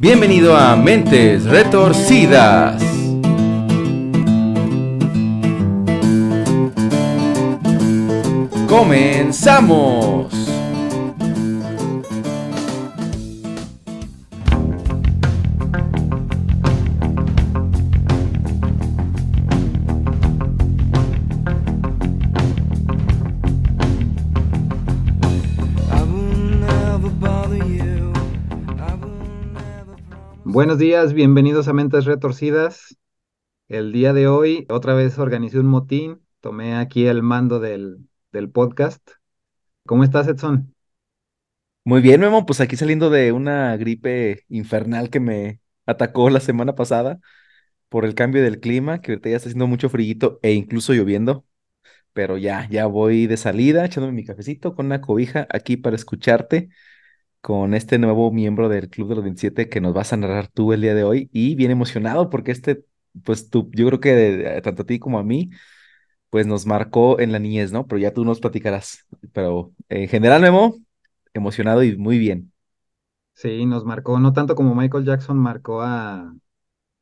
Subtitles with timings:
[0.00, 2.80] Bienvenido a Mentes Retorcidas.
[8.68, 10.37] Comenzamos.
[30.78, 32.96] Buenos días, bienvenidos a Mentes Retorcidas.
[33.66, 38.48] El día de hoy otra vez organicé un motín, tomé aquí el mando del, del
[38.48, 39.02] podcast.
[39.86, 40.72] ¿Cómo estás, Edson?
[41.82, 46.76] Muy bien, Memo, pues aquí saliendo de una gripe infernal que me atacó la semana
[46.76, 47.18] pasada
[47.88, 51.44] por el cambio del clima, que ahorita ya está haciendo mucho frío e incluso lloviendo,
[52.12, 56.68] pero ya, ya voy de salida, echándome mi cafecito con una cobija aquí para escucharte
[57.40, 60.72] con este nuevo miembro del Club de los 27 que nos vas a narrar tú
[60.72, 62.84] el día de hoy y bien emocionado porque este,
[63.24, 65.50] pues tú, yo creo que tanto a ti como a mí,
[66.30, 67.86] pues nos marcó en la niñez, ¿no?
[67.86, 69.06] Pero ya tú nos platicarás.
[69.32, 70.76] Pero en general, Memo,
[71.34, 72.52] emocionado y muy bien.
[73.34, 76.34] Sí, nos marcó, no tanto como Michael Jackson marcó a,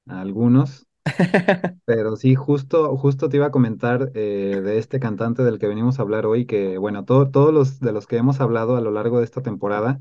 [0.08, 0.86] a algunos,
[1.86, 5.98] pero sí, justo, justo te iba a comentar eh, de este cantante del que venimos
[5.98, 8.90] a hablar hoy, que bueno, todo- todos los de los que hemos hablado a lo
[8.92, 10.00] largo de esta temporada,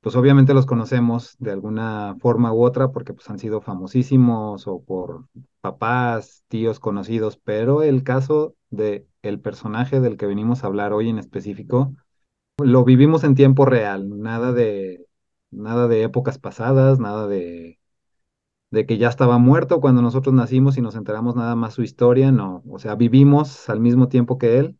[0.00, 4.82] pues obviamente los conocemos de alguna forma u otra porque pues han sido famosísimos o
[4.82, 5.26] por
[5.60, 11.08] papás, tíos conocidos, pero el caso de el personaje del que venimos a hablar hoy
[11.08, 11.94] en específico,
[12.58, 15.06] lo vivimos en tiempo real, nada de
[15.50, 17.78] nada de épocas pasadas, nada de
[18.70, 22.32] de que ya estaba muerto cuando nosotros nacimos y nos enteramos nada más su historia,
[22.32, 24.78] no, o sea, vivimos al mismo tiempo que él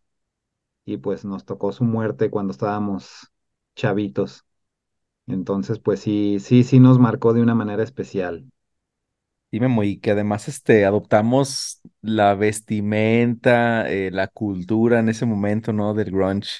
[0.87, 3.33] y pues nos tocó su muerte cuando estábamos
[3.77, 4.48] chavitos.
[5.29, 8.51] Entonces, pues sí, sí, sí nos marcó de una manera especial.
[9.51, 15.73] Y Memo, y que además este, adoptamos la vestimenta, eh, la cultura en ese momento,
[15.73, 15.95] ¿no?
[15.95, 16.51] Del grunge.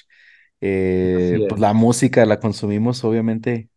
[0.61, 3.69] Eh, pues la música la consumimos, obviamente,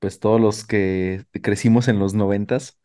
[0.00, 2.78] pues todos los que crecimos en los noventas.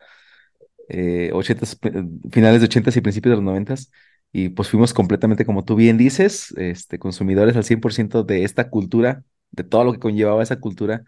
[0.88, 1.92] eh, 80s, pri-
[2.32, 3.92] finales de ochentas y principios de los noventas,
[4.32, 9.24] y pues fuimos completamente, como tú bien dices, este, consumidores al 100% de esta cultura,
[9.52, 11.04] de todo lo que conllevaba esa cultura,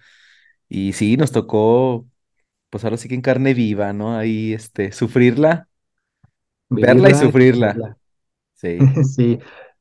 [0.72, 2.08] y sí, nos tocó,
[2.70, 4.18] pues ahora sí que en carne viva, ¿no?
[4.18, 5.70] Ahí, este, sufrirla,
[6.70, 7.98] verla y sufrirla, vivirla.
[8.56, 9.40] sí, Sí,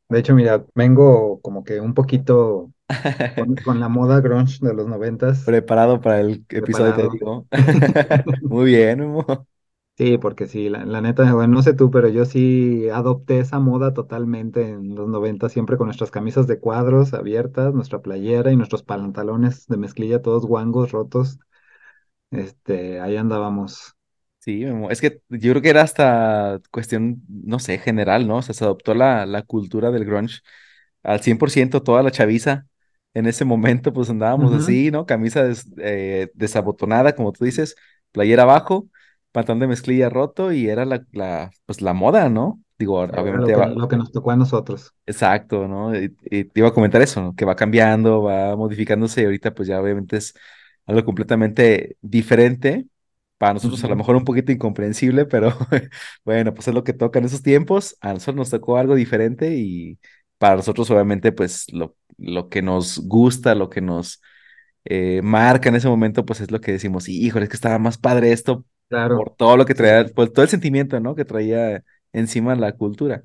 [0.09, 2.73] de hecho, mira, vengo como que un poquito
[3.35, 7.11] con, con la moda grunge de los noventas preparado para el episodio, te preparado.
[7.11, 7.49] digo.
[8.49, 9.47] Muy bien, Memo.
[10.01, 13.59] Sí, porque sí, la, la neta, bueno, no sé tú, pero yo sí adopté esa
[13.61, 18.57] moda totalmente en los 90, siempre con nuestras camisas de cuadros abiertas, nuestra playera y
[18.57, 21.39] nuestros pantalones de mezclilla todos guangos, rotos.
[22.31, 23.97] Este, ahí andábamos.
[24.41, 24.65] Sí.
[24.91, 28.39] Es que yo creo que era hasta cuestión, no sé, general, ¿no?
[28.39, 30.41] O sea, se adoptó la, la cultura del grunge
[31.03, 32.67] al 100% toda la chaviza.
[33.15, 35.07] En ese momento, pues andábamos así, ¿no?
[35.07, 37.77] Camisa des- eh, desabotonada, como tú dices,
[38.13, 38.90] playera abajo,
[39.33, 42.63] pantalón de mezclilla roto y era la, la, pues la moda, ¿no?
[42.79, 44.95] Digo, Era lo obviamente que, va, lo que nos tocó a nosotros.
[45.07, 45.95] exacto, ¿no?
[45.97, 47.35] Y, y te iba a comentar eso, ¿no?
[47.35, 50.35] Que va cambiando, va modificándose y ahorita pues ya obviamente es
[50.87, 52.87] algo completamente diferente.
[53.39, 55.53] Para nosotros a lo mejor un poquito incomprensible, pero
[56.25, 57.97] bueno, pues es lo que toca en esos tiempos.
[58.01, 59.99] A nosotros nos tocó algo diferente y
[60.39, 64.21] para nosotros obviamente pues lo, lo que nos gusta, lo que nos
[64.85, 67.99] eh, marca en ese momento pues es lo que decimos, híjole, es que estaba más
[67.99, 68.65] padre esto
[69.15, 71.15] por Claro, todo lo que traía, por todo el sentimiento, ¿no?
[71.15, 73.23] Que traía encima la cultura.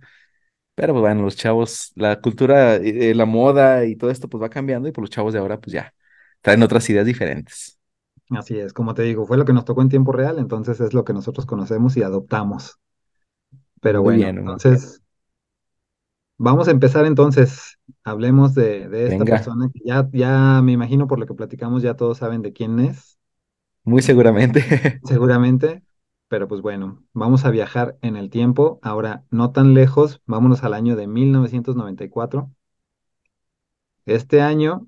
[0.76, 4.50] Pero pues bueno, los chavos, la cultura, eh, la moda y todo esto pues va
[4.50, 5.94] cambiando y por los chavos de ahora pues ya
[6.42, 7.80] traen otras ideas diferentes.
[8.30, 10.94] Así es, como te digo, fue lo que nos tocó en tiempo real, entonces es
[10.94, 12.80] lo que nosotros conocemos y adoptamos.
[13.82, 15.02] Pero Muy bueno, bien, entonces
[16.38, 17.78] vamos a empezar entonces.
[18.04, 21.82] Hablemos de, de esta Venga, persona que ya, ya me imagino por lo que platicamos,
[21.84, 23.15] ya todos saben de quién es,
[23.86, 24.64] muy seguramente.
[25.04, 25.84] seguramente.
[26.28, 28.80] Pero pues bueno, vamos a viajar en el tiempo.
[28.82, 32.52] Ahora, no tan lejos, vámonos al año de 1994.
[34.06, 34.88] Este año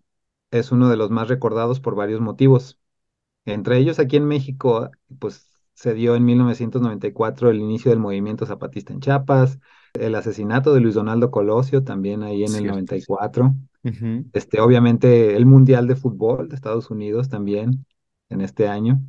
[0.52, 2.80] es uno de los más recordados por varios motivos.
[3.46, 8.94] Entre ellos, aquí en México, pues se dio en 1994 el inicio del movimiento zapatista
[8.94, 9.60] en Chiapas,
[9.96, 12.72] el asesinato de Luis Donaldo Colosio también ahí en el Cierto.
[12.74, 13.56] 94.
[13.84, 17.87] Ujú, Este, obviamente el Mundial de Fútbol de Estados Unidos también
[18.30, 19.02] en este año.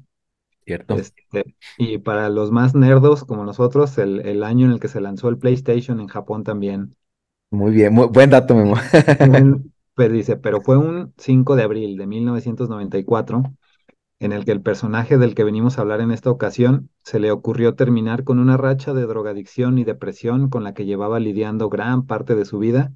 [0.65, 0.95] Cierto.
[0.95, 5.01] Este, y para los más nerdos como nosotros, el, el año en el que se
[5.01, 6.97] lanzó el PlayStation en Japón también.
[7.51, 8.77] Muy bien, muy, buen dato, Memo.
[9.19, 13.43] Buen- Pero dice, pero fue un 5 de abril de 1994
[14.21, 17.31] en el que el personaje del que venimos a hablar en esta ocasión se le
[17.33, 22.07] ocurrió terminar con una racha de drogadicción y depresión con la que llevaba lidiando gran
[22.07, 22.93] parte de su vida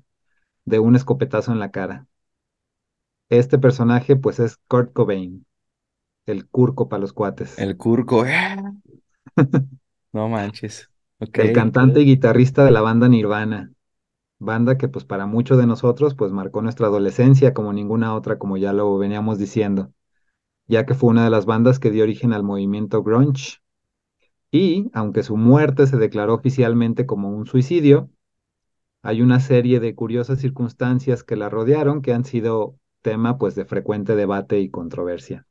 [0.66, 2.08] de un escopetazo en la cara.
[3.30, 5.44] Este personaje pues es Kurt Cobain,
[6.32, 8.24] el curco para los cuates, El Curco.
[8.26, 8.74] ¡ah!
[10.12, 10.90] No manches.
[11.20, 13.72] El cantante y guitarrista de la banda Nirvana,
[14.38, 18.56] banda que pues para muchos de nosotros pues marcó nuestra adolescencia como ninguna otra como
[18.56, 19.92] ya lo veníamos diciendo,
[20.68, 23.58] ya que fue una de las bandas que dio origen al movimiento grunge
[24.52, 28.10] y aunque su muerte se declaró oficialmente como un suicidio,
[29.02, 33.64] hay una serie de curiosas circunstancias que la rodearon que han sido tema pues de
[33.64, 35.46] frecuente debate y controversia.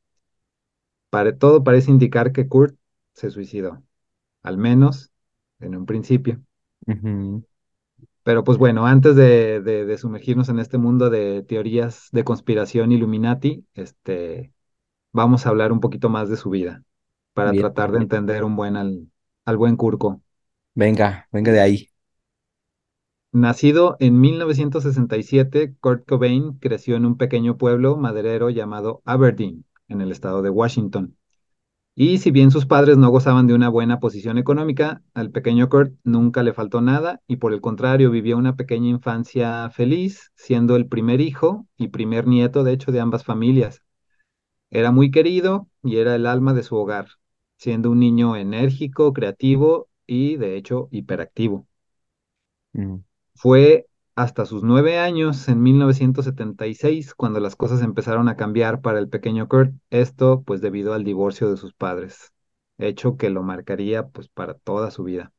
[1.40, 2.78] Todo parece indicar que Kurt
[3.14, 3.84] se suicidó,
[4.44, 5.12] al menos
[5.60, 6.42] en un principio.
[8.24, 12.92] Pero pues bueno, antes de, de- de sumergirnos en este mundo de teorías de conspiración
[12.92, 14.54] Illuminati, este,
[15.14, 16.84] vamos a hablar un poquito más de su vida
[17.34, 17.56] para Bien.
[17.56, 19.12] tratar de entender un buen al,
[19.46, 20.22] al buen Kurko.
[20.76, 21.90] Venga, venga de ahí.
[23.34, 30.12] Nacido en 1967, Kurt Cobain creció en un pequeño pueblo maderero llamado Aberdeen, en el
[30.12, 31.18] estado de Washington.
[31.96, 35.94] Y si bien sus padres no gozaban de una buena posición económica, al pequeño Kurt
[36.04, 40.88] nunca le faltó nada y por el contrario vivió una pequeña infancia feliz, siendo el
[40.88, 43.84] primer hijo y primer nieto, de hecho, de ambas familias.
[44.72, 47.08] Era muy querido y era el alma de su hogar,
[47.58, 51.68] siendo un niño enérgico, creativo y, de hecho, hiperactivo.
[52.74, 53.04] Mm,
[53.36, 59.10] Fue hasta sus nueve años, en 1976, cuando las cosas empezaron a cambiar para el
[59.10, 59.74] pequeño Kurt.
[59.90, 62.32] Esto, pues, debido al divorcio de sus padres,
[62.78, 65.32] hecho que lo marcaría, pues, para toda su vida.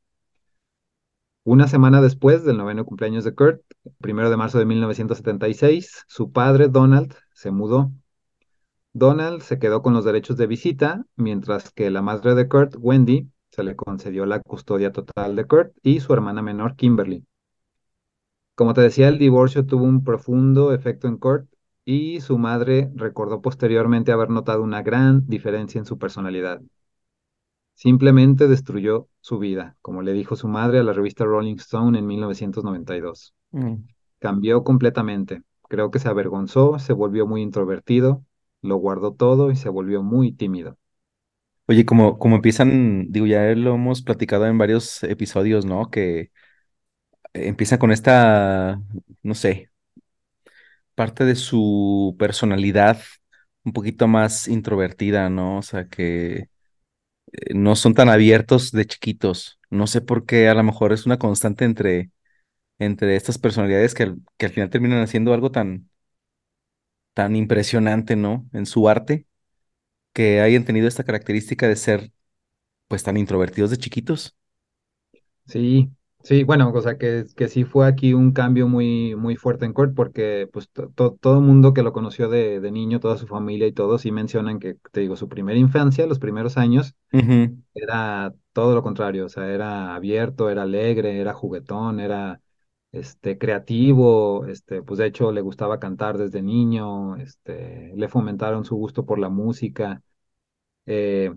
[1.44, 3.62] Una semana después del noveno cumpleaños de Kurt,
[4.00, 7.92] primero de marzo de 1976, su padre, Donald, se mudó.
[8.92, 13.28] Donald se quedó con los derechos de visita, mientras que la madre de Kurt, Wendy,
[13.50, 17.26] se le concedió la custodia total de Kurt y su hermana menor, Kimberly.
[18.54, 21.48] Como te decía, el divorcio tuvo un profundo efecto en Kurt
[21.84, 26.60] y su madre recordó posteriormente haber notado una gran diferencia en su personalidad.
[27.74, 32.06] Simplemente destruyó su vida, como le dijo su madre a la revista Rolling Stone en
[32.06, 33.34] 1992.
[33.52, 33.74] mm.
[34.20, 35.42] Cambió completamente.
[35.68, 38.24] Creo que se avergonzó, se volvió muy introvertido,
[38.60, 40.76] lo guardó todo y se volvió muy tímido.
[41.66, 45.90] Oye, como, como empiezan, digo, ya lo hemos platicado en varios episodios, ¿no?
[45.90, 46.30] Que
[47.34, 48.80] empiezan con esta,
[49.22, 49.70] no sé,
[50.94, 53.00] parte de su personalidad
[53.64, 55.58] un poquito más introvertida, ¿no?
[55.58, 56.36] O sea, que
[57.32, 59.60] eh, no son tan abiertos de chiquitos.
[59.70, 62.10] No sé por qué, a lo mejor es una constante entre,
[62.78, 65.90] entre estas personalidades que, que al final terminan haciendo algo tan,
[67.14, 68.48] tan impresionante, ¿no?
[68.52, 69.26] En su arte,
[70.14, 72.12] que hayan tenido esta característica de ser,
[72.88, 74.36] pues, tan introvertidos de chiquitos.
[75.46, 79.64] Sí, sí, bueno, o sea que, que sí fue aquí un cambio muy, muy fuerte
[79.64, 83.00] en Kurt porque pues to- to- todo el mundo que lo conoció de, de niño,
[83.00, 86.56] toda su familia y todo, sí mencionan que, te digo, su primera infancia, los primeros
[86.56, 86.94] años,
[87.74, 92.40] era todo lo contrario, o sea, era abierto, era alegre, era juguetón, era
[92.92, 98.76] este, creativo, este, pues de hecho le gustaba cantar desde niño, este, le fomentaron su
[98.76, 100.02] gusto por la música.
[100.86, 101.32] eh,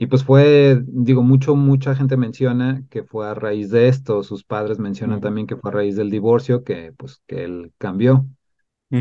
[0.00, 4.44] y pues fue, digo, mucho, mucha gente menciona que fue a raíz de esto, sus
[4.44, 8.26] padres mencionan también que fue a raíz del divorcio, que pues que él cambió.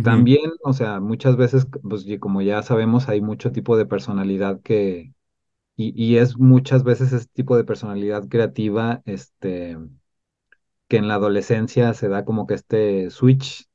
[0.01, 4.61] También, o sea, muchas veces, pues y como ya sabemos, hay mucho tipo de personalidad
[4.61, 5.13] que,
[5.77, 9.77] y, y es muchas veces ese tipo de personalidad creativa, este,
[10.87, 13.67] que en la adolescencia se da como que este switch,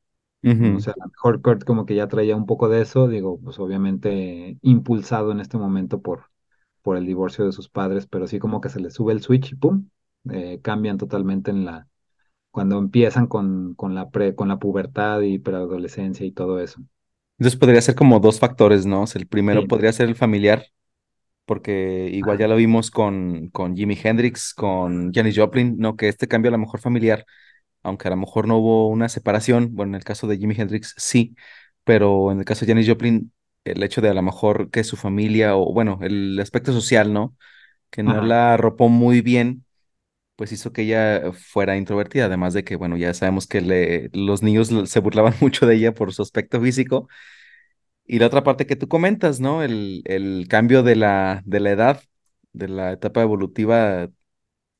[0.45, 0.71] ujú.
[0.81, 3.59] sé, a lo mejor Kurt como que ya traía un poco de eso, digo, pues
[3.59, 6.27] obviamente impulsado en este momento por,
[6.85, 9.53] por el divorcio de sus padres, pero sí como que se le sube el switch
[9.55, 9.91] y pum,
[10.33, 11.89] eh, cambian totalmente en la,
[12.53, 16.83] cuando empiezan con, con la pre, con la pubertad y preadolescencia y todo eso.
[17.39, 19.03] Entonces podría ser como dos factores, ¿no?
[19.03, 20.67] O sea, el primero Sí, podría ser el familiar,
[21.47, 25.97] porque igual ya lo vimos con, con Jimi Hendrix, con Janis Joplin, ¿no?
[25.97, 27.27] Que este cambio a lo mejor familiar,
[27.85, 30.95] aunque a lo mejor no hubo una separación, bueno, en el caso de Jimi Hendrix
[30.99, 31.37] sí,
[31.85, 33.33] pero en el caso de Janis Joplin,
[33.65, 37.37] el hecho de a lo mejor que su familia, o bueno, el aspecto social, ¿no?
[37.91, 39.65] Que no ajá, la arropó muy bien,
[40.37, 44.43] pues hizo que ella fuera introvertida, además de que, bueno, ya sabemos que le, los
[44.43, 47.09] niños se burlaban mucho de ella por su aspecto físico.
[48.07, 49.63] Y la otra parte que tú comentas, ¿no?
[49.63, 52.03] El, el cambio de la, de la edad,
[52.53, 54.09] de la etapa evolutiva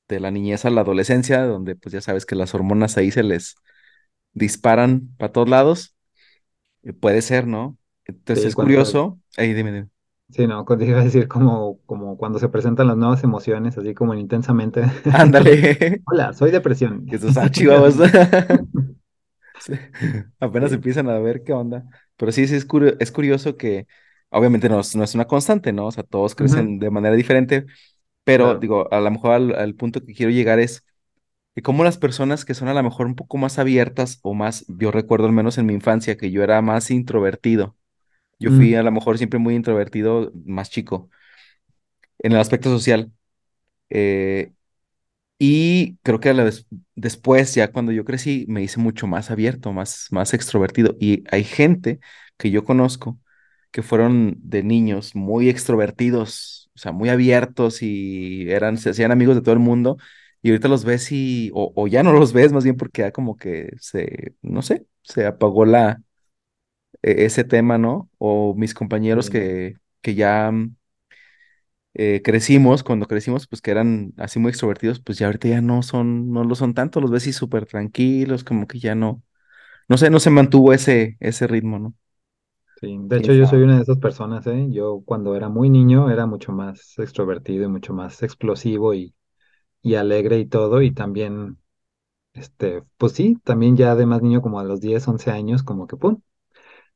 [0.09, 3.23] de la niñez a la adolescencia, donde pues ya sabes que las hormonas ahí se
[3.25, 3.57] les
[4.35, 5.97] disparan para todos lados.
[6.85, 7.79] Eh, Puede ser, ¿no?
[8.07, 9.21] Entonces sí, es curioso.
[9.37, 9.91] Ahí dime, dime.
[10.31, 14.15] Sí, no, iba a decir como, como cuando se presentan las nuevas emociones, así como
[14.15, 14.83] en intensamente.
[15.11, 17.07] Ándale, Hola, soy depresión.
[17.07, 17.19] que
[17.51, 17.97] chihuahuas.
[17.99, 18.11] ven.
[19.57, 19.73] Sí,
[20.41, 21.85] Apenas Sí, empiezan a ver qué onda.
[22.17, 23.87] Pero sí, sí, es curio- es curioso que
[24.31, 25.87] obviamente no, es no es una constante, ¿no?
[25.87, 27.67] O sea, todos crecen de manera diferente,
[28.25, 28.61] pero claro.
[28.61, 30.85] digo, a lo mejor al, al punto que quiero llegar es
[31.55, 34.67] que como las personas que son a lo mejor un poco más abiertas o más,
[34.69, 37.77] yo recuerdo al menos en mi infancia que yo era más introvertido.
[38.39, 41.11] Yo fui Mm, a lo mejor siempre muy introvertido, más chico,
[42.19, 43.13] en el aspecto social.
[43.91, 44.53] Eh,
[45.39, 49.31] Y creo que a la des- después, ya cuando yo crecí, me hice mucho más
[49.33, 50.97] abierto, más, más extrovertido.
[51.01, 52.01] Y hay gente
[52.39, 53.19] que yo conozco
[53.73, 59.37] que fueron de niños muy extrovertidos, o sea, muy abiertos y eran, se hacían amigos
[59.37, 59.99] de todo el mundo.
[60.43, 63.13] Y ahorita los ves y, o, o ya no los ves, más bien porque ya
[63.13, 66.03] como que se, no sé, se apagó la,
[67.27, 68.11] ese tema, ¿no?
[68.19, 70.51] O mis compañeros sí, que, que ya
[71.95, 75.83] eh, crecimos, cuando crecimos, pues que eran así muy extrovertidos, pues ya ahorita ya no
[75.83, 79.23] son, no lo son tanto, los ves así súper tranquilos, como que ya no,
[79.89, 81.95] no sé, no se mantuvo ese, ese ritmo, ¿no?
[82.81, 82.97] sí.
[83.01, 84.67] De ¿Quién hecho, yo soy una de esas personas, ¿eh?
[84.71, 89.15] Yo cuando era muy niño era mucho más extrovertido y mucho más explosivo y,
[89.83, 90.83] y alegre y todo.
[90.83, 91.59] Y también,
[92.35, 95.87] este, pues sí, también ya de más niño, como a los 10 11 años, como
[95.87, 96.21] que, ¡pum!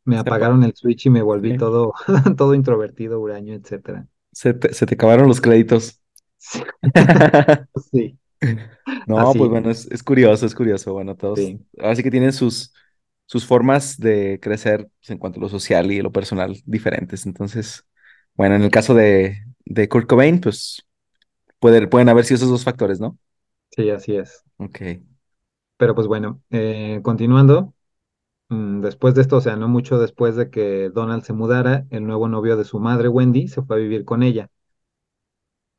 [0.08, 1.56] Me apagaron el switch y me volví sí.
[1.56, 1.94] todo,
[2.36, 4.08] todo introvertido, huraño, etcétera.
[4.32, 6.00] Se te, se te acabaron los créditos.
[7.90, 8.18] Sí,
[9.04, 10.92] No, pues bueno, es, es curioso, es curioso.
[10.92, 12.74] Bueno, todos, sí, así que tienen sus,
[13.26, 17.24] sus formas de crecer pues, en cuanto a lo social y lo personal diferentes.
[17.26, 17.84] Entonces,
[18.34, 20.82] bueno, en el caso de, de Kurt Cobain, pues
[21.60, 23.18] puede- pueden haber sido esos dos factores, ¿no?
[23.70, 24.44] sí, así es.
[24.58, 24.80] Ok.
[25.76, 27.74] Pero pues bueno, eh, continuando,
[28.50, 32.28] después de esto, o sea, no mucho después de que Donald se mudara, el nuevo
[32.28, 34.50] novio de su madre, Wendy, se fue a vivir con ella.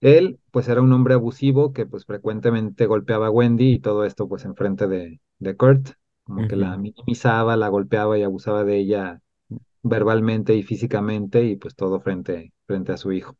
[0.01, 4.27] Él, pues era un hombre abusivo que pues frecuentemente golpeaba a Wendy y todo esto
[4.29, 5.89] pues enfrente de, de Kurt,
[6.23, 9.21] como que la minimizaba, la golpeaba y abusaba de ella
[9.83, 13.38] verbalmente y físicamente y pues todo frente, frente a su hijo.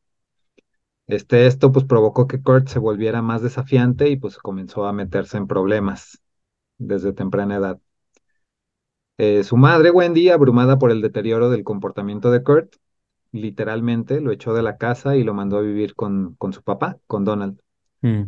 [1.08, 5.38] Este, esto pues provocó que Kurt se volviera más desafiante y pues comenzó a meterse
[5.38, 6.22] en problemas
[6.78, 7.80] desde temprana edad.
[9.22, 12.76] Eh, su madre, Wendy, abrumada por el deterioro del comportamiento de Kurt,
[13.34, 16.98] literalmente lo echó de la casa y lo mandó a vivir con, con su papá,
[17.06, 17.60] con Donald.
[18.02, 18.24] Mm.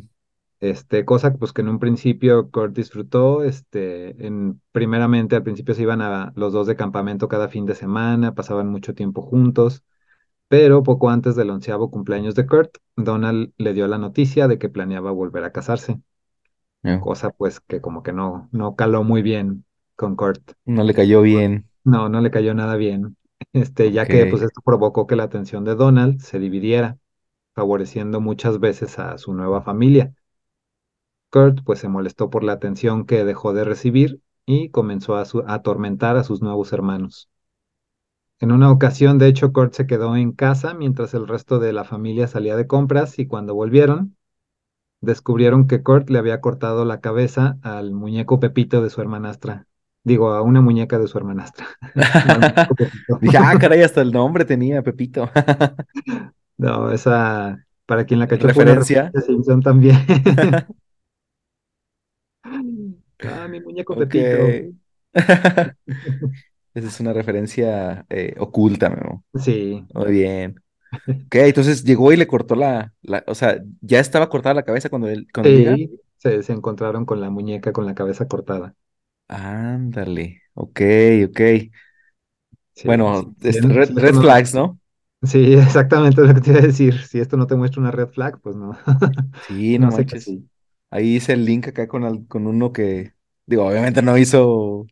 [0.59, 5.83] Este, cosa pues que en un principio Kurt disfrutó, este, en, primeramente al principio se
[5.83, 9.83] iban a los dos de campamento cada fin de semana, pasaban mucho tiempo juntos,
[10.49, 14.67] pero poco antes del onceavo cumpleaños de Kurt, Donald le dio la noticia de que
[14.67, 16.01] planeaba volver a casarse,
[16.83, 19.63] No, cosa pues que como que no, no caló muy bien
[20.01, 20.53] con Kurt.
[20.65, 21.69] no le cayó bien.
[21.83, 23.17] No, no le cayó nada bien,
[23.53, 26.97] este, ya que pues esto provocó que la atención de Donald se dividiera,
[27.55, 30.13] favoreciendo muchas veces a su nueva familia.
[31.29, 35.39] Kurt pues se molestó por la atención que dejó de recibir y comenzó a, su-
[35.39, 37.27] a atormentar a sus nuevos hermanos.
[38.41, 41.85] En una ocasión, de hecho, Kurt se quedó en casa mientras el resto de la
[41.85, 44.17] familia salía de compras y cuando volvieron,
[45.01, 49.67] descubrieron que Kurt le había cortado la cabeza al muñeco Pepito de su hermanastra.
[50.03, 51.67] Digo, a una muñeca de su hermanastra.
[53.21, 55.29] Dije, ah, caray, hasta el nombre tenía Pepito.
[56.57, 59.11] No, esa, para quien la cachó fue Referencia.
[59.25, 59.97] Simpson también.
[63.23, 63.95] Ah, mi muñeco.
[63.95, 64.75] Pepito.
[65.13, 69.23] Esa es una referencia eh, oculta, Memo.
[69.35, 70.59] Sí, Muy bien.
[71.07, 74.89] Ok, entonces llegó y le cortó la, la, o sea, ya estaba cortada la cabeza
[74.89, 78.73] cuando él, cuando sí, se, se encontraron con la muñeca con la cabeza cortada.
[79.31, 80.41] Ándale.
[80.53, 80.79] Ok,
[81.27, 81.39] ok.
[82.75, 84.79] Sí, Bueno, este, red, no, flags, ¿no?
[85.23, 87.01] sí, exactamente lo que te iba a decir.
[87.07, 88.77] Si esto no te muestra una red flag, pues no,
[89.39, 90.19] Sí, no no sé manches.
[90.19, 90.49] sí.
[90.89, 93.13] Ahí hice el link acá con, al- con uno que,
[93.45, 94.85] digo, obviamente no hizo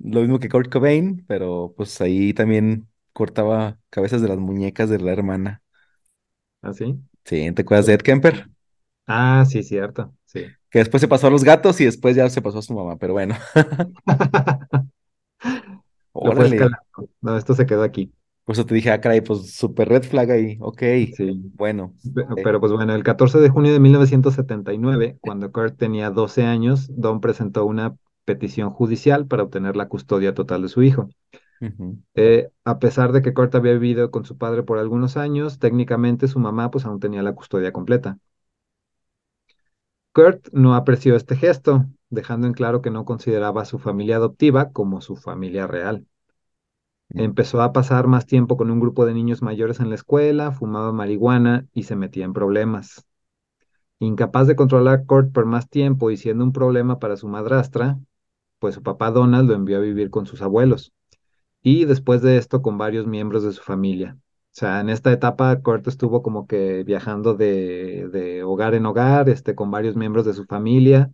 [0.00, 5.00] lo mismo que Kurt Cobain, pero pues ahí también cortaba cabezas de las muñecas de
[5.00, 5.62] la hermana.
[6.62, 7.04] ¿Así?
[7.26, 8.48] Sí, ¿te acuerdas de Ed Kemper?
[9.06, 10.56] Ah, sí, cierto, sí.
[10.74, 12.98] Que después se pasó a los gatos y después ya se pasó a su mamá,
[12.98, 13.36] pero bueno,
[16.12, 16.66] órale.
[17.20, 18.12] No, esto se quedó aquí.
[18.44, 20.58] Por eso te dije, ah, caray, pues super red flag ahí.
[20.60, 20.82] Ok,
[21.16, 21.40] Sí.
[21.54, 21.94] bueno.
[22.04, 26.88] Eh, Pero pues bueno, el 14 de junio de 1979, cuando Kurt tenía 12 años,
[26.90, 31.08] Don presentó una petición judicial para obtener la custodia total de su hijo.
[32.16, 36.26] Eh, a pesar de que Kurt había vivido con su padre por algunos años, técnicamente
[36.26, 38.18] su mamá pues aún tenía la custodia completa.
[40.14, 44.70] Kurt no apreció este gesto, dejando en claro que no consideraba a su familia adoptiva
[44.72, 46.06] como su familia real.
[47.08, 50.52] Mm, Empezó a pasar más tiempo con un grupo de niños mayores en la escuela,
[50.52, 53.04] fumaba marihuana y se metía en problemas.
[53.98, 57.98] Incapaz de controlar a Kurt por más tiempo y siendo un problema para su madrastra,
[58.60, 60.92] pues su papá Donald lo envió a vivir con sus abuelos
[61.62, 64.18] y después de esto con varios miembros de su familia.
[64.54, 69.28] O sea, en esta etapa Kurt estuvo como que viajando de, de hogar en hogar,
[69.28, 71.10] este, con varios miembros de su familia,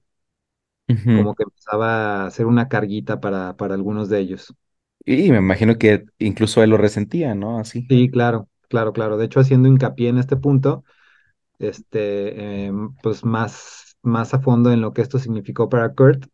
[1.12, 4.54] como que empezaba a ser una carguita para, para algunos de ellos.
[5.04, 7.58] Y me imagino que incluso él lo resentía, ¿no?
[7.58, 7.88] Así.
[7.88, 9.16] Sí, claro, claro, claro.
[9.16, 10.84] De hecho, haciendo hincapié en este punto,
[11.58, 16.26] este, em, pues más, más a fondo en lo que esto significó para Kurt,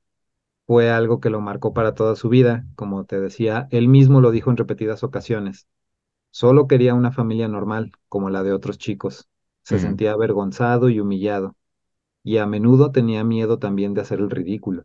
[0.67, 2.67] fue algo que lo marcó para toda su vida.
[2.77, 5.69] Como te decía, él mismo lo dijo en repetidas ocasiones.
[6.39, 9.29] Solo quería una familia normal, como la de otros chicos.
[9.63, 11.57] Se Mm, sentía avergonzado y humillado,
[12.25, 14.85] y a menudo tenía miedo también de hacer el ridículo.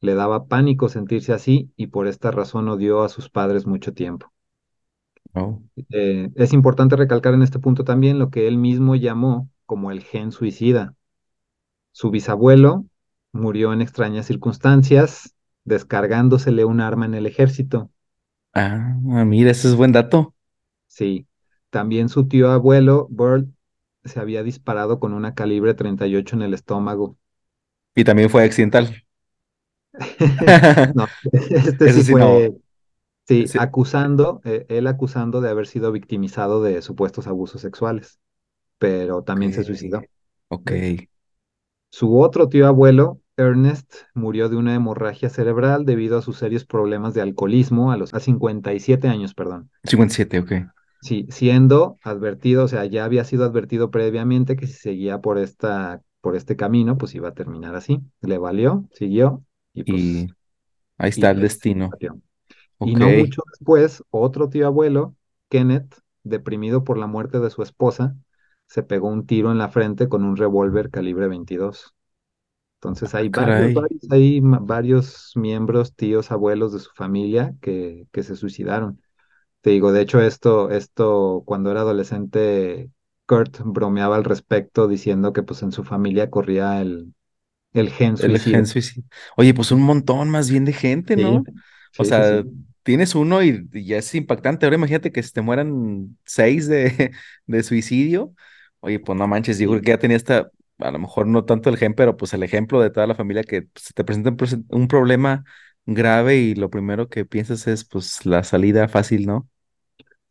[0.00, 4.32] Le daba pánico sentirse así y por esta razón odió a sus padres mucho tiempo.
[5.34, 5.62] oh.
[5.90, 10.02] Eh, es importante recalcar en este punto también lo que él mismo llamó como el
[10.02, 10.94] gen suicida.
[11.92, 12.86] Su bisabuelo
[13.32, 17.90] murió en extrañas circunstancias, descargándosele un arma en el ejército.
[18.52, 20.33] Ah, mira, ese es buen dato.
[20.94, 21.26] Sí,
[21.70, 23.52] también su tío abuelo, Burl,
[24.04, 27.18] se había disparado con una calibre 38 en el estómago.
[27.96, 29.04] Y también fue accidental.
[30.94, 31.06] No,
[31.64, 32.04] este sí no.
[32.04, 32.54] fue,
[33.28, 33.58] sí, Sí.
[33.58, 38.20] acusando, eh, él acusando de haber sido victimizado de supuestos abusos sexuales,
[38.78, 40.08] pero también se suicidó,
[40.48, 40.72] ok.
[41.90, 47.14] Su otro tío abuelo, Ernest, murió de una hemorragia cerebral debido a sus serios problemas
[47.14, 49.70] de alcoholismo a los a 57 años, perdón.
[49.84, 50.52] 57, ok.
[51.04, 56.02] Sí, siendo advertido, o sea, ya había sido advertido previamente que si seguía por esta,
[56.22, 58.00] por este camino, pues iba a terminar así.
[58.22, 59.44] Le valió, siguió
[59.74, 60.32] y pues Y
[60.98, 61.98] ahí y está el destino.
[62.82, 65.16] Y no mucho después, otro tío abuelo,
[65.50, 68.16] Kenneth, deprimido por la muerte de su esposa,
[68.68, 71.94] se pegó un tiro en la frente con un revólver calibre 22.
[72.76, 78.22] Entonces Ah, hay varios, varios, hay varios miembros, tíos, abuelos de su familia que, que
[78.22, 79.00] se suicidaron.
[79.64, 82.90] Te digo, de hecho, esto, esto, cuando era adolescente,
[83.26, 87.14] Kurt bromeaba al respecto diciendo que pues en su familia corría el,
[87.74, 88.38] el gen El suicida.
[88.38, 89.04] gen suicida.
[89.36, 91.48] Oye, pues un montón más bien de gente, Sí, ¿no?
[91.96, 92.64] O sí, sea, sí.
[92.82, 94.66] tienes uno y, y ya es impactante.
[94.66, 97.12] Ahora imagínate que se te mueran seis de,
[97.46, 98.32] de suicidio.
[98.80, 101.76] Oye, pues no manches, Sí, que ya tenía esta, a lo mejor no tanto el
[101.78, 104.36] gen, pero pues el ejemplo de toda la familia que pues, se te presenta un,
[104.36, 105.44] presen- un problema
[105.86, 109.48] grave y lo primero que piensas es pues la salida fácil, ¿no?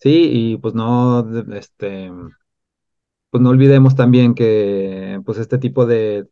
[0.04, 2.12] Sí, y pues no, este,
[3.30, 6.28] pues no olvidemos también que pues este tipo de,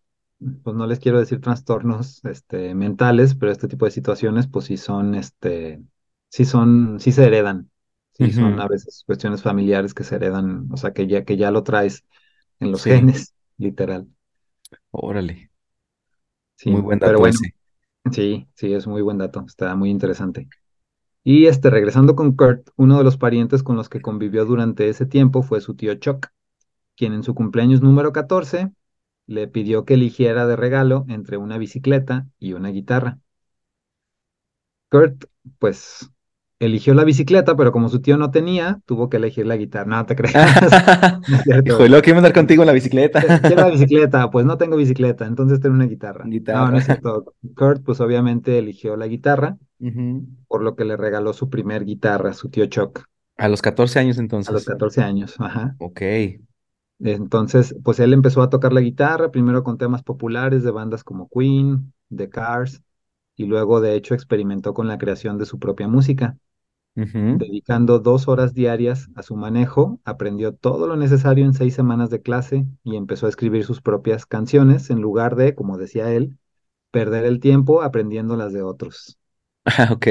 [0.64, 4.78] pues no les quiero decir trastornos, este, mentales, pero este tipo de situaciones, pues sí
[4.78, 5.82] son, este,
[6.30, 7.70] sí son, sí se heredan.
[8.14, 11.50] Sí, son a veces cuestiones familiares que se heredan, o sea, que ya, que ya
[11.52, 12.06] lo traes
[12.60, 14.08] en los Sí, genes, literal.
[14.92, 15.50] órale.
[16.66, 17.54] Muy Sí, buen pero dato bueno, ese.
[18.12, 20.50] sí, sí, es muy buen dato, está muy interesante.
[21.24, 25.06] Y este, regresando con Kurt, uno de los parientes con los que convivió durante ese
[25.06, 26.28] tiempo fue su tío Chuck,
[26.96, 28.72] quien en su cumpleaños número 14
[29.28, 33.20] le pidió que eligiera de regalo entre una bicicleta y una guitarra.
[34.90, 35.26] Kurt,
[35.60, 36.12] pues,
[36.66, 39.86] eligió la bicicleta, pero como su tío no tenía, tuvo que elegir la guitarra.
[39.98, 40.50] No te creas,
[41.44, 41.64] cierto.
[41.70, 43.20] Híjole, quiero andar contigo en la bicicleta.
[43.28, 46.26] Eh, Quiero la bicicleta, pues no tengo bicicleta, entonces tengo una guitarra.
[46.48, 46.86] No, no es Guitarra.
[46.86, 47.34] cierto.
[47.56, 49.58] Kurt, pues obviamente eligió la guitarra,
[50.48, 53.06] por lo que le regaló su primer guitarra, su tío Chuck,
[53.38, 54.66] A los 14 años a los entonces.
[54.66, 55.36] 14 años.
[55.40, 55.76] Ajá.
[55.80, 56.02] Ok.
[57.00, 61.28] Entonces, pues él empezó a tocar la guitarra, primero con temas populares de bandas como
[61.30, 62.84] Queen, The Cars,
[63.36, 66.38] y luego de hecho experimentó con la creación de su propia música.
[67.34, 72.22] Dedicando dos horas diarias a su manejo, aprendió todo lo necesario en seis semanas de
[72.22, 76.38] clase y empezó a escribir sus propias canciones en lugar de, como decía él,
[76.92, 79.18] perder el tiempo aprendiendo las de otros.
[79.66, 80.08] Ah, ok,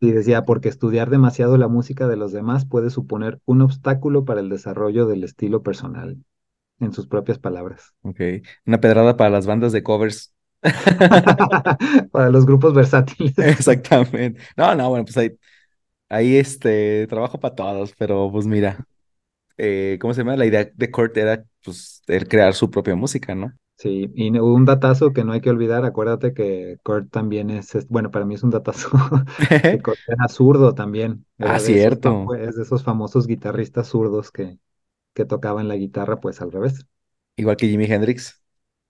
[0.00, 4.40] Y decía, porque estudiar demasiado la música de los demás puede suponer un obstáculo para
[4.40, 6.22] el desarrollo del estilo personal,
[6.80, 7.94] en sus propias palabras.
[8.02, 8.20] ok.
[8.66, 10.32] Una pedrada para las bandas de covers.
[12.12, 13.34] Para los grupos versátiles.
[13.38, 14.40] Exactamente.
[14.56, 15.30] No, no, bueno, pues ahí,
[16.12, 18.86] ahí este, trabajo para todos, pero pues mira,
[19.58, 20.36] eh, ¿cómo se llama?
[20.36, 23.52] La idea de Kurt era, pues, el crear su propia música, ¿no?
[23.78, 27.88] Sí, y un datazo que no hay que olvidar, acuérdate que Kurt también es, es-
[27.88, 28.90] bueno, para mí es un datazo,
[29.66, 32.34] que Kurt era zurdo también, Ah, de esos, cierto.
[32.38, 34.58] es de esos famosos guitarristas zurdos que,
[35.14, 36.86] que tocaban la guitarra pues al revés.
[37.36, 38.42] Igual que Jimi Hendrix.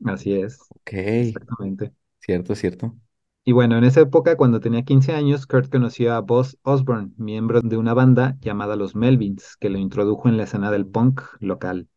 [0.05, 1.93] Así es, Ok, exactamente.
[2.21, 2.97] cierto, cierto.
[3.45, 7.61] Y bueno, en esa época, cuando tenía 15 años, Kurt conoció a Buzz Osborne, miembro
[7.61, 11.89] de una banda llamada Los Melvins, que lo introdujo en la escena del punk local.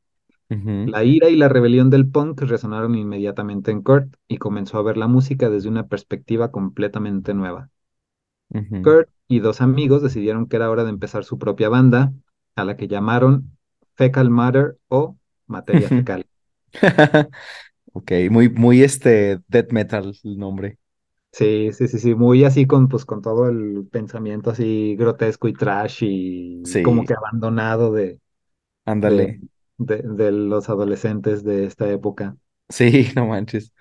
[0.50, 4.98] La ira y la rebelión del punk resonaron inmediatamente en Kurt y comenzó a ver
[4.98, 7.70] la música desde una perspectiva completamente nueva.
[8.82, 12.14] Kurt y dos amigos decidieron que era hora de empezar su propia banda,
[12.56, 13.58] a la que llamaron
[13.96, 15.90] Fecal Matter o Materia.
[15.90, 16.26] Fecal.
[17.94, 20.80] Ok, muy, muy este death metal el nombre.
[21.38, 25.54] Sí, sí, sí, sí, muy así con, pues, con todo el pensamiento así grotesco y
[25.54, 28.20] trash y como que abandonado de,
[28.86, 29.42] ándale.
[29.78, 32.38] de, de los adolescentes de esta época.
[32.70, 33.72] Sí, no manches.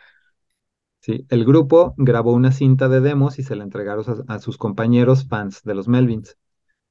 [1.01, 4.57] Sí, el grupo grabó una cinta de demos y se la entregaron a, a sus
[4.57, 6.38] compañeros fans de los Melvins.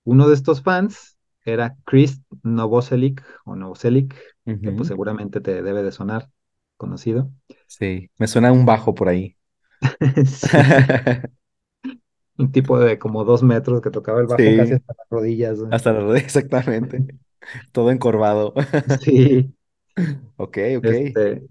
[0.05, 4.15] Uno de estos fans era Chris Novoselic o Novoselic,
[4.61, 6.31] que pues seguramente te debe de sonar
[6.77, 7.31] conocido.
[7.67, 9.35] Sí, me suena un bajo por ahí.
[12.37, 15.57] Un tipo de como dos metros que tocaba el bajo casi hasta las rodillas.
[15.69, 17.05] hasta la rodilla, exactamente.
[17.71, 18.53] Todo encorvado.
[18.99, 19.53] Sí,
[20.37, 20.91] Ok, ok.
[20.91, 21.47] este,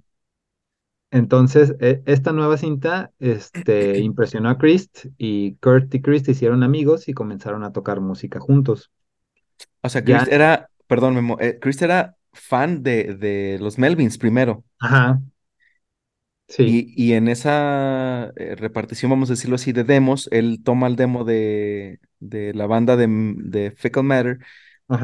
[1.10, 6.62] entonces e- esta nueva cinta, este, impresionó a Chris y Kurt y Chris se hicieron
[6.62, 8.90] amigos y comenzaron a tocar música juntos.
[9.82, 14.18] O sea, Chris Ya, era, perdón, Memo, eh, Chris era fan de, de los Melvins
[14.18, 14.64] primero.
[14.80, 15.22] ajá,
[16.48, 20.86] sí, Y, y en esa eh, repartición, vamos a decirlo así, de demos, él toma
[20.86, 24.38] el demo de, de la banda de, M- de Fecal Matter,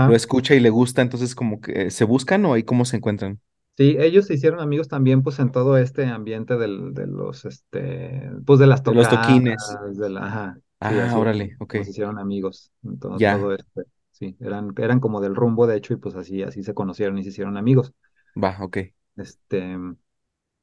[0.05, 0.17] lo ajá.
[0.17, 3.41] escucha y le gusta, entonces como que se buscan o ahí cómo se encuentran.
[3.77, 8.29] Sí, ellos se hicieron amigos también, pues, en todo este ambiente del, de los, este,
[8.45, 9.79] pues, de las De los tocadas, toquines.
[9.95, 11.77] de la, ajá, sí, Ah, así órale, ok.
[11.85, 15.77] se hicieron amigos, en todo, Ya, todo este, sí, eran, eran como del rumbo, de
[15.77, 17.93] hecho, y pues así, así se conocieron y se hicieron amigos.
[18.35, 18.79] va, ok.
[19.17, 19.77] Este,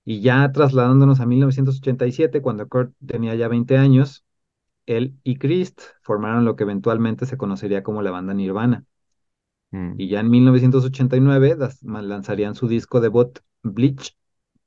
[0.05, 4.25] y ya trasladándonos a 1987, cuando Kurt tenía ya 20 años,
[4.87, 8.85] él y Christ formaron lo que eventualmente se conocería como la banda Nirvana.
[9.73, 14.15] Mm, Y ya en 1989 das- ma- lanzarían su disco debut, Bleach,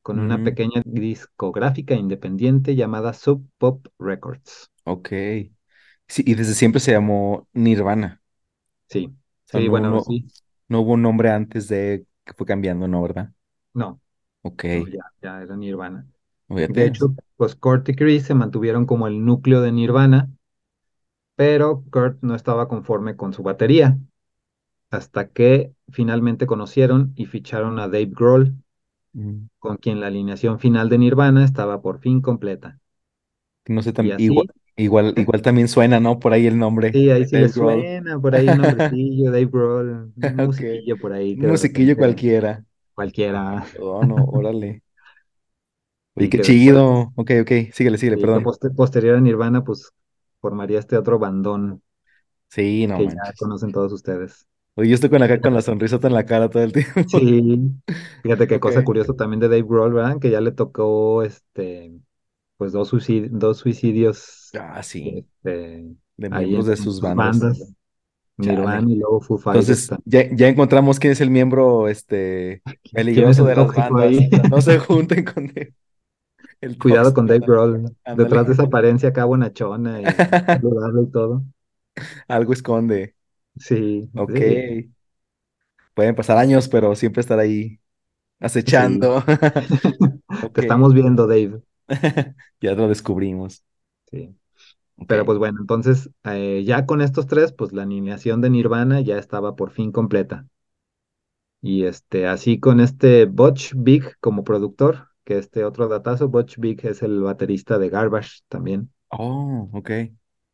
[0.02, 4.70] con una mm, pequeña discográfica independiente llamada Sub Pop Records.
[4.84, 5.08] ok.
[6.08, 8.22] Sí, y desde siempre se llamó Nirvana.
[8.88, 9.14] Sí,
[9.48, 10.30] O sea, sí, no, bueno, no, sí,
[10.68, 13.02] no hubo un nombre antes de que fue cambiando, ¿no?
[13.02, 13.32] ¿Verdad?
[13.74, 14.00] no,
[14.42, 14.64] Ok.
[14.72, 16.06] no, ya, ya era Nirvana.
[16.66, 16.86] De Fíjate.
[16.86, 20.30] hecho, pues Kurt y Chris se mantuvieron como el núcleo de Nirvana,
[21.36, 23.98] pero Kurt no estaba conforme con su batería,
[24.90, 28.56] hasta que finalmente conocieron y ficharon a Dave Grohl,
[29.16, 32.80] Mm, con quien la alineación final de Nirvana estaba por fin completa.
[33.66, 34.46] No sé, Y tam- igual,
[34.76, 36.18] igual, igual también suena, ¿no?
[36.18, 36.92] Por ahí el nombre.
[36.92, 37.90] Sí, ahí sí le Dave Grohl.
[37.90, 42.64] suena por ahí un nombrecillo, Dave Grohl, un musiquillo por ahí Un de musiquillo cualquiera.
[42.98, 44.82] Cualquiera, Oh, no, órale.
[46.14, 47.12] Oye, y qué chido.
[47.16, 47.50] Ok, ok.
[47.72, 48.42] Síguele, síguele, y perdón.
[48.42, 49.92] poste- posterior a Nirvana, pues
[50.40, 51.82] formaría este otro bandón
[52.50, 54.46] Sí, no que ya conocen todos ustedes.
[54.76, 57.00] Oye, yo estoy con acá con la sonrisota en la cara todo el tiempo.
[57.04, 57.60] Sí,
[58.22, 60.18] fíjate qué cosa curiosa también de Dave Grohl, ¿verdad?
[60.20, 61.98] Que ya le tocó, este,
[62.56, 65.22] pues dos suicidios, dos suicidios, Ah, sí.
[65.44, 67.50] este, De miembros de sus sus bandas.
[67.50, 67.74] bandas.
[68.38, 72.62] Nirvana y luego Foo Fighters Entonces, ya, ya encontramos quién es el miembro, este,
[73.10, 74.24] ¿Quién es peligroso el de las bandas.
[74.24, 74.28] ahí?
[74.50, 75.52] No se junten con
[76.60, 77.96] el Cuidado con Dave Grohl.
[78.12, 81.44] Detrás de esa apariencia acá bonachona y y todo.
[82.28, 83.14] Algo esconde.
[83.56, 84.40] Sí, Ok.
[84.46, 84.64] sí,
[85.94, 87.80] Pueden pasar años, pero siempre estar ahí
[88.66, 89.10] sí.
[89.10, 89.24] acechando.
[90.54, 90.60] Te Ok.
[90.60, 91.62] estamos viendo, Dave.
[92.60, 93.64] Ya lo descubrimos.
[94.10, 94.37] Sí.
[95.06, 99.18] Pero pues bueno, entonces eh, ya con estos tres, pues la alineación de Nirvana ya
[99.18, 100.46] estaba por fin completa.
[101.60, 106.84] Y este, así con este Butch Vig como productor, que este otro datazo, Butch Vig
[106.86, 109.90] es el baterista de Garbage también, Oh, ok.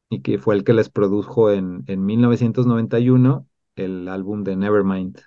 [0.09, 5.21] y que fue el que les produjo en, en 1991 el álbum de Nevermind.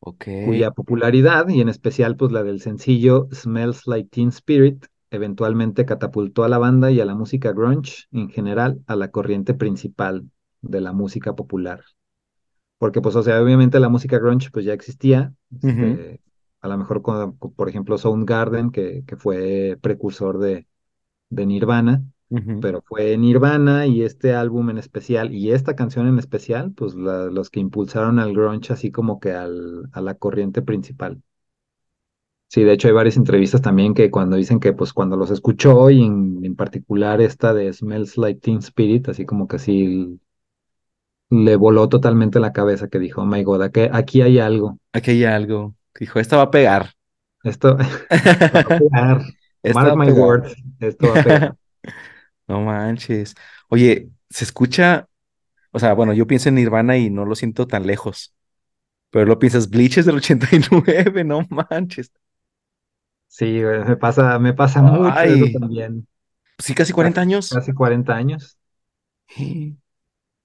[0.00, 0.26] Ok.
[0.40, 6.44] cuya popularidad, y en especial pues la del sencillo Smells Like Teen Spirit, eventualmente catapultó
[6.44, 10.30] a la banda y a la música grunge en general a la corriente principal
[10.62, 11.82] de la música popular.
[12.78, 16.20] Porque pues, o sea, obviamente la música grunge pues ya existía, este,
[16.60, 20.66] a lo mejor con, por ejemplo Soundgarden, que, que fue precursor de,
[21.30, 22.04] de Nirvana,
[22.60, 27.26] pero fue Nirvana y este álbum en especial y esta canción en especial, pues la-
[27.26, 31.22] los que impulsaron al grunge así como que al, a la corriente principal.
[32.50, 35.88] Sí, de hecho hay varias entrevistas también que cuando dicen que pues cuando los escuchó
[35.90, 40.20] y en, en particular esta de Smells Like Teen Spirit, así como que sí
[41.30, 44.78] le voló totalmente la cabeza que dijo, oh my God, aquí, aquí hay algo.
[44.92, 45.74] Aquí hay algo.
[45.98, 46.92] Dijo, esta va a pegar.
[47.42, 47.76] Esto,
[48.34, 49.22] esto va a pegar.
[49.68, 50.12] Mark a my pegar.
[50.12, 51.54] words, esto va a pegar.
[52.48, 53.34] No manches.
[53.68, 55.08] Oye, se escucha,
[55.72, 58.34] o sea, bueno, yo pienso en Nirvana y no lo siento tan lejos,
[59.10, 62.12] pero lo piensas, Bleach es del 89, no manches.
[63.30, 66.06] Sí, güey, me pasa, me pasa mucho eso también.
[66.58, 67.50] sí, casi Casi, 40 años.
[67.50, 68.58] casi 40 años.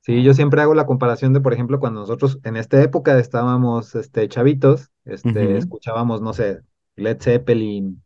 [0.01, 3.95] Sí, yo siempre hago la comparación de, por ejemplo, cuando nosotros en esta época estábamos
[3.95, 6.61] este, chavitos, este, Ujú, escuchábamos, no sé,
[6.95, 8.03] Led Zeppelin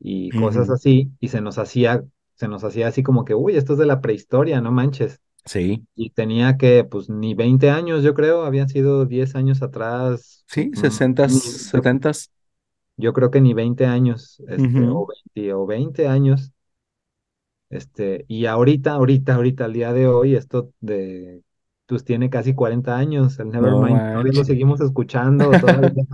[0.00, 0.72] y cosas ujú.
[0.72, 2.04] así, y se nos hacía,
[2.36, 5.20] se nos hacía así como que, uy, esto es de la prehistoria, no manches.
[5.44, 10.46] Sí, Y tenía que, pues, ni 20 años, yo creo, habían sido 10 años atrás,
[10.46, 11.42] sí, mm, 60, ni-
[11.72, 12.12] yo, 70.
[12.98, 16.52] Yo creo que ni 20 años, este, o 20 o 20 años,
[17.70, 21.42] este, y ahorita, ahorita, ahorita, al día de hoy, esto de,
[21.86, 26.04] pues, tiene casi 40 años, el No Nevermind, todavía lo seguimos escuchando, todavía,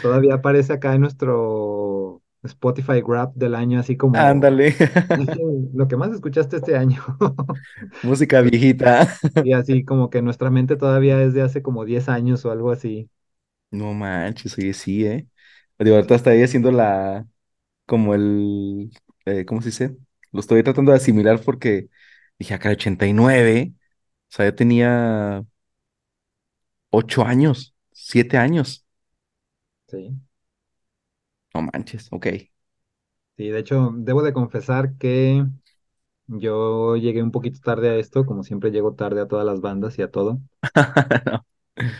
[0.00, 4.74] todavía aparece acá en nuestro Spotify Grab del año, así como Ándale,
[5.74, 7.02] lo que más escuchaste este año.
[8.02, 9.08] música viejita.
[9.44, 12.70] Y así como que nuestra mente todavía es de hace como 10 años o algo
[12.70, 13.10] así.
[13.70, 15.26] No manches, oye, sí, ¿eh?
[15.78, 17.26] Digo, ahorita está ahí haciendo la,
[17.86, 18.92] como el,
[19.26, 19.96] eh, ¿cómo se dice?
[20.32, 21.88] Lo estoy tratando de asimilar porque
[22.38, 23.74] dije, acá 89,
[24.30, 25.44] o sea, yo tenía
[26.90, 28.86] 8 años, 7 años.
[29.88, 30.20] Sí.
[31.54, 32.26] No manches, ok.
[33.36, 35.44] Sí, de hecho, debo de confesar que
[36.28, 39.98] yo llegué un poquito tarde a esto, como siempre llego tarde a todas las bandas
[39.98, 40.40] y a todo.
[41.26, 41.44] No.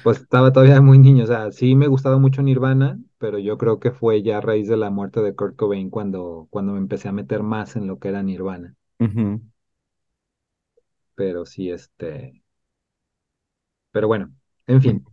[0.02, 3.80] Pues estaba todavía muy niño, o sea, sí me gustaba mucho Nirvana, pero yo creo
[3.80, 7.08] que fue ya a raíz de la muerte de Kurt Cobain cuando, cuando me empecé
[7.08, 8.76] a meter más en lo que era Nirvana.
[11.16, 12.42] Pero sí, este,
[13.90, 14.34] pero bueno,
[14.66, 15.04] en fin,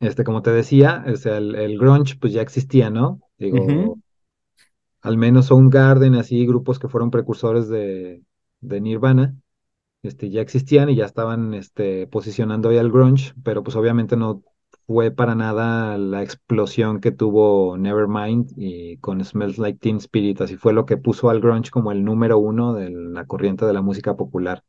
[0.00, 3.20] este, como te decía, o sea, el, el grunge pues ya existía, ¿no?
[3.38, 3.98] Digo,
[5.02, 8.22] al menos Soundgarden, así grupos que fueron precursores de,
[8.60, 9.34] de Nirvana,
[10.06, 14.42] este, ya existían y ya estaban este, posicionando ahí al grunge, pero pues obviamente no
[14.86, 20.56] fue para nada la explosión que tuvo Nevermind y con Smells Like Teen Spirit, así
[20.56, 23.82] fue lo que puso al grunge como el número uno de la corriente de la
[23.82, 24.62] música popular.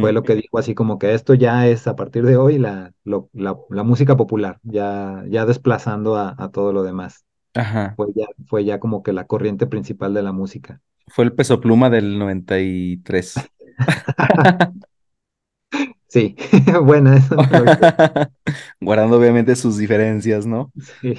[0.00, 2.92] Fue lo que dijo así como que esto ya es a partir de hoy la,
[3.04, 7.24] lo- la, la música popular, ya, ya desplazando a, a todo lo demás.
[7.54, 7.96] Ajá.
[7.96, 10.80] Fue ya, fue ya como que la corriente principal de la música.
[11.06, 13.50] Fue el Peso Pluma del 93.
[16.08, 16.36] Sí,
[16.82, 17.98] buena analogía.
[18.80, 20.72] Guardando obviamente sus diferencias, ¿no?
[21.00, 21.14] Sí,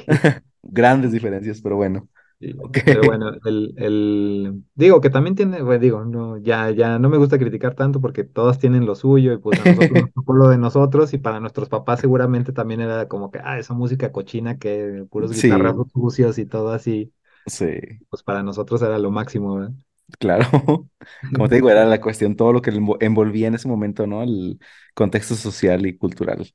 [0.63, 2.07] Grandes diferencias, pero bueno.
[2.39, 2.53] sí.
[2.83, 7.17] Pero bueno, el, el, digo que también tiene, bueno, digo, no, ya, ya no me
[7.17, 10.49] gusta criticar tanto porque todas tienen lo suyo y pues a nosotros nos tocó lo
[10.49, 14.57] de nosotros y para nuestros papás seguramente también era como que, ah, esa música cochina
[14.57, 15.49] que puros Sí,
[15.93, 17.13] sucios y todo así,
[17.47, 19.73] sí, pues para nosotros era lo máximo, ¿verdad?
[20.19, 20.45] Claro.
[21.31, 24.23] Como te digo, era la cuestión, todo lo que envo- envolvía en ese momento, ¿no?
[24.23, 24.59] El
[24.93, 26.51] contexto social y cultural.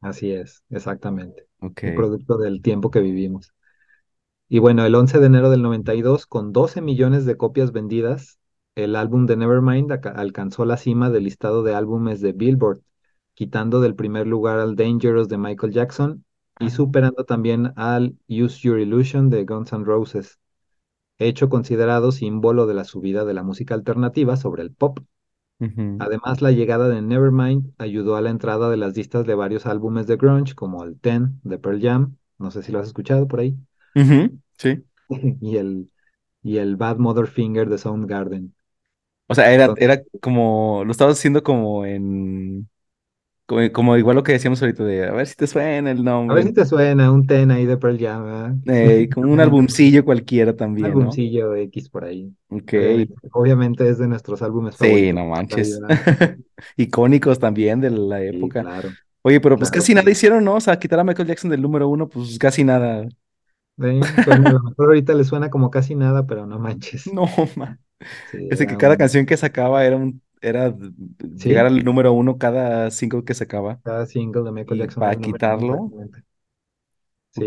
[0.00, 1.46] Así es, exactamente.
[1.82, 1.92] Un Ok.
[1.94, 3.52] producto del tiempo que vivimos.
[4.48, 8.38] Y bueno, el 11 de enero del 92, con 12 millones de copias vendidas,
[8.74, 12.80] el álbum de Nevermind alcanzó la cima del listado de álbumes de Billboard,
[13.34, 16.24] quitando del primer lugar al Dangerous de Michael Jackson
[16.58, 20.38] y Ah, superando también al Use Your Illusion de Guns N' Roses,
[21.18, 25.00] hecho considerado símbolo de la subida de la música alternativa sobre el pop.
[25.60, 30.06] Además, la llegada de Nevermind ayudó a la entrada de las listas de varios álbumes
[30.06, 33.40] de grunge, como el Ten de Pearl Jam, no sé si lo has escuchado por
[33.40, 33.56] ahí,
[34.56, 34.84] sí.
[35.40, 35.90] y el
[36.42, 38.54] y el Bad Mother Finger de Soundgarden.
[39.26, 42.68] O sea, era, Entonces, era como, lo estabas haciendo como en,
[43.48, 46.34] como, como igual lo que decíamos ahorita de, a ver si te suena el a
[46.34, 48.54] ver nombre, si te suena un ten ahí de Pearl Jam, ¿verdad?
[48.66, 51.22] eh, como un albumcillo cualquiera Un también, ¿no?
[51.24, 52.34] álbumcillo X por ahí.
[52.50, 55.84] Ok, Obviamente, obviamente es de nuestros álbumes sí, favoritos no manches.
[56.76, 58.66] Icónicos también de la Sí, época.
[58.66, 59.72] claro, Oye, pero pues claro.
[59.72, 60.56] casi nada hicieron, ¿no?
[60.56, 63.08] O sea, quitar a Michael Jackson del número uno, pues casi nada.
[63.78, 67.04] Sí, suena, a lo mejor ahorita le suena como casi nada, pero no manches.
[67.12, 67.80] No, man.
[68.24, 68.98] Sí, Ese que cada un...
[68.98, 70.74] canción que sacaba era un, era
[71.20, 73.82] llegar al número uno cada cinco que sacaba.
[73.84, 75.92] cada single de Michael Y Jackson para quitarlo.
[77.30, 77.44] Sí,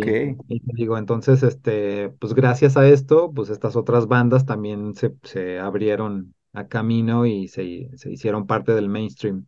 [0.47, 5.15] y te digo, entonces, este, pues gracias a esto, pues estas otras bandas también se,
[5.23, 9.47] se abrieron a camino y se, se hicieron parte del mainstream.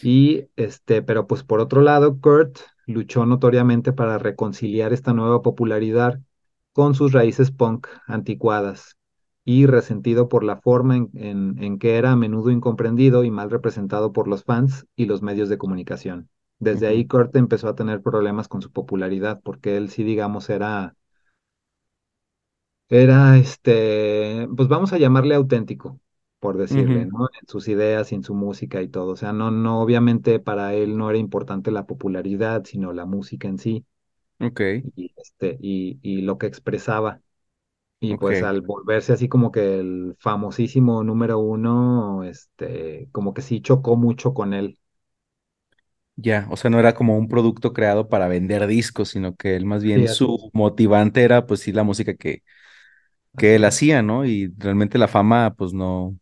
[0.00, 6.20] Y este, pero pues por otro lado, Kurt luchó notoriamente para reconciliar esta nueva popularidad
[6.72, 8.96] con sus raíces punk anticuadas
[9.44, 13.50] y resentido por la forma en, en en que era a menudo incomprendido y mal
[13.50, 16.28] representado por los fans y los medios de comunicación.
[16.58, 20.94] Desde ahí Kurt empezó a tener problemas con su popularidad, porque él sí, digamos, era
[22.88, 25.98] Era este, pues vamos a llamarle auténtico,
[26.40, 27.26] por decirle, ¿no?
[27.40, 29.12] En sus ideas y en su música y todo.
[29.12, 33.48] O sea, no, no, obviamente para él no era importante la popularidad, sino la música
[33.48, 33.86] en sí
[34.40, 34.60] Ok,
[34.96, 37.20] y este, y, y lo que expresaba.
[38.04, 43.62] Y pues al volverse así como que el famosísimo número uno, este, como que sí
[43.62, 44.78] chocó mucho con él.
[46.16, 49.64] Ya, o sea, no era como un producto creado para vender discos, sino que él
[49.64, 52.42] más bien su motivante era pues sí la música que,
[53.38, 54.24] que él hacía, ¿no?
[54.26, 56.18] Y realmente la fama pues no,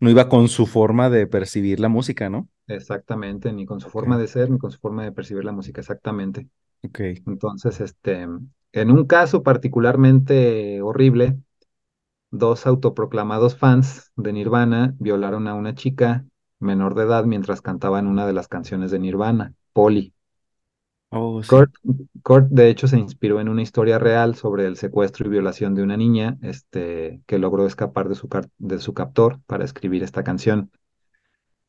[0.00, 2.48] no iba con su forma de percibir la música, ¿no?
[2.68, 5.80] Exactamente, ni con su forma de ser, ni con su forma de percibir la música,
[5.80, 6.48] exactamente.
[6.82, 7.00] ok.
[7.26, 8.26] Entonces, este,
[8.72, 11.38] en un caso particularmente horrible,
[12.30, 16.24] dos autoproclamados fans de Nirvana violaron a una chica
[16.58, 20.12] menor de edad mientras cantaban una de las canciones de Nirvana, Polly.
[21.10, 21.48] Oh, sí.
[21.48, 21.74] Kurt,
[22.22, 25.82] Kurt, de hecho, se inspiró en una historia real sobre el secuestro y violación de
[25.82, 28.28] una niña, este, que logró escapar de su,
[28.58, 30.70] de su captor para escribir esta canción.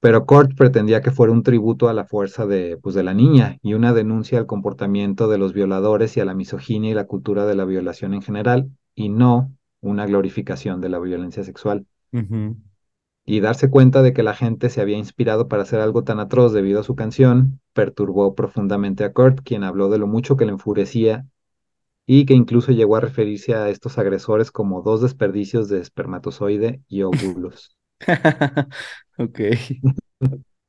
[0.01, 3.57] Pero Kurt pretendía que fuera un tributo a la fuerza de, pues, de la niña
[3.61, 7.45] y una denuncia al comportamiento de los violadores y a la misoginia y la cultura
[7.45, 11.85] de la violación en general, y no una glorificación de la violencia sexual.
[13.25, 16.53] Y darse cuenta de que la gente se había inspirado para hacer algo tan atroz
[16.53, 20.53] debido a su canción, perturbó profundamente a Kurt, quien habló de lo mucho que le
[20.53, 21.25] enfurecía
[22.05, 27.03] y que incluso llegó a referirse a estos agresores como dos desperdicios de espermatozoide y
[27.03, 27.78] óvulos.
[29.17, 29.39] Ok.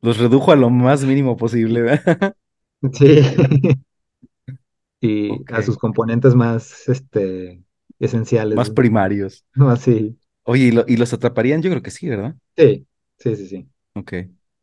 [0.02, 2.34] Los redujo a lo más mínimo posible, ¿verdad?
[2.92, 3.06] Sí,
[5.00, 7.62] y a sus componentes más este,
[7.98, 9.44] esenciales, Más primarios.
[9.54, 9.70] ¿no?
[9.70, 10.18] Así.
[10.44, 11.62] Oye, ¿y, lo- y los atraparían?
[11.62, 12.36] Yo creo que sí, ¿verdad?
[12.56, 12.86] Sí,
[13.18, 13.70] sí, sí, sí.
[13.94, 14.12] Ok.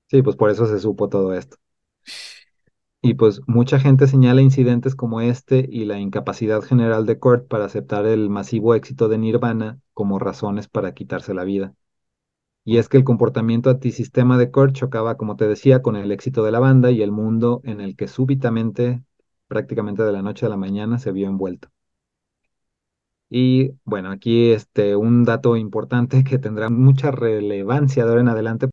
[0.09, 1.55] Sí, pues por eso se supo todo esto.
[3.01, 7.65] Y pues mucha gente señala incidentes como este y la incapacidad general de Kurt para
[7.65, 11.73] aceptar el masivo éxito de Nirvana como razones para quitarse la vida.
[12.67, 16.43] Y es que el comportamiento antisistema de Kurt chocaba, como te decía, con el éxito
[16.43, 19.01] de la banda y el mundo en el que súbitamente,
[19.47, 21.69] prácticamente de la noche a la mañana, se vio envuelto.
[23.29, 28.69] Y bueno, aquí este, un dato importante que tendrá mucha relevancia de ahora en adelante.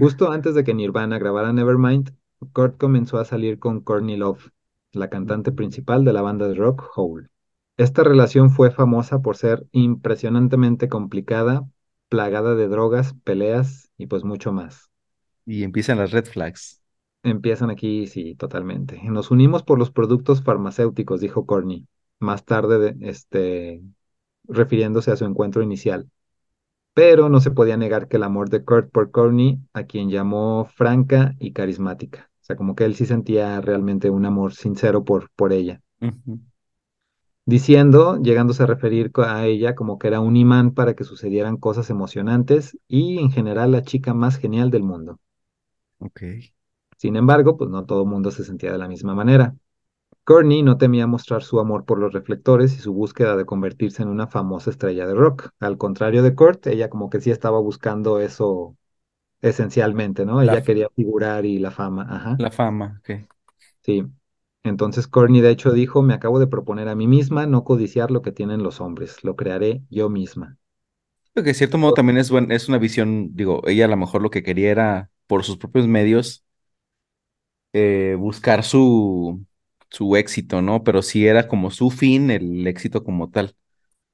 [0.00, 2.14] Justo antes de que Nirvana grabara Nevermind,
[2.54, 4.52] Kurt comenzó a salir con Courtney Love,
[4.92, 7.28] la cantante principal de la banda de rock Hole.
[7.76, 11.68] Esta relación fue famosa por ser impresionantemente complicada,
[12.14, 14.90] plagada de drogas, peleas y pues mucho más.
[15.46, 16.82] Y empiezan las red flags.
[17.22, 19.00] Empiezan aquí, sí, totalmente.
[19.04, 21.86] Nos unimos por los productos farmacéuticos, dijo Courtney,
[22.18, 23.82] más tarde, de- este,
[24.44, 26.10] refiriéndose a su encuentro inicial.
[26.94, 30.66] Pero no se podía negar que el amor de Kurt por Courtney, a quien llamó
[30.66, 32.30] franca y carismática.
[32.42, 35.82] O sea, como que él sí sentía realmente un amor sincero por, por ella.
[37.46, 41.88] Diciendo, llegándose a referir a ella como que era un imán para que sucedieran cosas
[41.90, 45.18] emocionantes y en general la chica más genial del mundo.
[45.98, 46.22] Ok.
[46.96, 49.54] Sin embargo, pues no todo el mundo se sentía de la misma manera.
[50.24, 54.08] Courtney no temía mostrar su amor por los reflectores y su búsqueda de convertirse en
[54.10, 55.50] una famosa estrella de rock.
[55.60, 58.76] Al contrario de Kurt, ella como que sí estaba buscando eso
[59.42, 60.42] esencialmente, ¿no?
[60.42, 63.10] La, Ella quería figurar y la fama, ajá, la fama, ok.
[63.82, 64.04] sí.
[64.64, 68.22] Entonces Courtney de hecho dijo, me acabo de proponer a mí misma no codiciar lo
[68.22, 70.58] que tienen los hombres, lo crearé yo misma.
[71.32, 73.96] Creo que de cierto modo también es, buen, es una visión, digo, ella a lo
[73.96, 76.44] mejor lo que quería era, por sus propios medios,
[77.72, 79.44] eh, buscar su,
[79.90, 80.84] su éxito, ¿no?
[80.84, 83.56] Pero sí era como su fin, el éxito como tal.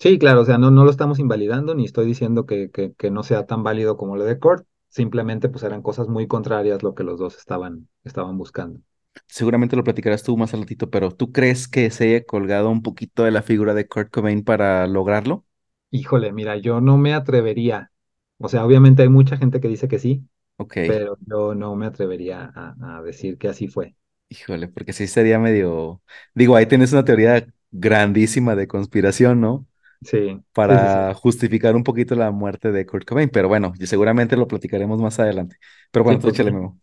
[0.00, 3.10] Sí, claro, o sea, no, no lo estamos invalidando ni estoy diciendo que, que, que
[3.10, 6.94] no sea tan válido como lo de Kurt, simplemente pues eran cosas muy contrarias lo
[6.94, 8.80] que los dos estaban, estaban buscando.
[9.28, 12.82] Seguramente lo platicarás tú más al ratito, pero ¿tú crees que se haya colgado un
[12.82, 15.44] poquito de la figura de Kurt Cobain para lograrlo?
[15.90, 17.90] Híjole, mira, yo no me atrevería,
[18.38, 21.86] o sea, obviamente hay mucha gente que dice que sí, Ok, pero yo no me
[21.86, 23.96] atrevería a, a decir que así fue.
[24.28, 26.02] híjole, porque sí sería medio,
[26.34, 29.66] digo, ahí tienes una teoría grandísima de conspiración, ¿no?
[30.02, 31.00] Sí, sí, sí, sí.
[31.02, 35.18] Para justificar un poquito la muerte de Kurt Cobain, pero bueno, seguramente lo platicaremos más
[35.20, 35.58] adelante.
[35.92, 36.80] Pero Sí, bueno, tú pues échale, Memo.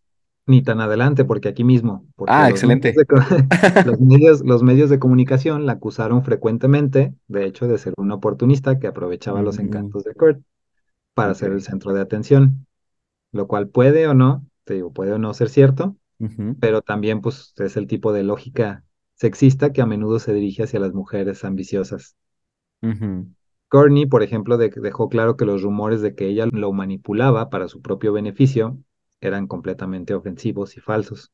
[0.48, 2.96] Ni tan adelante, porque aquí mismo, porque Ah, los medios excelente.
[2.96, 3.06] de,
[3.84, 8.80] los medios, los medios de comunicación la acusaron frecuentemente, de hecho, de ser una oportunista
[8.80, 10.42] que aprovechaba los Mm, encantos de Kurt
[11.14, 12.68] para ser el centro de atención,
[13.32, 15.98] lo cual puede o no, te digo, puede o no ser cierto,
[16.60, 18.86] pero también pues es el tipo de lógica
[19.16, 22.16] sexista que a menudo se dirige hacia las mujeres ambiciosas.
[22.82, 23.30] ujú,
[23.70, 27.68] Courtney, por ejemplo, de- dejó claro que los rumores de que ella lo manipulaba para
[27.68, 28.78] su propio beneficio
[29.22, 31.32] eran completamente ofensivos y falsos.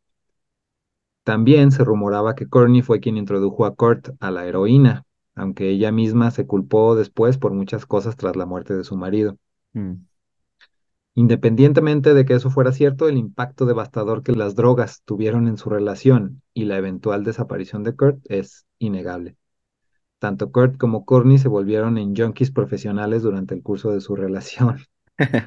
[1.23, 5.05] También se rumoraba que Courtney fue quien introdujo a Kurt a la heroína,
[5.35, 9.37] aunque ella misma se culpó después por muchas cosas tras la muerte de su marido.
[9.73, 9.93] Mm.
[11.15, 15.69] Independientemente de que eso fuera cierto, el impacto devastador que las drogas tuvieron en su
[15.69, 19.37] relación y la eventual desaparición de Kurt es innegable.
[20.17, 24.79] Tanto Kurt como Courtney se volvieron en junkies profesionales durante el curso de su relación.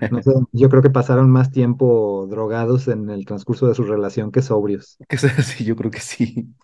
[0.09, 4.31] No sé, yo creo que pasaron más tiempo drogados en el transcurso de su relación
[4.33, 4.99] que sobrios.
[5.39, 6.55] Así, yo creo que sí.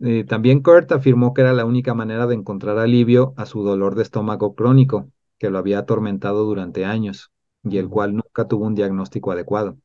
[0.00, 3.94] Eh, también Kurt afirmó que era la única manera de encontrar alivio a su dolor
[3.94, 7.32] de estómago crónico, que lo había atormentado durante años,
[7.64, 9.78] y el cual nunca tuvo un diagnóstico adecuado.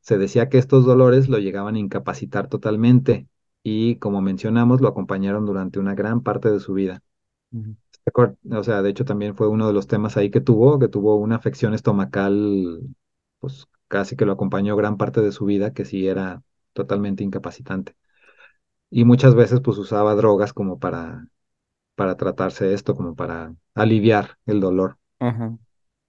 [0.00, 3.28] Se decía que estos dolores lo llegaban a incapacitar totalmente,
[3.64, 7.02] y como mencionamos, lo acompañaron durante una gran parte de su vida.
[8.52, 11.16] O sea, de hecho también fue uno de los temas ahí que tuvo, que tuvo
[11.16, 12.80] una afección estomacal,
[13.38, 16.42] pues casi que lo acompañó gran parte de su vida, que sí era
[16.72, 17.94] totalmente incapacitante.
[18.90, 21.28] Y muchas veces pues usaba drogas como para,
[21.96, 24.98] para tratarse esto, como para aliviar el dolor.
[25.18, 25.58] Ajá.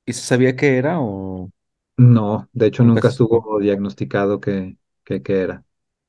[0.06, 1.52] ¿Y se sabía qué era o
[1.98, 5.66] No, de hecho nunca estuvo diagnosticado que, que, que era.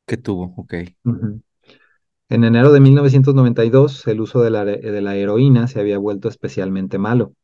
[0.07, 0.55] qué tuvo?
[0.57, 0.75] Ok.
[2.33, 7.35] En enero de 1992, el uso de la, heroína se había vuelto especialmente malo.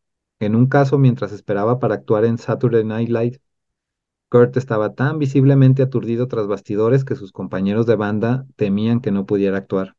[0.41, 3.39] En un caso, mientras esperaba para actuar en Saturday Night Live,
[4.31, 9.27] Kurt estaba tan visiblemente aturdido tras bastidores que sus compañeros de banda temían que no
[9.27, 9.95] pudiera actuar.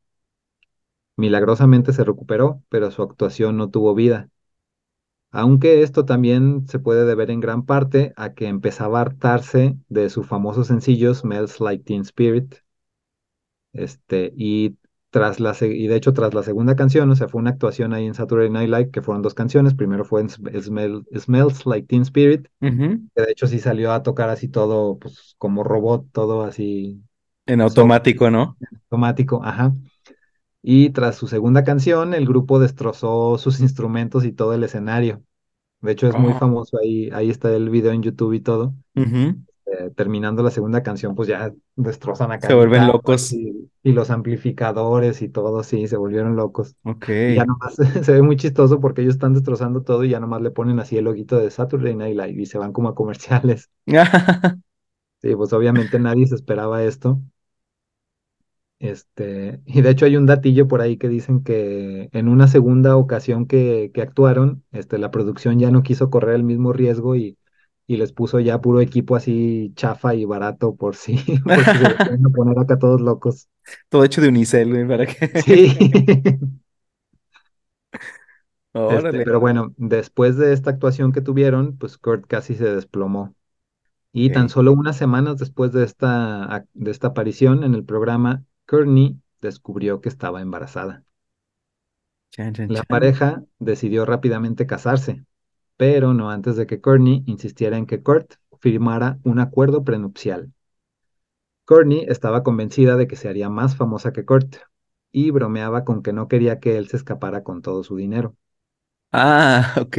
[1.18, 4.32] Milagrosamente se recuperó, pero su actuación no tuvo vida.
[5.30, 10.10] Aunque esto también se puede deber en gran parte a que empezaba a hartarse de
[10.10, 12.56] su famoso sencillo Smells Like Teen Spirit.
[13.74, 14.78] Este, y,
[15.10, 18.06] tras la, y de hecho, tras la segunda canción, o sea, fue una actuación ahí
[18.06, 19.74] en Saturday Night Live, que fueron dos canciones.
[19.76, 22.48] Primero fue en Sm- Smell- Smells Like Teen Spirit,
[23.16, 27.04] que de hecho sí salió a tocar así todo, pues como robot, todo así
[27.48, 28.58] En sobre automático, ¿no?
[28.90, 29.74] automático, ajá.
[30.62, 35.24] Y tras su segunda canción, el grupo destrozó sus instrumentos y todo el escenario.
[35.82, 38.76] De hecho, es muy Ah, famoso ahí, ahí está el video en YouTube y todo.
[39.72, 43.32] Eh, terminando la segunda canción, pues ya destrozan acá Se vuelven locos.
[43.34, 46.76] y, y los amplificadores y todo, sí, se volvieron locos.
[46.84, 47.10] Ok.
[47.10, 50.42] Y ya nomás se ve muy chistoso porque ellos están destrozando todo y ya nomás
[50.42, 53.70] le ponen así el loguito de Saturday Night Live y se van como a comerciales.
[55.22, 57.22] Sí, pues obviamente nadie se esperaba esto.
[58.80, 62.96] Este, y de hecho hay un datillo por ahí que dicen que en una segunda
[62.96, 67.38] ocasión que, que actuaron, este, la producción ya no quiso correr el mismo riesgo y,
[67.90, 71.88] y les puso ya puro equipo así chafa y barato por si, por si se
[71.98, 73.50] volvían a poner acá todos locos.
[73.90, 75.42] Todo hecho de unicel, güey, para que.
[75.42, 75.76] Sí.
[78.72, 79.24] Este, Órale.
[79.26, 83.36] pero bueno, después de esta actuación que tuvieron, pues Kurt casi se desplomó.
[84.14, 89.20] Y tan solo unas semanas después de esta, de esta aparición en el programa, Courtney
[89.42, 91.04] descubrió que estaba embarazada.
[92.30, 95.26] Chan, chan, La pareja decidió rápidamente casarse,
[95.80, 100.54] pero no antes de que Courtney insistiera en que Kurt firmara un acuerdo prenupcial.
[101.64, 104.58] Courtney estaba convencida de que se haría más famosa que Kurt
[105.14, 108.36] y bromeaba con que no quería que él se escapara con todo su dinero.
[109.12, 109.98] Ah, ok.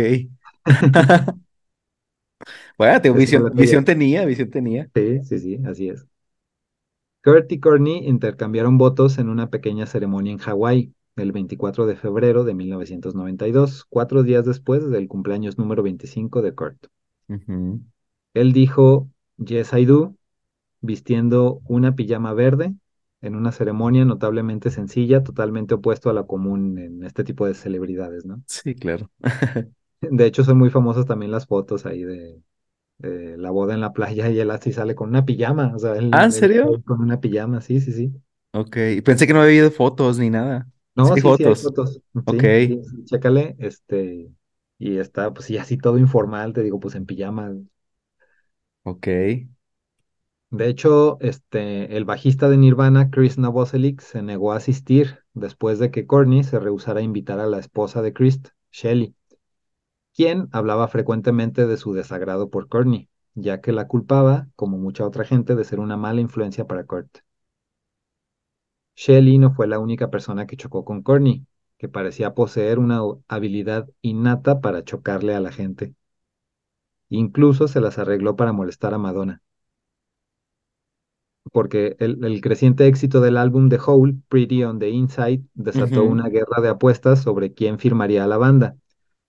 [2.79, 4.91] Bueno, te- visión, visión tenía, visión tenía.
[4.95, 6.07] Sí, sí, sí, así es.
[7.25, 12.45] Kurt y Courtney intercambiaron votos en una pequeña ceremonia en Hawái el 24 de febrero
[12.45, 16.87] de 1992, cuatro días después del cumpleaños número 25 de Kurt.
[18.35, 20.17] Él dijo Yes, I do,
[20.81, 22.75] vistiendo una pijama verde
[23.23, 28.25] en una ceremonia notablemente sencilla, totalmente opuesto a la común en este tipo de celebridades,
[28.27, 28.43] ¿no?
[28.47, 29.11] Sí, claro.
[30.01, 32.43] De hecho, son muy famosas también las fotos ahí de,
[32.99, 35.97] de la boda en la playa y él así sale con una pijama, o sea,
[36.13, 36.83] Ah, ¿en serio?
[36.87, 38.13] con una pijama, sí, sí, sí.
[38.53, 38.77] Ok.
[39.05, 40.69] Pensé que no había habido fotos ni nada.
[41.03, 41.63] Sí No, hay sí, sí, hay fotos.
[41.63, 42.45] fotos, Ok.
[42.45, 44.31] sí, sí, sí, chécale, este,
[44.79, 47.55] y está, pues sí, así todo informal, te digo, pues en pijama.
[48.85, 49.07] Ok.
[50.51, 55.91] De hecho, este, el bajista de Nirvana, Chris Novoselic, se negó a asistir después de
[55.91, 58.41] que Courtney se rehusara a invitar a la esposa de Chris,
[58.73, 59.15] Shelley,
[60.15, 65.25] quien hablaba frecuentemente de su desagrado por Courtney, ya que la culpaba, como mucha otra
[65.25, 67.19] gente, de ser una mala influencia para Kurt.
[68.95, 71.45] Shelley no fue la única persona que chocó con Courtney,
[71.77, 75.95] que parecía poseer una habilidad innata para chocarle a la gente.
[77.11, 79.43] Incluso se las arregló para molestar a Madonna,
[81.53, 86.29] porque el, el creciente éxito del álbum The Hole, Pretty on the Inside, desató una
[86.29, 88.77] guerra de apuestas sobre quién firmaría a la banda,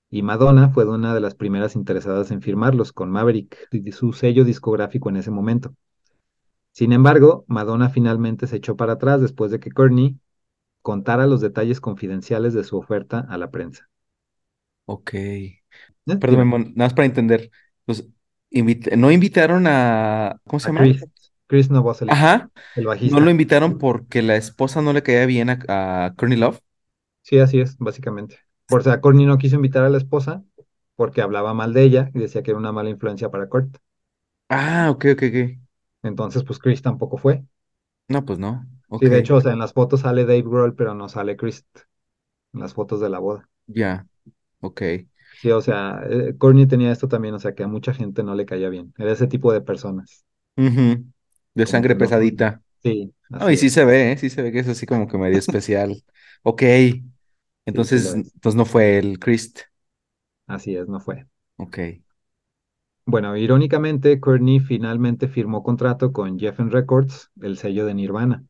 [0.10, 3.58] y Madonna fue una de las primeras interesadas en firmarlos con Maverick,
[3.94, 5.76] su sello discográfico en ese momento.
[6.74, 10.20] Sin embargo, Madonna finalmente se echó para atrás después de que Courtney
[10.82, 13.90] contara los detalles confidenciales de su oferta a la prensa.
[14.86, 15.12] Ok.
[16.08, 16.18] ¿Eh?
[16.20, 17.52] Perdón, nada más para entender.
[18.52, 20.88] Invit- no invitaron a, ¿cómo se a llama?
[20.90, 21.08] Chris,
[21.48, 22.52] Chris Novoselic, Ajá.
[22.76, 23.32] el No lo bajista.
[23.32, 26.60] invitaron porque la esposa no le caía bien a, a Courtney Love.
[27.24, 28.38] Sí, así es, básicamente.
[28.68, 30.44] Por sea, Courtney no quiso invitar a la esposa
[30.96, 33.78] porque hablaba mal de ella y decía que era una mala influencia para Kurt.
[34.50, 35.61] Ah, ok, ok, ok.
[36.04, 37.44] Entonces, pues Chris tampoco fue.
[38.10, 38.68] No, pues no.
[39.00, 39.10] Sí, Ok.
[39.10, 41.66] de hecho, o sea, en las fotos sale Dave Grohl, pero no sale Chris
[42.54, 43.50] en las fotos de la boda.
[43.68, 44.08] Ya.
[44.62, 44.82] Ok.
[45.42, 48.36] Sí, o sea, eh, Courtney tenía esto también, o sea, que a mucha gente no
[48.36, 48.94] le caía bien.
[48.98, 50.26] Era ese tipo de personas.
[51.54, 51.96] De como sangre no.
[51.96, 52.62] pesadita.
[52.84, 53.72] Sí, No, y sí es.
[53.72, 54.18] se ve, ¿eh?
[54.18, 56.04] Sí se ve que es así como que medio especial.
[56.44, 56.64] Ok.
[57.74, 59.62] Sí, sí Entonces, entonces no fue el Christ.
[60.48, 61.26] Así es, no fue.
[61.58, 62.02] Ok.
[63.06, 68.44] Bueno, irónicamente, Courtney finalmente firmó contrato con Geffen Records, el sello de Nirvana,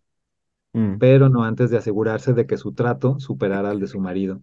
[0.75, 0.97] Mm.
[0.97, 4.41] pero no antes de asegurarse de que su trato superara al de su marido.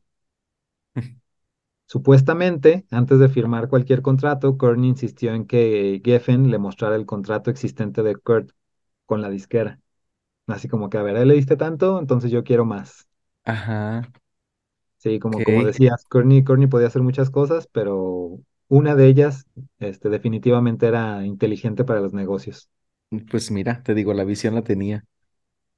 [1.86, 7.50] Supuestamente, antes de firmar cualquier contrato, Courtney insistió en que Geffen le mostrara el contrato
[7.50, 8.50] existente de Kurt
[9.06, 9.80] con la disquera.
[10.48, 13.08] Así como que, a ver, él le diste tanto, entonces yo quiero más.
[13.44, 14.02] Ajá.
[14.98, 19.46] Sí, como, como decías, Courtney, Courtney podía hacer muchas cosas, pero una de ellas,
[19.78, 22.68] este, definitivamente era inteligente para los negocios.
[23.30, 25.04] Pues mira, te digo, la visión la tenía.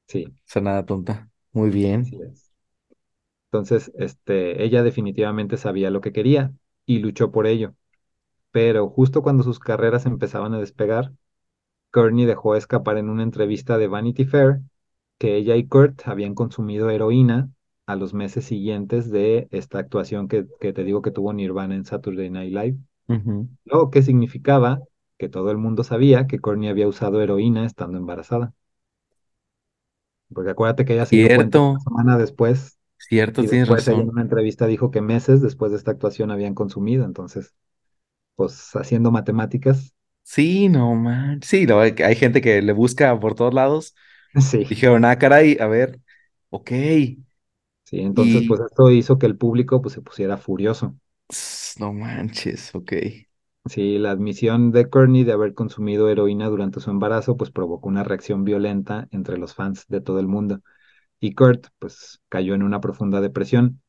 [0.08, 1.30] Sí, O sea, nada tonta.
[1.52, 2.18] Muy bien.
[2.20, 2.50] es.
[3.48, 6.52] Entonces, este, ella definitivamente sabía lo que quería
[6.86, 7.74] y luchó por ello.
[8.52, 11.12] Pero justo cuando sus carreras empezaban a despegar,
[11.92, 14.60] Courtney dejó escapar en una entrevista de Vanity Fair
[15.18, 17.50] que ella y Kurt habían consumido heroína
[17.92, 21.84] a los meses siguientes de esta actuación que, que te digo que tuvo Nirvana en
[21.84, 22.78] Saturday Night Live,
[23.08, 23.48] Ujú.
[23.64, 24.80] lo que significaba
[25.18, 28.54] que todo el mundo sabía que Courtney había usado heroína estando embarazada.
[30.34, 34.02] Porque acuérdate que ella se cuenta una Cierto, semana después cierto, y tienes después ella
[34.02, 34.10] en razón.
[34.10, 37.04] una entrevista dijo que meses después de esta actuación habían consumido.
[37.04, 37.54] Entonces,
[38.36, 41.42] pues haciendo matemáticas, Sí, no man.
[41.42, 43.94] Sí, lo- hay gente que le busca por todos lados.
[44.40, 44.66] sí.
[44.68, 46.00] Dijeron, ah, caray, a ver,
[46.50, 46.70] ok.
[47.90, 50.94] Sí, entonces Y pues esto hizo que el público pues se pusiera furioso.
[51.76, 52.92] no manches, ok.
[53.66, 58.02] Sí, la admisión de Courtney de haber consumido heroína durante su embarazo pues provocó una
[58.04, 60.60] reacción violenta entre los fans de todo el mundo
[61.20, 63.82] y Kurt pues cayó en una profunda depresión.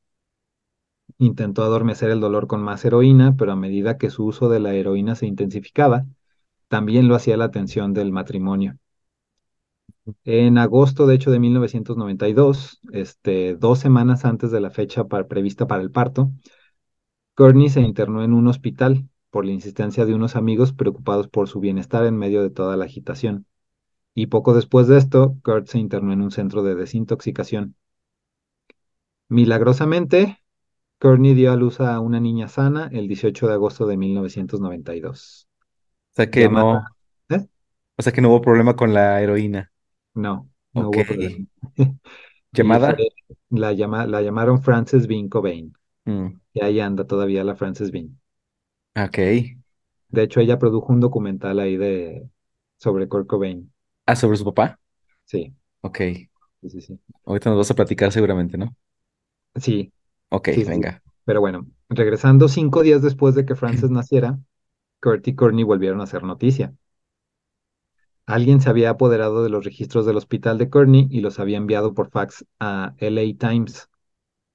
[1.20, 4.74] Intentó adormecer el dolor con más heroína, pero a medida que su uso de la
[4.74, 6.06] heroína se intensificaba,
[6.70, 8.78] también lo hacía la tensión del matrimonio.
[10.26, 15.84] En agosto, de hecho, de 1992, este, dos semanas antes de la fecha prevista para
[15.84, 16.32] el parto,
[17.36, 21.60] Courtney se internó en un hospital por la insistencia de unos amigos preocupados por su
[21.60, 23.46] bienestar en medio de toda la agitación.
[24.16, 27.76] Y poco después de esto, Kurt se internó en un centro de desintoxicación.
[29.30, 30.38] Milagrosamente,
[31.00, 35.50] Courtney dio a luz a una niña sana el 18 de agosto de 1992,
[36.14, 36.80] O sea que llamada...
[36.80, 36.82] no,
[37.30, 37.48] ¿Eh?
[37.98, 39.71] o sea que no hubo problema con la heroína.
[40.14, 41.38] No, no hubo problema.
[42.54, 43.06] ¿Llamada?
[43.50, 45.74] la, llama, la llamaron Frances Bean Cobain.
[46.08, 48.20] Mm, Y ahí anda todavía la Frances Bean.
[48.96, 49.18] ok.
[50.10, 52.30] De hecho, ella produjo un documental ahí de
[52.78, 53.72] sobre Kurt Cobain.
[54.06, 54.80] Ah, sobre su papá.
[55.26, 56.30] Sí, Ok.
[56.62, 57.00] sí, sí, sí.
[57.26, 58.76] Ahorita nos vas a platicar seguramente, ¿no?
[59.56, 59.94] Sí,
[60.30, 60.74] Ok, sí, sí.
[60.74, 61.02] venga.
[61.26, 64.40] Pero bueno, regresando cinco días después de que Frances naciera,
[65.02, 66.76] Kurt y Courtney volvieron a hacer noticia.
[68.32, 71.94] Alguien se había apoderado de los registros del hospital de Courtney y los había enviado
[71.94, 73.90] por fax a LA Times,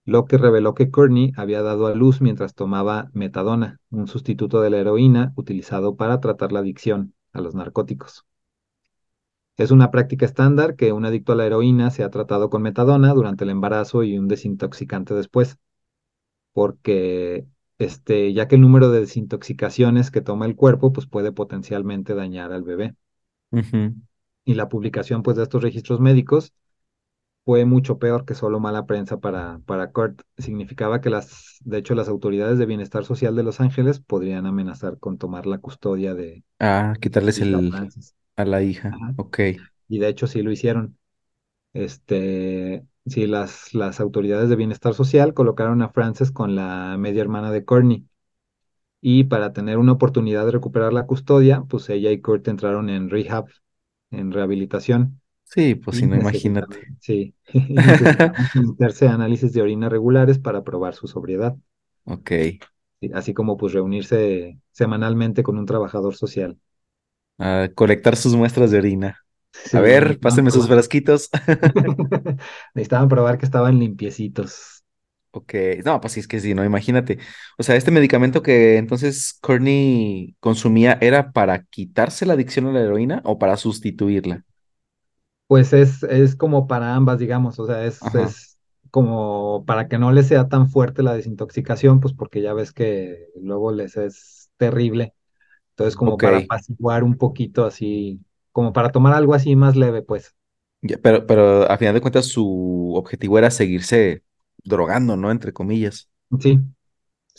[0.06, 4.70] lo que reveló que Courtney había dado a luz mientras tomaba metadona, un sustituto de
[4.70, 8.24] la heroína utilizado para tratar la adicción a los narcóticos.
[9.58, 13.12] Es una práctica estándar que un adicto a la heroína se ha tratado con metadona
[13.12, 15.58] durante el embarazo y un desintoxicante después,
[16.54, 17.46] porque
[17.76, 22.54] este, ya que el número de desintoxicaciones que toma el cuerpo pues puede potencialmente dañar
[22.54, 22.96] al bebé.
[24.44, 26.52] Y la publicación pues de estos registros médicos
[27.44, 30.22] fue mucho peor que solo mala prensa para, para Kurt.
[30.38, 34.98] Significaba que las, de hecho, las autoridades de bienestar social de Los Ángeles podrían amenazar
[35.00, 38.14] con tomar la custodia de Ah, quitarles el Frances.
[38.36, 39.02] a la hija.
[39.02, 39.16] Ajá.
[39.16, 39.40] Ok.
[39.88, 40.98] Y de hecho sí lo hicieron.
[41.74, 47.52] Este, sí, las, las autoridades de bienestar social colocaron a Frances con la media hermana
[47.52, 48.06] de Courtney.
[49.00, 53.10] Y para tener una oportunidad de recuperar la custodia, pues ella y Kurt entraron en
[53.10, 53.46] rehab,
[54.10, 55.20] en rehabilitación.
[55.44, 56.78] Sí, pues si no, imagínate.
[57.00, 61.56] sí, y necesitaban someterse a análisis de orina regulares para probar su sobriedad,
[62.04, 62.30] Ok.
[63.14, 66.58] así como pues reunirse semanalmente con un trabajador social.
[67.38, 69.18] A colectar sus muestras de orina.
[69.72, 71.30] A ver, pásenme sus frasquitos.
[72.74, 74.75] Necesitaban probar que estaban limpiecitos.
[75.38, 75.52] Ok,
[75.84, 77.18] no, pues sí, es que sí, no, imagínate.
[77.58, 82.80] O sea, este medicamento que entonces Courtney consumía era para quitarse la adicción a la
[82.80, 84.44] heroína o para sustituirla.
[85.46, 88.58] Pues es, es como para ambas, digamos, o sea, es, es
[88.90, 93.28] como para que no les sea tan fuerte la desintoxicación, pues porque ya ves que
[93.40, 95.14] luego les es terrible.
[95.70, 98.20] Entonces, como para apaciguar un poquito así,
[98.52, 100.34] como para tomar algo así más leve, pues.
[100.82, 104.22] Ya, pero, pero a final de cuentas su objetivo era seguirse
[104.64, 105.30] drogando, ¿no?
[105.30, 106.08] Entre comillas.
[106.40, 106.58] Sí,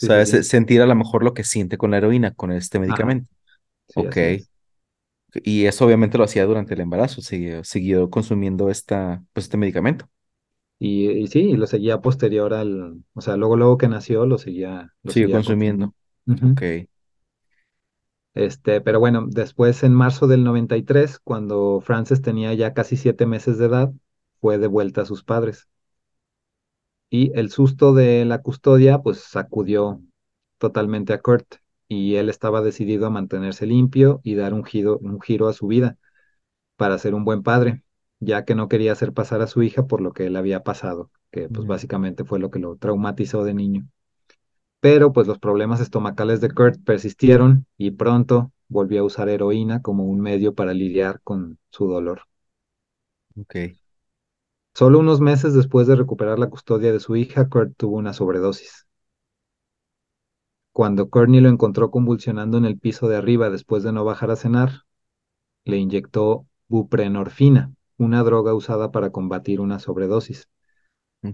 [0.00, 0.42] sí, sea, sí.
[0.42, 3.30] sentir a lo mejor lo que siente con la heroína, con este medicamento.
[3.88, 4.16] sí, Ok.
[4.20, 4.50] es.
[5.44, 10.08] Y eso obviamente lo hacía durante el embarazo, siguió, siguió consumiendo esta, pues, este medicamento.
[10.80, 14.38] Y, y sí, y lo seguía posterior al, o sea, luego, luego que nació, lo
[14.38, 15.94] seguía, lo Siguió seguía consumiendo.
[16.42, 16.62] Ok.
[18.34, 23.58] Este, pero bueno, después en marzo del 93, cuando Frances tenía ya casi siete meses
[23.58, 23.92] de edad,
[24.40, 25.68] fue de vuelta a sus padres.
[27.10, 30.02] Y el susto de la custodia, pues sacudió
[30.58, 31.56] totalmente a Kurt,
[31.88, 35.66] y él estaba decidido a mantenerse limpio y dar un giro, un giro a su
[35.68, 35.96] vida
[36.76, 37.82] para ser un buen padre,
[38.20, 41.10] ya que no quería hacer pasar a su hija por lo que él había pasado,
[41.32, 43.88] que pues Mm, básicamente fue lo que lo traumatizó de niño.
[44.80, 50.04] Pero pues los problemas estomacales de Kurt persistieron y pronto volvió a usar heroína como
[50.04, 52.22] un medio para lidiar con su dolor.
[53.36, 53.78] ok.
[54.78, 58.86] Solo unos meses después de recuperar la custodia de su hija, Kurt tuvo una sobredosis.
[60.70, 64.36] Cuando Courtney lo encontró convulsionando en el piso de arriba después de no bajar a
[64.36, 64.82] cenar,
[65.64, 70.48] le inyectó buprenorfina, una droga usada para combatir una sobredosis.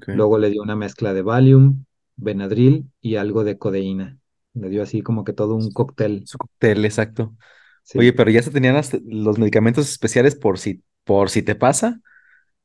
[0.07, 1.84] Luego le dio una mezcla de Valium,
[2.16, 4.16] Benadryl y algo de codeína.
[4.55, 6.22] Le dio así como que todo un cóctel.
[6.24, 7.34] Su cóctel, exacto.
[7.95, 12.01] Oye, pero ya se tenían los medicamentos especiales por si, por si te pasa.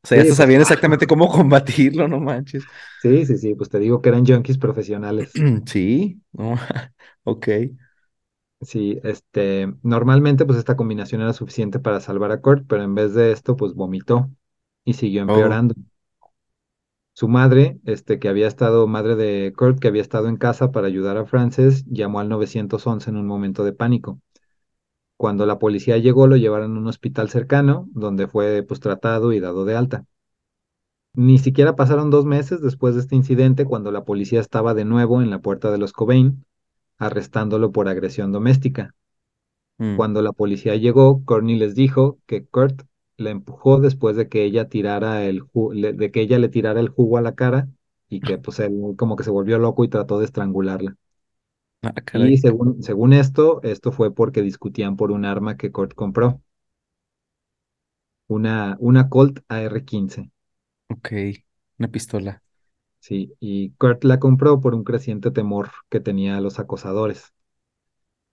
[0.03, 0.61] O sea, ya sí, se pues sabían claro.
[0.61, 2.67] exactamente cómo combatirlo, no manches.
[2.97, 5.43] Sí, sí, sí, pues te digo que eran junkies profesionales.
[5.67, 6.55] Sí, no,
[7.23, 7.47] ok.
[8.61, 13.13] Sí, este, normalmente pues esta combinación era suficiente para salvar a Kurt, pero en vez
[13.13, 14.29] de esto pues vomitó
[14.83, 15.75] y siguió Oh, empeorando.
[17.13, 20.87] Su madre, este, que había estado, madre de Kurt, que había estado en casa para
[20.87, 24.19] ayudar a Frances, llamó al 911 en un momento de pánico.
[25.19, 29.39] Cuando la policía llegó, lo llevaron a un hospital cercano, donde fue pues tratado y
[29.39, 30.05] dado de alta.
[31.13, 35.21] Ni siquiera pasaron dos meses después de este incidente cuando la policía estaba de nuevo
[35.21, 36.45] en la puerta de los Cobain,
[36.97, 38.95] arrestándolo por agresión doméstica.
[39.79, 42.83] mm, Cuando la policía llegó, Courtney les dijo que Kurt
[43.17, 47.17] la empujó después de que ella tirara el de que ella le tirara el jugo
[47.17, 47.67] a la cara
[48.09, 50.95] y que pues él como que se volvió loco y trató de estrangularla.
[51.83, 56.41] Ah, Y según, según esto, esto fue porque discutían por un arma que Kurt compró,
[58.29, 60.31] una, una Colt AR-15.
[60.89, 61.11] Ok,
[61.79, 62.43] una pistola.
[62.99, 67.33] Sí, y Kurt la compró por un creciente temor que tenía a los acosadores,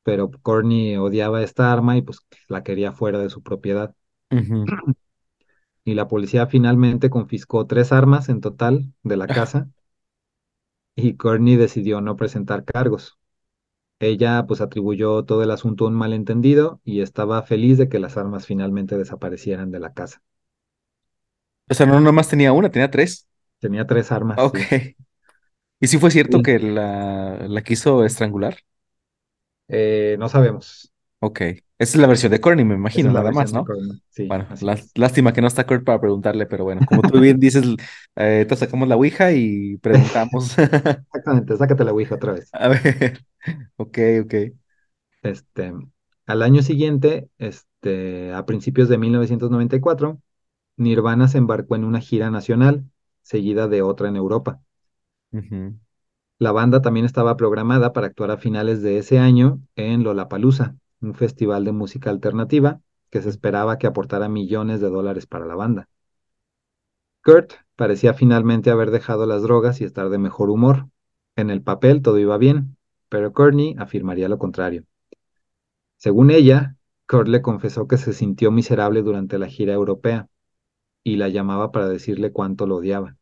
[0.03, 3.95] pero Courtney odiaba esta arma y pues la quería fuera de su propiedad.
[5.85, 9.71] Y la policía finalmente confiscó tres armas en total de la Ah, casa
[10.95, 13.17] y Courtney decidió no presentar cargos.
[14.01, 18.17] Ella pues atribuyó todo el asunto a un malentendido y estaba feliz de que las
[18.17, 20.23] armas finalmente desaparecieran de la casa.
[21.71, 23.27] O sea, no nomás tenía una, tenía tres.
[23.61, 24.59] Tenía tres armas, Ok.
[24.65, 24.67] sí.
[25.81, 26.43] ¿Y si fue cierto Sí.
[26.43, 28.59] que la, la quiso estrangular?
[29.69, 30.93] Eh, no sabemos.
[31.21, 31.41] Ok.
[31.41, 33.67] Esa es la versión de Courtney, me imagino, nada más, ¿no?
[34.11, 34.47] Sí, Bueno,
[34.95, 37.65] lástima que no está Kurt para preguntarle, pero bueno, como tú bien dices,
[38.17, 40.57] eh, te sacamos la ouija y preguntamos.
[40.59, 42.49] Exactamente, sácate la ouija otra vez.
[42.53, 43.21] A ver,
[43.77, 44.35] ok, ok.
[45.23, 45.75] Este,
[46.27, 50.19] al año siguiente, este, a principios de 1994,
[50.79, 52.85] Nirvana se embarcó en una gira nacional,
[53.23, 54.61] seguida de otra en Europa.
[56.39, 60.77] La banda también estaba programada para actuar a finales de ese año en Lollapalooza,
[61.07, 62.81] un festival de música alternativa
[63.11, 65.89] que se esperaba que aportara millones de dólares para la banda.
[67.23, 70.89] Kurt parecía finalmente haber dejado las drogas y estar de mejor humor.
[71.37, 72.77] En el papel todo iba bien,
[73.09, 74.85] pero Courtney afirmaría lo contrario.
[75.97, 76.77] Según ella,
[77.09, 80.29] Kurt le confesó que se sintió miserable durante la gira europea
[81.03, 83.17] y la llamaba para decirle cuánto lo odiaba.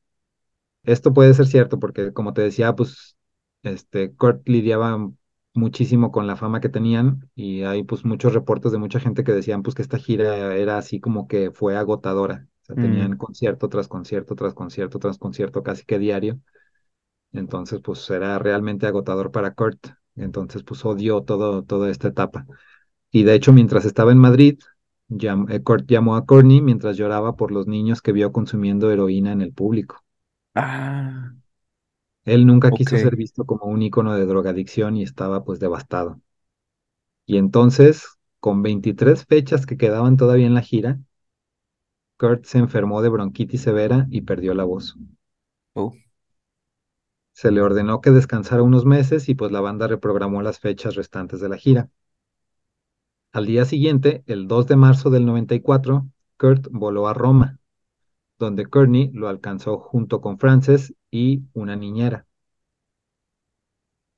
[0.85, 3.17] Esto puede ser cierto porque, como te decía, pues,
[3.63, 5.11] este, Kurt lidiaba
[5.55, 9.33] muchísimo con la fama que tenían y hay, pues, muchos reportes de mucha gente que
[9.33, 12.49] decían, pues, que esta gira era así como que fue agotadora.
[12.63, 12.79] O sea, mm.
[12.79, 16.41] tenían concierto tras concierto, tras concierto, tras concierto, casi que diario.
[17.33, 19.89] Entonces, pues, era realmente agotador para Kurt.
[20.17, 22.47] Entonces, pues, odió todo, toda esta etapa.
[23.13, 24.59] Y de hecho, mientras estaba en Madrid,
[25.11, 29.33] Llam- eh, Kurt llamó a Courtney mientras lloraba por los niños que vio consumiendo heroína
[29.33, 30.05] en el público.
[30.55, 31.35] Ah,
[32.27, 36.21] Él nunca quiso ser visto como un ícono de drogadicción y estaba pues devastado.
[37.27, 38.07] Y entonces,
[38.41, 41.01] con 23 fechas que quedaban todavía en la gira,
[42.19, 44.97] Kurt se enfermó de bronquitis severa y perdió la voz.
[45.75, 45.95] Oh,
[47.35, 51.39] Se le ordenó que descansara unos meses y pues la banda reprogramó las fechas restantes
[51.39, 51.91] de la gira.
[53.33, 56.09] Al día siguiente, el 2 de marzo del 94,
[56.39, 57.59] Kurt voló a Roma,
[58.39, 62.27] donde Courtney lo alcanzó junto con Frances y una niñera.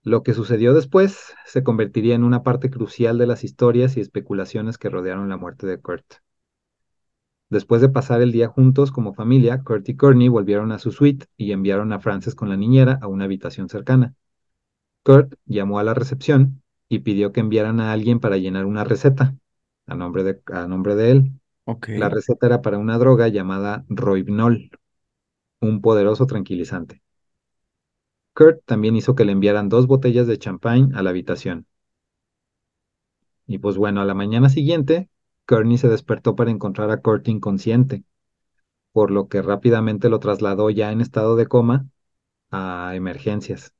[0.02, 4.78] Lo que sucedió después se convertiría en una parte crucial de las historias y especulaciones
[4.78, 6.04] que rodearon la muerte de Kurt.
[7.48, 11.26] Después de pasar el día juntos como familia, Kurt y Courtney volvieron a su suite
[11.36, 14.14] y enviaron a Frances con la niñera a una habitación cercana.
[15.04, 19.36] Kurt llamó a la recepción y pidió que enviaran a alguien para llenar una receta
[19.86, 21.32] a nombre de, a nombre de él.
[21.94, 24.70] La receta era para una droga llamada Rohypnol,
[25.60, 27.02] un poderoso tranquilizante.
[28.36, 31.66] Kurt también hizo que le enviaran dos botellas de champán a la habitación.
[33.46, 35.08] Y pues bueno, a la mañana siguiente,
[35.46, 38.04] Courtney se despertó para encontrar a Kurt inconsciente,
[38.92, 41.88] por lo que rápidamente lo trasladó ya en estado de coma
[42.50, 43.74] a emergencias.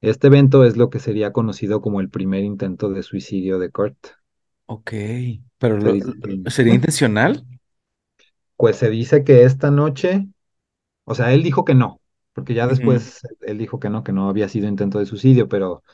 [0.00, 3.98] Este evento es lo que sería conocido como el primer intento de suicidio de Kurt.
[4.66, 4.92] ok.
[5.68, 7.46] Pero lo- lo- ¿sería intencional?
[8.56, 10.26] pues se dice que esta noche,
[11.04, 12.00] o sea, él dijo que no,
[12.34, 15.84] porque ya después él dijo que no, que no había sido intento de suicidio, pero,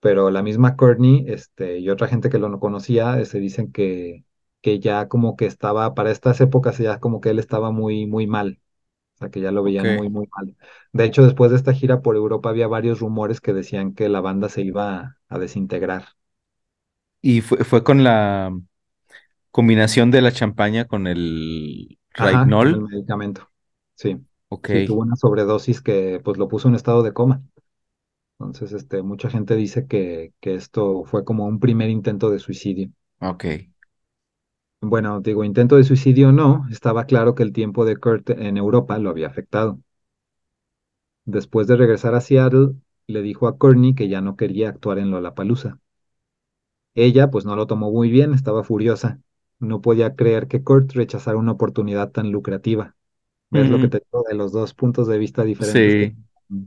[0.00, 3.72] pero la misma Courtney, este, y otra gente que lo no conocía, eh, se dicen
[3.72, 4.24] que,
[4.62, 8.26] que ya como que estaba, para estas épocas ya como que él estaba muy, muy
[8.28, 8.60] mal,
[9.16, 10.56] o sea, que ya lo veían muy, muy mal.
[10.92, 14.20] De hecho, después de esta gira por Europa había varios rumores que decían que la
[14.22, 16.06] banda se iba a, a desintegrar.
[17.22, 18.52] Y fue, fue con la
[19.50, 23.50] combinación de la champaña con el Ajá, con el medicamento.
[23.94, 24.16] Sí,
[24.48, 27.42] Ok, sí, tuvo una sobredosis que pues lo puso en estado de coma.
[28.38, 32.90] Entonces, este, mucha gente dice que, que esto fue como un primer intento de suicidio.
[33.20, 33.44] ok.
[34.80, 38.96] Bueno, digo, intento de suicidio no, estaba claro que el tiempo de Kurt en Europa
[38.98, 39.80] lo había afectado.
[41.26, 42.70] Después de regresar a Seattle,
[43.06, 45.78] le dijo a Courtney que ya no quería actuar en Lollapalooza.
[46.96, 49.20] Ella, pues no lo tomó muy bien, estaba furiosa.
[49.58, 52.96] No podía creer que Kurt rechazara una oportunidad tan lucrativa.
[53.50, 56.16] ¿Ves lo que Mm, te digo de los dos puntos de vista diferentes que, sí.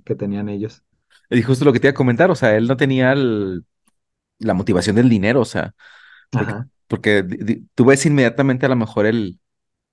[0.06, 0.84] que tenían ellos?
[1.30, 3.66] Y justo lo que te iba a comentar, o sea, él no tenía el-
[4.40, 5.76] la motivación del dinero, o sea,
[6.36, 6.70] porque, Ajá.
[6.88, 9.40] porque di- di- tú ves inmediatamente a lo mejor el,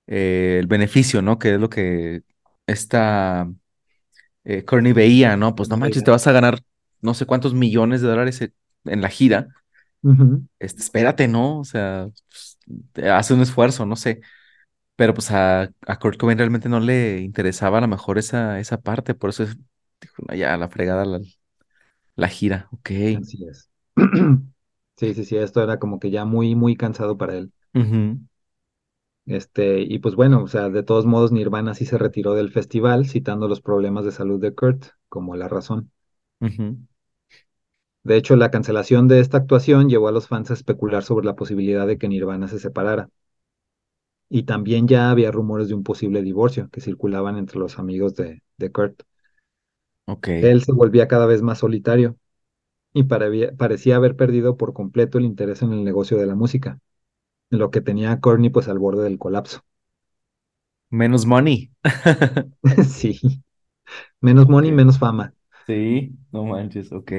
[0.07, 1.39] eh, el beneficio, ¿no?
[1.39, 2.23] Que es lo que
[2.67, 3.49] esta
[4.45, 5.55] eh, Courtney veía, ¿no?
[5.55, 6.59] Pues no manches, te vas a ganar
[7.01, 8.41] no sé cuántos millones de dólares
[8.85, 9.49] en la gira.
[10.59, 11.59] Este, espérate, ¿no?
[11.59, 12.56] O sea, pues,
[13.11, 14.21] hace un esfuerzo, no sé.
[14.95, 18.81] Pero pues a, a Kurt Cobain realmente no le interesaba a lo mejor esa, esa
[18.81, 19.57] parte, por eso es-
[20.01, 21.19] dijo, "No, ya, la fregada, la,
[22.15, 22.91] la gira, ok.
[23.13, 23.69] Así es.
[24.99, 27.51] Sí, sí, sí, esto era como que ya muy, muy cansado para él.
[29.27, 33.05] Este, y pues bueno, o sea, de todos modos, Nirvana sí se retiró del festival,
[33.07, 35.91] citando los problemas de salud de Kurt como la razón.
[36.41, 36.77] ujú,
[38.07, 41.35] De hecho, la cancelación de esta actuación llevó a los fans a especular sobre la
[41.35, 43.09] posibilidad de que Nirvana se separara.
[44.29, 48.41] Y también ya había rumores de un posible divorcio que circulaban entre los amigos de,
[48.57, 49.01] de Kurt.
[50.05, 50.27] ok.
[50.39, 52.17] Él se volvía cada vez más solitario
[52.93, 56.79] y parecía haber perdido por completo el interés en el negocio de la música,
[57.51, 59.61] lo que tenía a Courtney pues al borde del colapso.
[60.89, 61.71] Menos money.
[62.89, 63.19] Sí,
[64.21, 65.33] menos money, menos fama.
[65.67, 67.11] Sí, no manches, ok.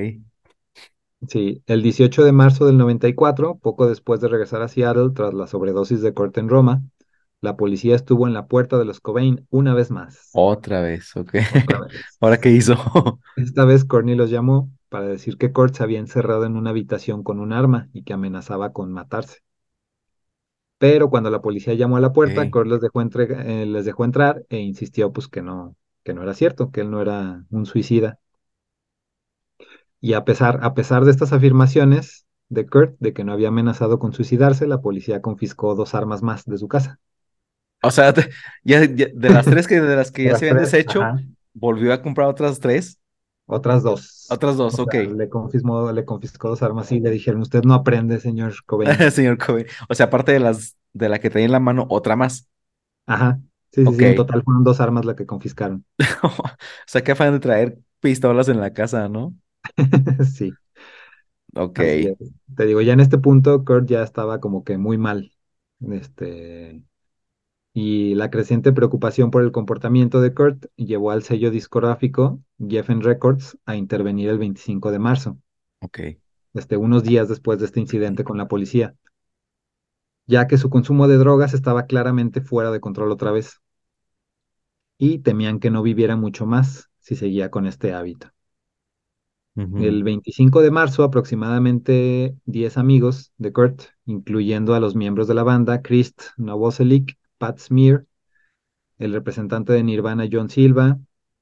[1.29, 5.47] Sí, el 18 de marzo del 94, poco después de regresar a Seattle tras la
[5.47, 6.83] sobredosis de Kurt en Roma,
[7.41, 10.29] la policía estuvo en la puerta de los Cobain una vez más.
[10.33, 11.35] Otra vez, ok.
[11.51, 12.21] Otra vez.
[12.21, 12.75] ¿Ahora qué hizo?
[13.37, 17.23] Esta vez Courtney los llamó para decir que Kurt se había encerrado en una habitación
[17.23, 19.39] con un arma y que amenazaba con matarse.
[20.79, 22.51] Pero cuando la policía llamó a la puerta, Ok.
[22.51, 26.23] Kurt les dejó, entrega- eh, les dejó entrar e insistió pues que no, que no
[26.23, 28.19] era cierto, que él no era un suicida.
[30.01, 33.99] Y a pesar, a pesar de estas afirmaciones de Kurt de que no había amenazado
[33.99, 37.01] con suicidarse, la policía confiscó dos armas más de su casa.
[37.83, 38.31] O sea, te-
[38.65, 40.71] ya, ya- de las tres que de las que De ya las se habían tres,
[40.71, 41.23] deshecho, ajá.
[41.53, 42.99] volvió a comprar otras tres.
[43.47, 44.29] Otras dos.
[44.29, 44.95] Otras dos, O ok.
[44.95, 49.01] sea, le confiscó, le confiscó dos armas y le dijeron, usted no aprende, señor Cobain.
[49.13, 49.67] Señor Cobain.
[49.89, 52.49] O sea, aparte de las de la que traía en la mano, otra más.
[53.07, 53.41] Ajá.
[53.73, 54.03] Sí, sí, Ok.
[54.03, 55.85] sí, en total fueron dos armas las que confiscaron.
[56.23, 56.31] O
[56.87, 59.35] sea, qué afán de traer pistolas en la casa, ¿no?
[60.25, 60.59] Sí,
[61.55, 61.81] Ok.
[62.57, 65.33] Te digo, ya en este punto, Kurt ya estaba como que muy mal.
[65.91, 66.83] Este,
[67.75, 73.59] y la creciente preocupación por el comportamiento de Kurt llevó al sello discográfico Geffen Records
[73.67, 75.39] a intervenir el 25 de marzo,
[75.81, 75.99] Ok.
[76.53, 78.95] este, unos días después de este incidente con la policía,
[80.29, 83.61] ya que su consumo de drogas estaba claramente fuera de control otra vez
[84.97, 88.31] y temían que no viviera mucho más si seguía con este hábito.
[89.77, 95.43] El 25 de marzo, aproximadamente 10 amigos de Kurt, incluyendo a los miembros de la
[95.43, 98.07] banda, Krist Novoselic, Pat Smear,
[98.99, 100.99] el representante de Nirvana, John Silva,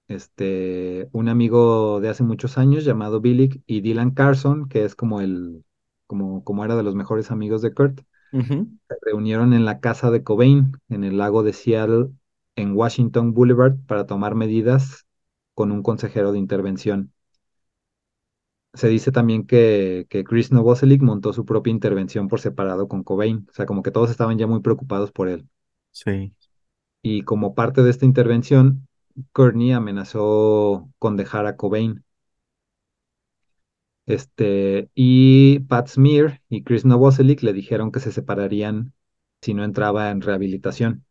[0.08, 5.20] este, un amigo de hace muchos años llamado Billy y Dylan Carson, que es como
[5.20, 5.64] el,
[6.06, 8.00] como, como era de los mejores amigos de Kurt,
[8.88, 12.10] se reunieron en la casa de Cobain, en el lago de Seattle,
[12.56, 15.06] en Washington Boulevard, para tomar medidas
[15.54, 17.12] con un consejero de intervención.
[18.74, 23.46] Se dice también que, que Chris Novoselic montó su propia intervención por separado con Cobain,
[23.50, 25.48] o sea, como que todos estaban ya muy preocupados por él.
[25.92, 26.32] Sí.
[27.02, 28.86] Y como parte de esta intervención,
[29.32, 32.04] Courtney amenazó con dejar a Cobain.
[34.06, 38.92] Este, y Pat Smear y Chris Novoselic le dijeron que se separarían
[39.42, 41.05] si no entraba en rehabilitación.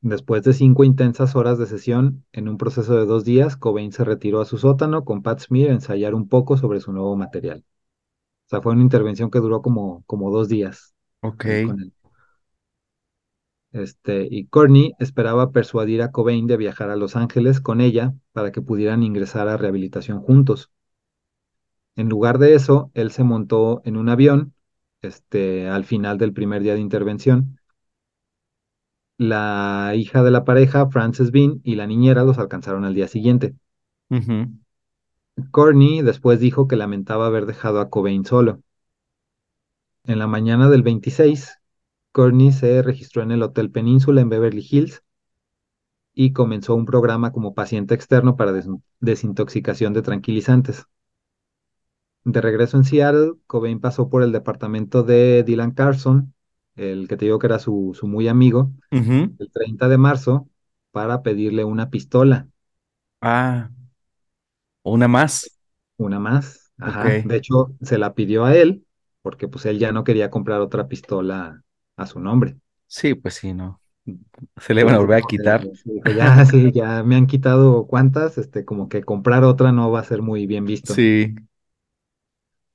[0.00, 4.04] Después de cinco intensas horas de sesión, en un proceso de dos días, Cobain se
[4.04, 7.64] retiró a su sótano con Pat Smear a ensayar un poco sobre su nuevo material.
[8.46, 11.44] O sea, fue una intervención que duró como, como dos días Ok.
[13.72, 18.50] Este, y Courtney esperaba persuadir a Cobain de viajar a Los Ángeles con ella para
[18.50, 20.70] que pudieran ingresar a rehabilitación juntos.
[21.96, 24.54] En lugar de eso, él se montó en un avión,
[25.02, 27.58] este, al final del primer día de intervención.
[29.22, 33.54] La hija de la pareja, Frances Bean, y la niñera los alcanzaron al día siguiente.
[35.52, 38.60] Courtney después dijo que lamentaba haber dejado a Cobain solo.
[40.04, 41.58] En la mañana del 26,
[42.12, 45.02] Courtney se registró en el Hotel Península en Beverly Hills
[46.14, 48.66] y comenzó un programa como paciente externo para des-
[49.00, 50.86] desintoxicación de tranquilizantes.
[52.24, 56.34] De regreso en Seattle, Cobain pasó por el departamento de Dylan Carson,
[56.76, 58.72] el que te digo que era su, su muy amigo,
[59.38, 60.48] el 30 de marzo,
[60.92, 62.48] para pedirle una pistola,
[63.20, 63.70] Ah,
[64.84, 65.58] una más.
[65.96, 66.72] una más.
[66.78, 67.18] Ajá.
[67.22, 68.86] De hecho, se la pidió a él,
[69.22, 71.62] porque pues él ya no quería comprar otra pistola
[71.96, 72.58] a su nombre.
[72.86, 73.80] Sí, pues sí, no.
[74.58, 75.66] Se le van a volver a quitar.
[76.16, 80.04] ya, sí, ya me han quitado cuantas, este, como que comprar otra no va a
[80.04, 80.94] ser muy bien visto.
[80.94, 81.34] Sí.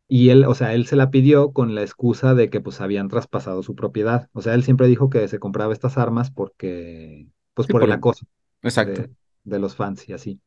[0.08, 3.10] Y él, o sea, él se la pidió con la excusa de que pues habían
[3.10, 4.30] traspasado su propiedad.
[4.34, 7.92] O sea, él siempre dijo que se compraba estas armas porque, pues Sí, por el
[7.92, 8.26] acoso
[8.62, 9.02] Exacto.
[9.02, 9.12] de,
[9.44, 10.42] de los fans y así.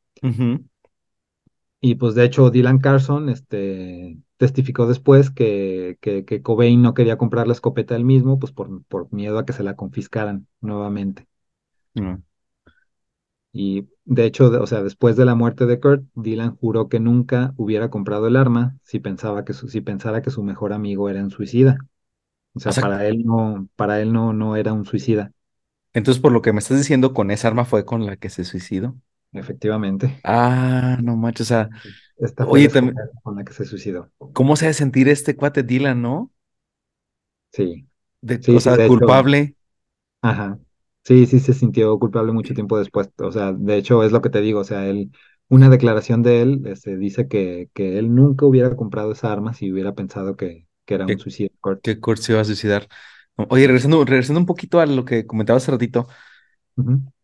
[1.83, 7.17] Y pues de hecho Dylan Carson, este, testificó después que, que, que Cobain no quería
[7.19, 11.27] comprar la escopeta él mismo, pues por, por miedo a que se la confiscaran nuevamente.
[11.95, 12.23] no.
[13.53, 17.53] Y de hecho, o sea, después de la muerte de Kurt, Dylan juró que nunca
[17.57, 21.23] hubiera comprado el arma si pensaba que su, si pensara que su mejor amigo era
[21.23, 21.77] un suicida.
[22.55, 25.33] O O sea, para él no, para él no, no era un suicida,
[25.93, 28.45] entonces por lo que me estás diciendo, con esa arma fue con la que se
[28.45, 28.97] suicidó.
[29.33, 30.23] efectivamente.
[30.23, 31.47] Ah, no manches.
[31.47, 31.71] O sea,
[32.19, 34.11] Esta fue oye, también, con la que se suicidó.
[34.33, 36.33] ¿cómo se ha de sentir este cuate Dylan, no?
[37.53, 37.89] Sí,
[38.23, 39.55] De, o sí, sea, de hecho, culpable.
[40.23, 40.59] ajá.
[41.11, 43.11] Sí, sí se sintió culpable mucho tiempo después.
[43.19, 44.61] O sea, de hecho es lo que te digo.
[44.61, 45.11] O sea, él,
[45.49, 49.73] una declaración de él, este, dice que, que él nunca hubiera comprado esa arma si
[49.73, 51.51] hubiera pensado que, que era un suicidio.
[51.83, 52.87] Que Kurt se iba a suicidar.
[53.35, 56.07] Oye, regresando, regresando un poquito a lo que comentaba hace ratito,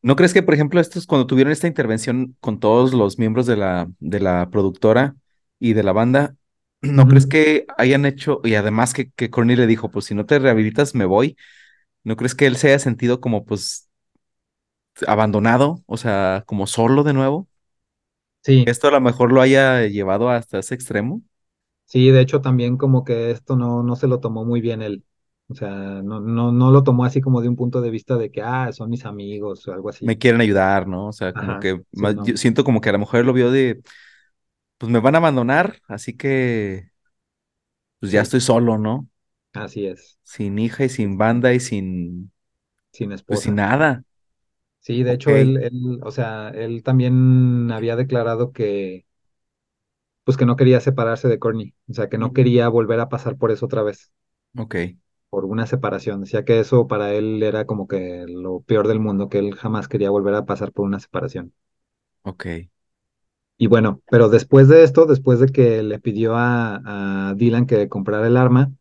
[0.03, 3.57] ¿no crees que, por ejemplo, estos, cuando tuvieron esta intervención con todos los miembros de
[3.57, 5.15] la, de la productora
[5.61, 6.35] y de la banda,
[6.83, 10.27] ¿no crees que hayan hecho, y además que, que Courtney le dijo, pues si no
[10.27, 11.37] te rehabilitas, me voy,
[12.07, 13.91] ¿no crees que él se haya sentido como, pues,
[15.07, 17.49] abandonado, o sea, como solo de nuevo?
[18.43, 21.23] Sí, Esto a lo mejor lo haya llevado hasta ese extremo.
[21.85, 25.05] sí, de hecho también como que esto no, no se lo tomó muy bien él.
[25.49, 28.31] O sea, no, no, no lo tomó así como de un punto de vista de
[28.33, 30.19] que, ah, son mis amigos o algo Me así.
[30.19, 31.07] quieren ayudar, ¿no?
[31.09, 33.27] O sea, como Ajá, que sí, más- yo siento como que a lo mejor él
[33.27, 33.83] lo vio de,
[34.79, 36.91] pues me van a abandonar, así que
[38.01, 39.09] pues ya sí, estoy solo, ¿no?
[39.57, 42.33] Así es, Sin hija y sin banda y sin,
[42.93, 43.57] sin pues sin esposa.
[43.57, 44.05] nada.
[44.81, 49.05] Sí, de hecho él, él, o sea, él también había declarado que,
[50.25, 53.37] pues que no quería separarse de Courtney, o sea, que no quería volver a pasar
[53.39, 54.13] por eso otra vez,
[54.59, 54.77] ok,
[55.31, 56.21] por una separación.
[56.23, 59.89] Decía que eso para él era como que lo peor del mundo, que él jamás
[59.89, 61.53] quería volver a pasar por una separación.
[62.25, 62.47] ok.
[63.59, 67.89] Y bueno, pero después de esto, después de que le pidió a, a Dylan que
[67.89, 68.73] comprara el arma,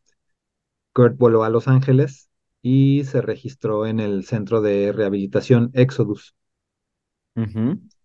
[0.96, 2.32] Kurt voló a Los Ángeles
[2.64, 6.36] y se registró en el centro de rehabilitación Exodus.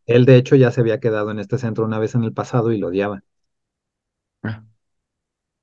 [0.04, 2.70] Él, de hecho, ya se había quedado en este centro una vez en el pasado
[2.70, 3.22] y lo odiaba.
[4.42, 4.62] Ah,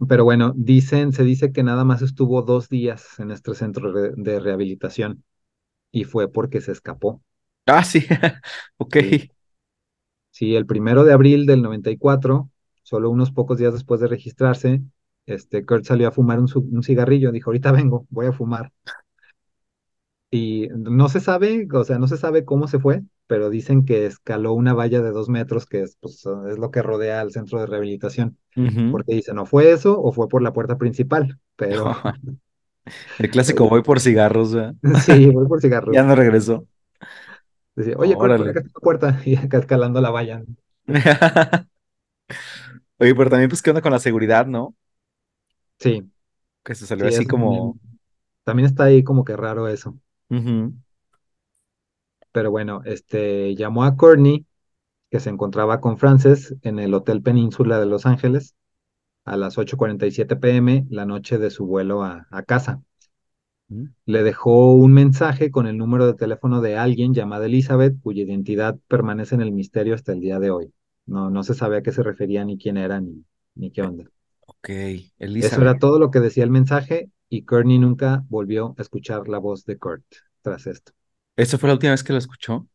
[0.09, 4.39] Pero bueno, dicen, se dice que nada más estuvo dos días en este centro de
[4.39, 5.23] rehabilitación
[5.91, 7.23] y fue porque se escapó.
[7.65, 7.99] Ah, sí.
[8.77, 8.97] Ok.
[8.97, 9.31] Sí,
[10.31, 12.49] sí, el primero de abril del 94,
[12.83, 14.81] solo unos pocos días después de registrarse,
[15.27, 17.31] este, Kurt salió a fumar un, un cigarrillo.
[17.33, 18.73] Dijo, ahorita vengo, voy a fumar.
[20.29, 24.05] Y no se sabe, o sea, no se sabe cómo se fue, pero dicen que
[24.05, 27.59] escaló una valla de dos metros, que es, pues, es lo que rodea al centro
[27.59, 28.37] de rehabilitación.
[28.89, 31.91] Porque dicen, no fue eso o fue por la puerta principal, pero
[33.17, 34.75] El clásico voy por cigarros, ¿verdad?
[35.05, 36.03] sí, voy por Ya cigarros.
[36.03, 36.67] no regresó.
[37.75, 40.43] Decía, oye, Kurt, acá está la puerta, y acá escalando la valla.
[42.99, 44.75] Oye, pero también, pues, ¿qué onda con la seguridad, no?
[45.79, 46.11] Sí,
[46.63, 47.35] Que se salió sí, así eso como.
[47.35, 47.79] también,
[48.45, 49.99] también está ahí como que raro eso.
[50.29, 50.73] Ujú,
[52.31, 54.45] Pero bueno, este llamó a Courtney,
[55.11, 58.55] que se encontraba con Frances en el Hotel Península de Los Ángeles
[59.25, 62.83] a las 8:47 pm, la noche de su vuelo a, a casa.
[63.69, 63.87] ujú.
[64.07, 68.79] Le dejó un mensaje con el número de teléfono de alguien llamada Elizabeth, cuya identidad
[68.87, 70.73] permanece en el misterio hasta el día de hoy.
[71.05, 73.23] No, no se sabe a qué se refería, ni quién era, ni,
[73.55, 74.09] ni qué onda.
[74.61, 74.69] Ok,
[75.39, 79.39] Eso era todo lo que decía el mensaje y Courtney nunca volvió a escuchar la
[79.39, 80.05] voz de Kurt
[80.43, 80.91] tras esto.
[81.35, 82.67] ¿Esa fue la última vez que lo escuchó?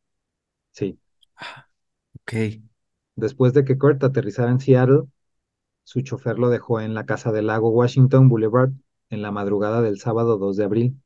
[0.73, 0.99] Sí.
[1.37, 1.67] Ah,
[2.17, 2.33] ok.
[3.17, 5.05] Después de que Kurt aterrizara en Seattle,
[5.85, 8.73] su chofer lo dejó en la casa del lago Washington Boulevard
[9.11, 11.03] en la madrugada del sábado 2 de abril.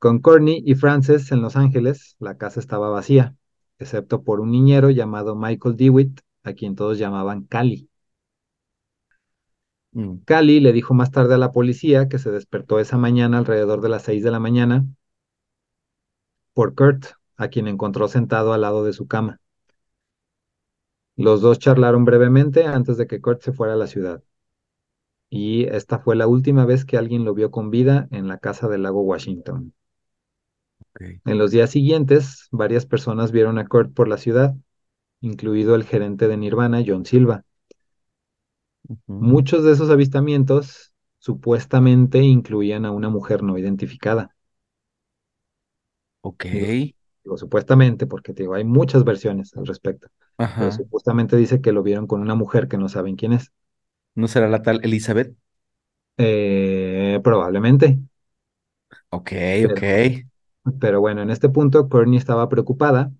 [0.00, 3.36] Con Courtney y Frances en Los Ángeles, la casa estaba vacía,
[3.78, 7.87] excepto por un niñero llamado Michael DeWitt, a quien todos llamaban Cali.
[9.98, 13.80] Mm, Cali le dijo más tarde a la policía que se despertó esa mañana alrededor
[13.80, 14.86] de las 6 de la mañana
[16.52, 19.40] por Kurt, a quien encontró sentado al lado de su cama.
[21.16, 24.22] Los dos charlaron brevemente antes de que Kurt se fuera a la ciudad.
[25.30, 28.68] Y esta fue la última vez que alguien lo vio con vida en la casa
[28.68, 29.72] del lago Washington.
[31.24, 34.54] En los días siguientes, varias personas vieron a Kurt por la ciudad,
[35.20, 37.44] incluido el gerente de Nirvana, John Silva.
[39.06, 44.34] Muchos de esos avistamientos supuestamente incluían a una mujer no identificada.
[46.22, 46.44] Ok.
[46.50, 46.66] Digo,
[47.24, 50.08] digo supuestamente porque te digo, hay muchas versiones al respecto,
[50.56, 53.52] pero supuestamente dice que lo vieron con una mujer que no saben quién es.
[54.14, 55.34] ¿No será la tal Elizabeth?
[56.16, 57.98] Eh, probablemente,
[59.10, 59.32] Ok,
[59.66, 59.82] ok.
[59.82, 59.84] pero,
[60.80, 63.12] pero bueno, en este punto Courtney estaba preocupada,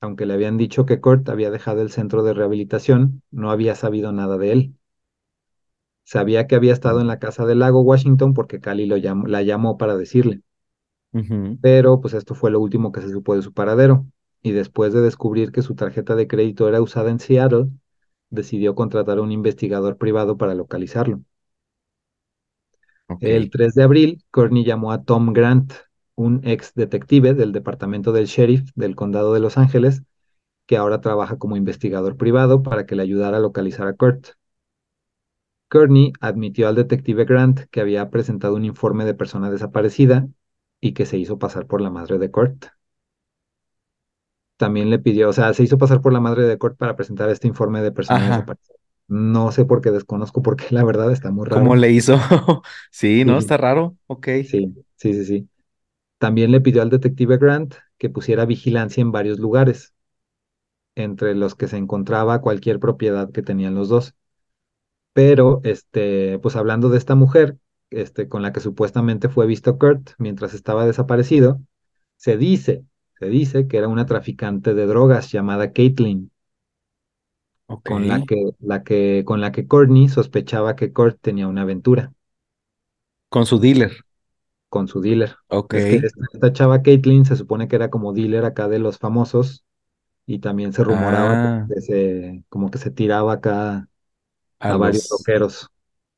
[0.00, 4.12] aunque le habían dicho que Kurt había dejado el centro de rehabilitación, no había sabido
[4.12, 4.76] nada de él.
[6.10, 8.96] Sabía que había estado en la casa del lago Washington porque Cali lo
[9.26, 10.42] la llamó para decirle,
[11.60, 14.06] pero pues esto fue lo último que se supo de su paradero.
[14.42, 17.68] Y después de descubrir que su tarjeta de crédito era usada en Seattle,
[18.30, 21.22] decidió contratar a un investigador privado para localizarlo.
[23.20, 25.72] El 3 de abril, Courtney llamó a Tom Grant,
[26.16, 30.02] un ex detective del departamento del sheriff del condado de Los Ángeles,
[30.66, 34.30] que ahora trabaja como investigador privado para que le ayudara a localizar a Kurt.
[35.70, 40.28] Courtney admitió al detective Grant que había presentado un informe de persona desaparecida
[40.80, 42.66] y que se hizo pasar por la madre de Kurt.
[44.58, 47.30] También le pidió, o sea, se hizo pasar por la madre de Kurt para presentar
[47.30, 48.26] este informe de persona Ajá.
[48.26, 48.76] desaparecida.
[49.08, 51.76] No sé por qué desconozco porque la verdad está muy ¿Cómo raro.
[51.76, 52.16] le hizo?
[52.90, 53.38] Sí, ¿no?
[53.38, 53.96] Sí, Está raro.
[54.06, 54.28] Ok.
[54.42, 55.50] sí, sí, sí, sí.
[56.18, 59.94] También le pidió al detective Grant que pusiera vigilancia en varios lugares,
[60.94, 64.14] entre los que se encontraba cualquier propiedad que tenían los dos.
[65.12, 67.58] Pero, este, pues hablando de esta mujer,
[67.90, 71.60] este, con la que supuestamente fue visto Kurt mientras estaba desaparecido,
[72.16, 72.84] se dice,
[73.18, 76.30] se dice que era una traficante de drogas llamada Caitlin,
[77.84, 82.12] con la que, la que, con la que Courtney sospechaba que Kurt tenía una aventura
[83.28, 84.04] Con su dealer.
[84.68, 85.36] con su dealer.
[85.48, 85.74] Ok.
[85.74, 88.98] Es que esta, esta chava Caitlin se supone que era como dealer acá de los
[88.98, 89.64] famosos
[90.26, 93.89] y también se rumoraba Ah, que se, como que se tiraba acá
[94.60, 95.68] a a varios rockeros.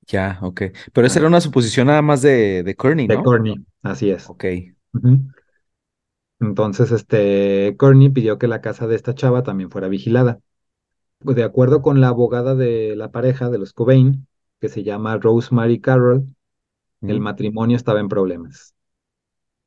[0.08, 0.62] Ya, ok.
[0.92, 2.74] Pero esa Ah, era una suposición nada más de, de
[3.06, 3.22] de ¿no?
[3.22, 4.32] Courtney, así es.
[4.32, 4.44] Ok.
[6.40, 10.40] Entonces, este, Courtney pidió que la casa de esta chava también fuera vigilada.
[11.20, 14.26] Pues, De acuerdo con la abogada de la pareja de los Cobain,
[14.60, 16.26] que se llama Rosemary Carroll,
[17.06, 18.74] el matrimonio estaba en problemas.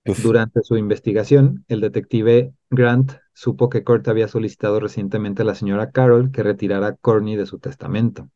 [0.05, 0.23] Uf.
[0.23, 5.91] Durante su investigación, el detective Grant supo que Kurt había solicitado recientemente a la señora
[5.91, 8.29] Carroll que retirara a Courtney de su testamento.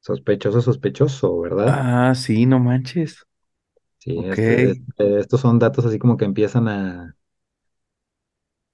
[0.00, 1.78] Sospechoso, sospechoso, ¿verdad?
[1.82, 3.24] Ah, sí, no manches.
[3.98, 4.28] Sí, Ok.
[4.28, 7.16] este, este- estos son datos así como que empiezan a,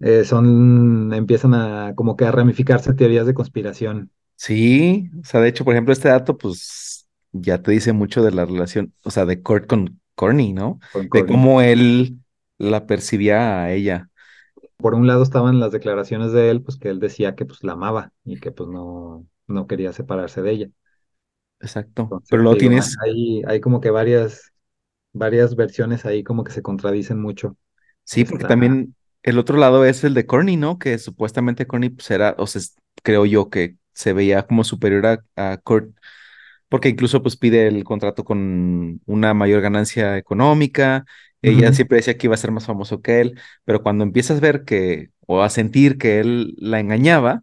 [0.01, 5.49] eh, son, empiezan a como que a ramificarse teorías de conspiración Sí, o sea, de
[5.49, 9.25] hecho, por ejemplo, este dato, pues ya te dice mucho de la relación, o sea,
[9.27, 10.81] de Kurt con Courtney, ¿no?
[10.89, 12.19] con De cómo él
[12.59, 14.11] la percibía a ella.
[14.77, 17.73] Por un lado estaban las declaraciones de él, pues que él decía que pues la
[17.73, 20.69] amaba y que pues no, no quería separarse de ella.
[21.65, 22.15] Exacto.
[22.29, 24.53] Pero Entonces, digo, tienes, hay, hay como que varias,
[25.13, 27.57] varias versiones ahí como que se contradicen mucho.
[28.05, 30.79] sí, porque Está, también el otro lado es el de Courtney, ¿no?
[30.79, 32.63] Que supuestamente Courtney pues era, o sea,
[33.03, 35.97] creo yo que se veía como superior a, a Kurt,
[36.69, 41.05] porque incluso pues pide el contrato con una mayor ganancia económica.
[41.43, 44.41] Ella siempre decía que iba a ser más famoso que él, pero cuando empiezas a
[44.41, 47.43] ver que, o a sentir que él la engañaba,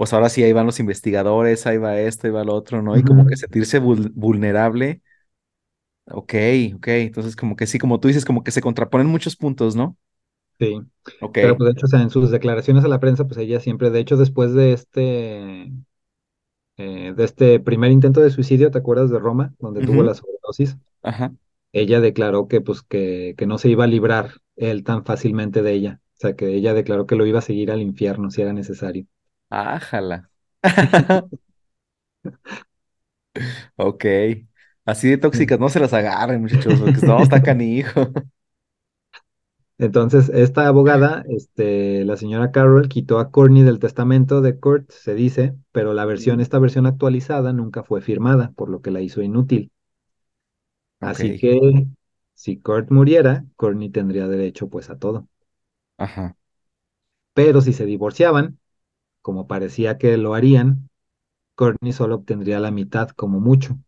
[0.00, 2.96] pues ahora sí ahí van los investigadores, ahí va esto, ahí va lo otro, ¿no?
[2.98, 5.02] Y como que sentirse vul- vulnerable,
[6.06, 6.34] ok,
[6.76, 9.96] ok, entonces como que sí, como tú dices, como que se contraponen muchos puntos, ¿no?
[10.58, 10.80] sí.
[11.20, 11.38] Ok.
[11.38, 13.90] Pero pues de hecho, o sea, en sus declaraciones a la prensa, pues ella siempre,
[13.90, 15.70] de hecho, después de este,
[16.76, 20.78] eh, de este primer intento de suicidio, ¿te acuerdas de Roma, donde tuvo la sobredosis?
[21.02, 21.32] Ajá.
[21.72, 25.72] Ella declaró que pues que, que no se iba a librar él tan fácilmente de
[25.74, 26.00] ella.
[26.16, 29.06] O sea, que ella declaró que lo iba a seguir al infierno si era necesario.
[29.50, 30.28] Ájala.
[33.76, 34.04] Ok.
[34.84, 38.12] Así de tóxicas, no se las agarren, muchachos, porque no, está canijo.
[39.78, 45.14] Entonces, esta abogada, este, la señora Carroll, quitó a Courtney del testamento de Kurt, se
[45.14, 49.22] dice, pero la versión, esta versión actualizada nunca fue firmada, por lo que la hizo
[49.22, 49.72] inútil.
[51.00, 51.08] Ok.
[51.10, 51.86] Así que
[52.34, 55.28] si Kurt muriera, Courtney tendría derecho pues a todo.
[55.98, 56.36] Ajá.
[57.34, 58.58] Pero si se divorciaban,
[59.22, 60.90] como parecía que lo harían,
[61.56, 63.78] Courtney solo obtendría la mitad como mucho.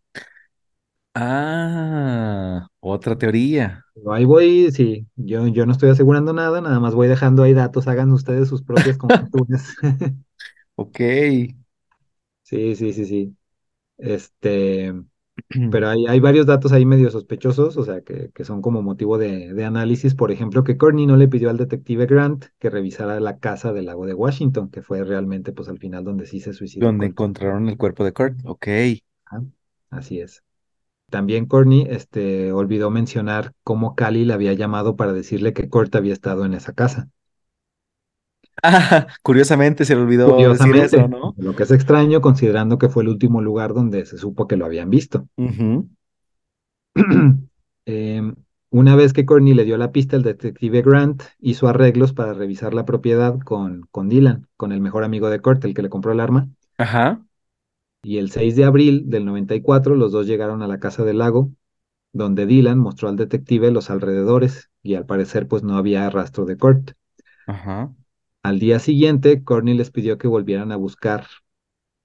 [1.14, 3.84] Ah, otra teoría.
[3.94, 7.52] Pero ahí voy, sí, yo, yo no estoy asegurando nada, nada más voy dejando ahí
[7.52, 9.74] datos, hagan ustedes sus propias conjeturas.
[10.76, 11.00] Ok.
[12.42, 13.36] Sí, sí, sí, sí.
[13.98, 14.94] Este,
[15.68, 19.18] pero hay, hay varios datos ahí medio sospechosos, o sea, que, que son como motivo
[19.18, 20.14] de, de análisis.
[20.14, 23.86] Por ejemplo, que Courtney no le pidió al detective Grant que revisara la casa del
[23.86, 27.16] lago de Washington, que fue realmente, pues al final donde sí se suicidó Donde Kurt.
[27.16, 28.36] encontraron el cuerpo de Kurt.
[28.44, 28.66] Ok.
[29.24, 29.42] Ajá,
[29.90, 30.44] Así es.
[31.10, 36.12] También Courtney, este, olvidó mencionar cómo Cali le había llamado para decirle que Kurt había
[36.14, 37.10] estado en esa casa.
[38.62, 41.34] Ah, curiosamente se le olvidó decir eso, Curiosamente, ¿no?
[41.36, 44.66] lo que es extraño considerando que fue el último lugar donde se supo que lo
[44.66, 45.26] habían visto.
[47.84, 48.36] Em,
[48.70, 52.74] una vez que Courtney le dio la pista, el detective Grant hizo arreglos para revisar
[52.74, 56.12] la propiedad con, con Dylan, con el mejor amigo de Kurt, el que le compró
[56.12, 56.48] el arma.
[56.78, 57.24] Ajá.
[58.04, 61.50] Y el 6 de abril del 94, los dos llegaron a la casa del lago,
[62.12, 66.56] donde Dylan mostró al detective los alrededores y al parecer pues no había rastro de
[66.56, 66.92] Kurt.
[67.46, 67.92] Ajá.
[68.42, 71.26] Al día siguiente, Courtney les pidió que volvieran a buscar,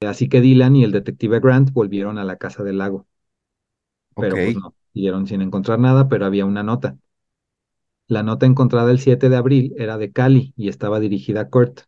[0.01, 3.07] así que Dylan y el detective Grant volvieron a la casa del lago.
[4.15, 4.23] Ok.
[4.23, 6.97] pero pues no, siguieron sin encontrar nada, pero había una nota.
[8.07, 11.81] La nota encontrada el 7 de abril era de Cali y estaba dirigida a Kurt.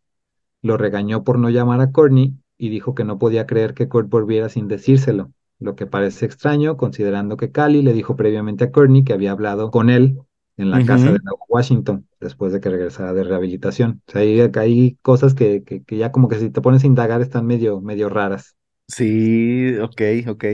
[0.61, 4.09] Lo regañó por no llamar a Courtney y dijo que no podía creer que Kurt
[4.09, 9.03] volviera sin decírselo, lo que parece extraño considerando que Cali le dijo previamente a Courtney
[9.03, 10.19] que había hablado con él
[10.59, 14.01] en la casa de Washington después de que regresara de rehabilitación.
[14.07, 16.87] O sea, hay, hay cosas que, que, que ya como que si te pones a
[16.87, 18.55] indagar están medio, medio raras.
[18.87, 20.45] Sí, ok, ok.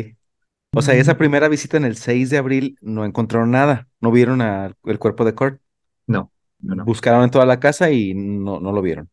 [0.74, 3.88] O sea, esa primera visita en el 6 de abril no encontraron nada.
[4.02, 5.62] No vieron al- el cuerpo de Kurt.
[6.08, 9.10] No, no, no, Buscaron en toda la casa y no, no lo vieron.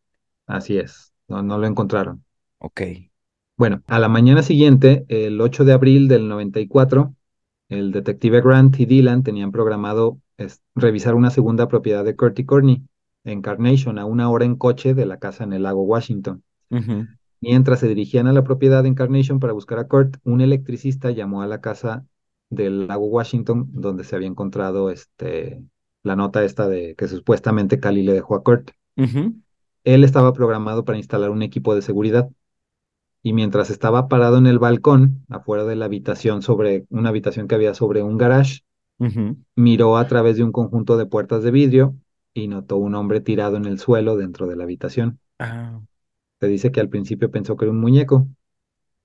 [0.47, 2.25] así es, no, no lo encontraron.
[2.59, 2.81] Ok.
[3.57, 7.15] Bueno, a la mañana siguiente, el 8 de abril del 94,
[7.73, 10.21] el detective Grant y Dylan tenían programado
[10.75, 12.83] revisar una segunda propiedad de Kurt y Courtney
[13.25, 16.43] en Carnation, a una hora en coche de la casa en el lago Washington.
[17.41, 21.43] Mientras se dirigían a la propiedad en Carnation para buscar a Kurt, un electricista llamó
[21.43, 22.05] a la casa
[22.51, 25.63] del lago Washington donde se había encontrado este,
[26.03, 28.71] la nota esta de que supuestamente Cali le dejó a Kurt.
[29.85, 32.29] Él estaba programado para instalar un equipo de seguridad
[33.23, 37.55] y mientras estaba parado en el balcón, afuera de la habitación sobre una habitación que
[37.55, 38.61] había sobre un garage,
[39.57, 41.97] miró a través de un conjunto de puertas de vidrio
[42.35, 45.21] y notó un hombre tirado en el suelo dentro de la habitación.
[45.39, 45.83] Ah,
[46.41, 48.29] Se dice que al principio pensó que era un muñeco,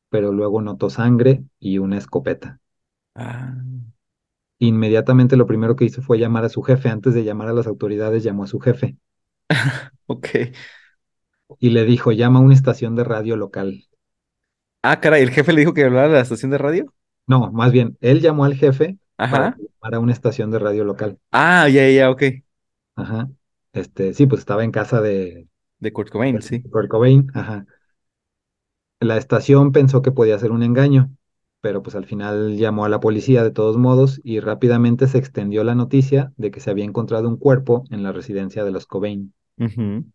[0.09, 2.59] pero luego notó sangre y una escopeta.
[3.15, 3.53] ah.
[4.59, 6.89] Inmediatamente lo primero que hizo fue llamar a su jefe.
[6.89, 8.97] Antes de llamar a las autoridades, llamó a su jefe
[10.07, 10.27] Ok.
[11.59, 13.86] y le dijo, llama a una estación de radio local.
[14.81, 16.93] Ah, caray, ¿el jefe le dijo que hablara a la estación de radio?
[17.27, 18.97] No, más bien, él llamó al jefe
[19.29, 19.55] para Ajá.
[19.55, 21.19] que llamara a una estación de radio local.
[21.31, 22.23] Ah, ya, ya, ya, ok.
[22.95, 23.29] Ajá.
[23.73, 25.47] Este, sí, pues estaba en casa de,
[25.79, 26.61] De Kurt Cobain, de sí.
[26.71, 27.27] Kurt Cobain.
[27.33, 27.65] Ajá.
[28.99, 31.09] La estación pensó que podía ser un engaño,
[31.61, 35.63] pero pues al final llamó a la policía de todos modos y rápidamente se extendió
[35.63, 39.33] la noticia de que se había encontrado un cuerpo en la residencia de los Cobain.
[39.57, 40.05] Ujú.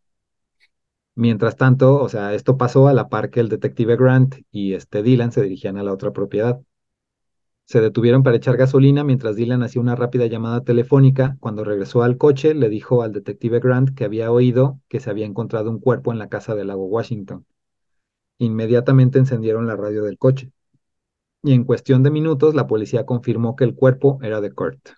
[1.15, 5.03] Mientras tanto, o sea, esto pasó a la par que el detective Grant y este
[5.03, 6.61] Dylan se dirigían a la otra propiedad.
[7.65, 11.37] Se detuvieron para echar gasolina mientras Dylan hacía una rápida llamada telefónica.
[11.41, 15.27] Cuando regresó al coche, le dijo al detective Grant que había oído que se había
[15.27, 17.47] encontrado un cuerpo en la casa del lago Washington.
[18.39, 20.53] Inmediatamente encendieron la radio del coche
[21.43, 24.91] y en cuestión de minutos la policía confirmó que el cuerpo era de Kurt.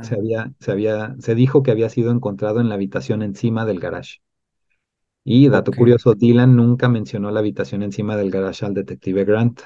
[0.00, 3.64] Se Ah, había, se había, se dijo que había sido encontrado en la habitación encima
[3.66, 4.18] del garage.
[5.30, 5.76] Y dato ok.
[5.76, 9.60] curioso, Dylan nunca mencionó la habitación encima del garage al detective Grant,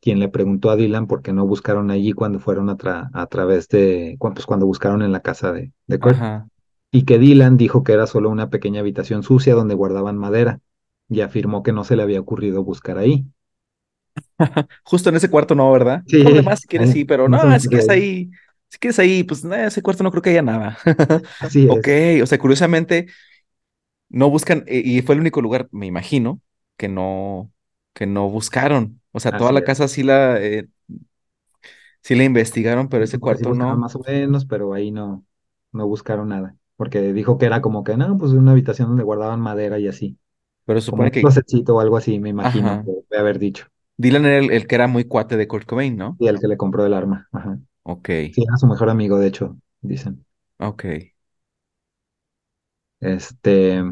[0.00, 3.26] quien le preguntó a Dylan por qué no buscaron allí cuando fueron a, tra- a
[3.28, 6.24] través de, pues cuando buscaron en la casa de, de Kurt.
[6.24, 6.48] Ajá.
[6.92, 10.60] Y que Dylan dijo que era solo una pequeña habitación sucia donde guardaban madera,
[11.08, 13.26] y afirmó que no se le había ocurrido buscar ahí.
[14.84, 16.02] Justo en ese cuarto no, ¿verdad?
[16.06, 18.30] Sí, demás, si quieres, sí, pero no no, si quieres ahí.
[18.68, 20.78] si quieres ahí, pues nada, ese cuarto no creo que haya nada.
[21.38, 23.06] Así Ok, es, o sea, curiosamente,
[24.10, 26.42] no buscan, eh, y fue el único lugar, me imagino,
[26.78, 27.52] que no,
[27.94, 29.02] que no buscaron.
[29.12, 29.64] O sea, toda la es.
[29.64, 30.68] casa sí la, eh,
[32.02, 33.80] sí la investigaron, pero ese Pues sí cuarto buscaron no.
[33.80, 35.24] más o menos, pero ahí no,
[35.72, 36.56] no buscaron nada.
[36.76, 40.18] Porque dijo que era como que, no, pues una habitación donde guardaban madera y así.
[40.64, 43.38] Pero Como supone un que, closetcito o algo así, me imagino ajá, que debe haber
[43.40, 43.66] dicho.
[43.98, 46.18] Dylan era el, el que era muy cuate de Kurt Cobain, ¿no?
[46.18, 47.28] Y el que le compró el arma.
[47.32, 47.58] Ajá.
[47.82, 50.26] Ok, Sí, era su mejor amigo, de hecho, dicen.
[50.58, 51.09] ok.
[53.00, 53.82] Este,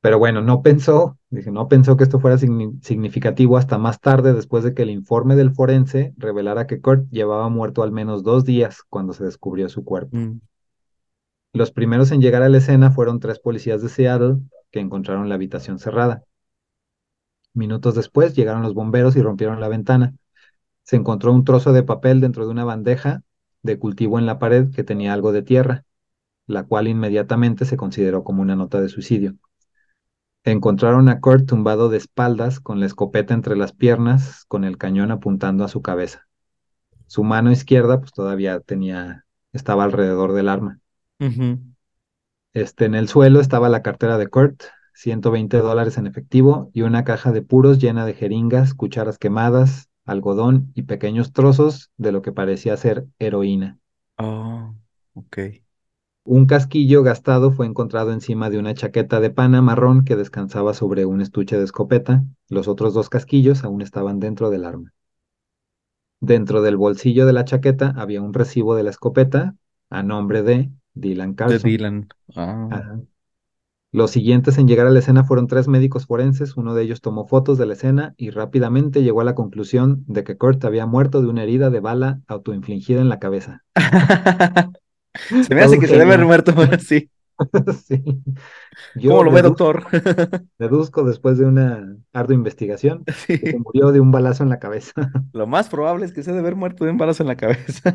[0.00, 4.34] pero bueno, no pensó, dije, no pensó que esto fuera signi- significativo hasta más tarde,
[4.34, 8.44] después de que el informe del forense revelara que Kurt llevaba muerto al menos dos
[8.44, 10.16] días cuando se descubrió su cuerpo.
[10.16, 10.40] Mm,
[11.54, 14.40] Los primeros en llegar a la escena fueron tres policías de Seattle
[14.70, 16.22] que encontraron la habitación cerrada.
[17.54, 20.14] Minutos después llegaron los bomberos y rompieron la ventana.
[20.84, 23.22] Se encontró un trozo de papel dentro de una bandeja
[23.62, 25.84] de cultivo en la pared que tenía algo de tierra,
[26.46, 29.36] la cual inmediatamente se consideró como una nota de suicidio.
[30.44, 35.10] Encontraron a Kurt tumbado de espaldas con la escopeta entre las piernas, con el cañón
[35.10, 36.26] apuntando a su cabeza.
[37.06, 40.80] Su mano izquierda pues todavía tenía, estaba alrededor del arma.
[42.52, 44.62] Este, en el suelo estaba la cartera de Kurt,
[44.94, 50.70] 120 dólares en efectivo y una caja de puros llena de jeringas, cucharas quemadas, algodón
[50.74, 53.78] y pequeños trozos de lo que parecía ser heroína.
[54.18, 54.74] Oh,
[55.14, 55.38] ok.
[56.26, 61.04] Un casquillo gastado fue encontrado encima de una chaqueta de pana marrón que descansaba sobre
[61.04, 62.24] un estuche de escopeta.
[62.48, 64.94] Los otros dos casquillos aún estaban dentro del arma.
[66.20, 69.54] Dentro del bolsillo de la chaqueta había un recibo de la escopeta
[69.90, 71.70] a nombre de Dylan De Carlson.
[71.70, 72.08] Dylan.
[72.34, 73.00] Ah.
[73.92, 76.56] Los siguientes en llegar a la escena fueron tres médicos forenses.
[76.56, 80.24] Uno de ellos tomó fotos de la escena y rápidamente llegó a la conclusión de
[80.24, 83.62] que Kurt había muerto de una herida de bala autoinfligida en la cabeza.
[85.40, 87.10] Se me hace que se debe haber muerto, sí.
[87.86, 88.02] Sí.
[89.04, 89.86] ¿Cómo Yo lo ve, doctor?
[90.58, 93.04] deduzco, después de una ardua investigación
[93.36, 94.92] que se murió de un balazo en la cabeza
[95.32, 97.94] Lo más probable es que se debe haber muerto de un balazo en la cabeza,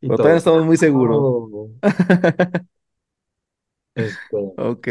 [0.00, 0.38] y pero todavía no todos.
[0.38, 1.18] estamos muy seguros.
[1.20, 1.70] "Oh".
[3.94, 4.88] Este, Ok.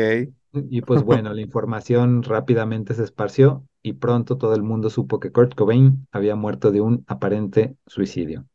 [0.54, 5.32] y pues bueno, la información rápidamente se esparció y pronto todo el mundo supo que
[5.32, 8.46] Kurt Cobain había muerto de un aparente suicidio.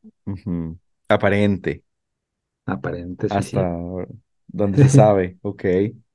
[1.08, 1.82] Aparente,
[2.66, 3.78] Aparente hasta
[4.48, 5.38] donde se sabe.
[5.42, 5.64] Ok.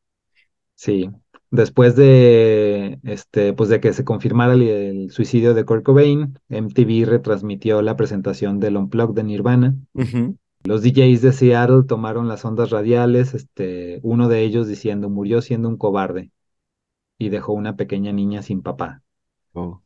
[0.76, 1.12] Sí.
[1.52, 7.06] Después de este, pues de que se confirmara el, el suicidio de Kurt Cobain, MTV
[7.06, 9.76] retransmitió la presentación del Unplugged de Nirvana.
[10.64, 15.70] Los DJs de Seattle tomaron las ondas radiales, este, uno de ellos diciendo murió siendo
[15.70, 16.32] un cobarde
[17.18, 19.04] y dejó una pequeña niña sin papá.
[19.54, 19.82] Oh.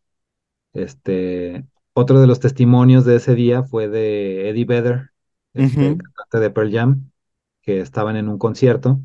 [0.74, 5.12] Este, otro de los testimonios de ese día fue de Eddie Vedder,
[5.54, 5.98] este.
[6.36, 7.12] Cantante de Pearl Jam,
[7.62, 9.02] que estaban en un concierto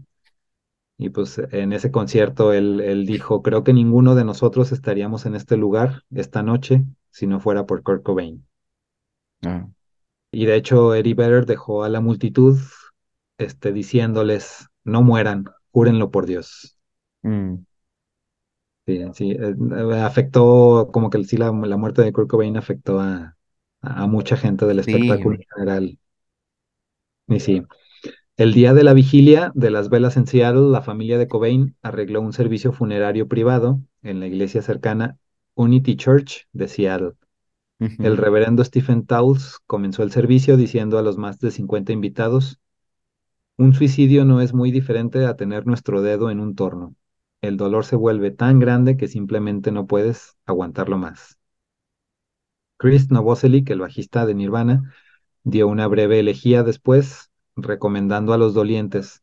[0.98, 5.34] y pues en ese concierto él, él dijo, creo que ninguno de nosotros estaríamos en
[5.34, 8.46] este lugar esta noche si no fuera por Kurt Cobain.
[9.44, 9.66] Ah.
[10.32, 12.58] Y de hecho Eddie Vedder dejó a la multitud
[13.38, 16.78] este, diciéndoles, no mueran, júrenlo por Dios.
[17.22, 17.64] Mm.
[18.86, 19.54] Sí, sí, eh,
[20.02, 23.36] afectó, como que sí, la, la muerte de Kurt Cobain afectó a,
[23.82, 25.36] a mucha gente del espectáculo Sí.
[25.36, 25.98] en general.
[27.30, 27.62] Y sí.
[28.36, 32.20] El día de la vigilia de las velas en Seattle, la familia de Cobain arregló
[32.20, 35.16] un servicio funerario privado en la iglesia cercana
[35.54, 37.12] Unity Church de Seattle.
[37.78, 42.58] El reverendo Stephen Towles comenzó el servicio diciendo a los más de 50 invitados,
[43.56, 46.96] un suicidio no es muy diferente a tener nuestro dedo en un torno.
[47.42, 51.38] El dolor se vuelve tan grande que simplemente no puedes aguantarlo más.
[52.76, 54.92] Chris Novoselic, el bajista de Nirvana,
[55.44, 59.22] dio una breve elegía después, recomendando a los dolientes,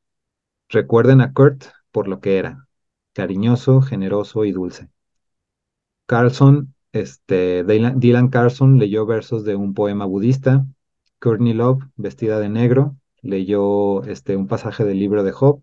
[0.69, 2.67] recuerden a Kurt por lo que era,
[3.13, 4.89] cariñoso, generoso y dulce.
[6.05, 10.65] Carlson, este, Dylan, Carlson leyó versos de un poema budista.
[11.19, 15.61] Courtney Love, vestida de negro, leyó este, un pasaje del libro de Job.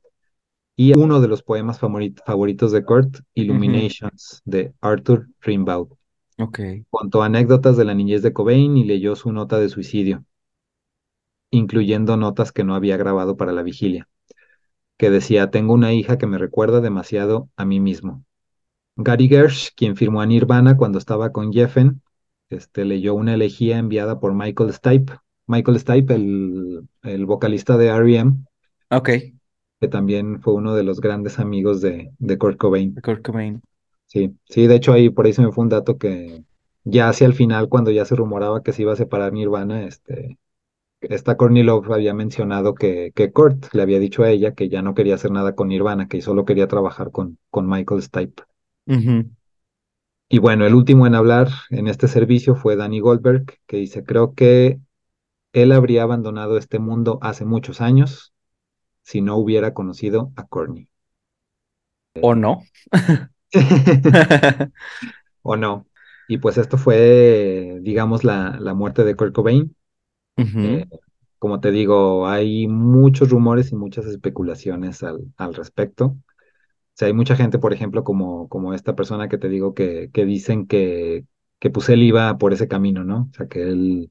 [0.77, 3.21] Y uno de los poemas favorit- favoritos de Kurt.
[3.35, 5.89] Illuminations, de Arthur Rimbaud.
[6.39, 6.61] Ok.
[6.91, 10.25] Contó anécdotas de la niñez de Cobain y leyó su nota de suicidio,
[11.55, 14.09] incluyendo notas que no había grabado para la vigilia,
[14.99, 18.25] que decía, tengo una hija que me recuerda demasiado a mí mismo.
[18.97, 22.03] Gary Gersh, quien firmó a Nirvana cuando estaba con Geffen,
[22.51, 25.15] este, leyó una elegía enviada por Michael Stipe.
[25.47, 28.35] Michael Stipe, el, el vocalista de R.E.M.,
[28.91, 29.09] Ok.
[29.81, 33.05] que también fue uno de los grandes amigos de, de Kurt Cobain.
[33.05, 33.63] Kurt Cobain.
[34.07, 36.45] Sí, sí, de hecho ahí por ahí se me fue un dato que
[36.85, 40.39] ya hacia el final, cuando ya se rumoraba que se iba a separar Nirvana, este,
[41.11, 44.83] esta Courtney Love había mencionado que, que Kurt le había dicho a ella que ya
[44.83, 48.43] no quería hacer nada con Nirvana, que solo quería trabajar con, con Michael Stipe.
[50.29, 54.35] Y bueno, el último en hablar en este servicio fue Danny Goldberg, que dice, creo
[54.35, 54.81] que
[55.53, 58.35] él habría abandonado este mundo hace muchos años
[59.03, 60.89] si no hubiera conocido a Courtney.
[62.21, 62.63] ¿O no?
[65.43, 65.87] ¿O no?
[66.29, 69.77] Y pues esto fue, digamos, la, la muerte de Kurt Cobain.
[70.61, 70.87] Eh,
[71.39, 76.07] como te digo, hay muchos rumores y muchas especulaciones al, al respecto.
[76.07, 76.19] O
[76.95, 80.25] sea, hay mucha gente, por ejemplo, como, como esta persona que te digo que, que
[80.27, 81.27] dicen que,
[81.61, 83.29] que pues él iba por ese camino, ¿no?
[83.33, 84.11] O sea, que él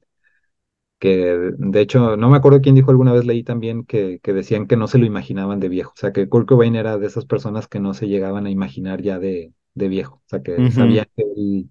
[0.98, 4.66] que de hecho, no me acuerdo quién dijo alguna vez, leí también que, que decían
[4.66, 7.26] que no se lo imaginaban de viejo, o sea, que Kurt Cobain era de esas
[7.26, 11.06] personas que no se llegaban a imaginar ya de, de viejo, o sea, que sabían
[11.16, 11.70] que él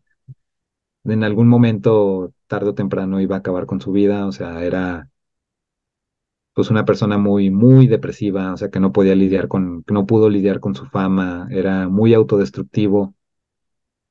[1.06, 5.10] en algún momento, tarde o temprano, iba a acabar con su vida, o sea, era
[6.54, 10.06] pues una persona muy, muy depresiva, o sea, que no podía lidiar con, que no
[10.06, 13.16] pudo lidiar con su fama, era muy autodestructivo,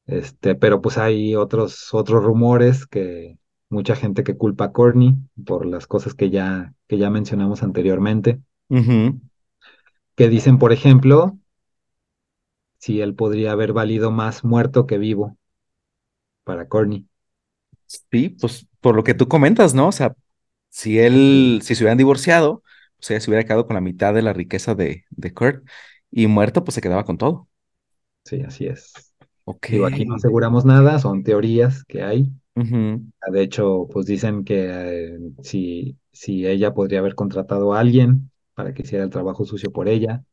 [0.06, 3.38] este, pero pues hay otros, otros rumores que
[3.68, 5.14] mucha gente que culpa a Courtney
[5.46, 8.40] por las cosas que ya, que ya mencionamos anteriormente,
[10.16, 11.38] que dicen, por ejemplo,
[12.78, 15.36] si él podría haber valido más muerto que vivo
[16.42, 17.06] para Courtney.
[18.10, 19.88] Sí, pues por lo que tú comentas, ¿no?
[19.88, 20.14] O sea,
[20.70, 22.62] si él, si se hubieran divorciado, o
[23.00, 25.66] sea, se hubiera quedado con la mitad de la riqueza de, de Kurt
[26.10, 27.48] y muerto, pues se quedaba con todo.
[28.24, 29.12] sí, así es.
[29.44, 29.68] Ok.
[29.68, 32.30] Digo, aquí no aseguramos nada, son teorías que hay.
[32.56, 33.04] Ujú.
[33.30, 34.66] De hecho, pues dicen que
[35.16, 39.72] eh, si, si ella podría haber contratado a alguien para que hiciera el trabajo sucio
[39.72, 40.24] por ella,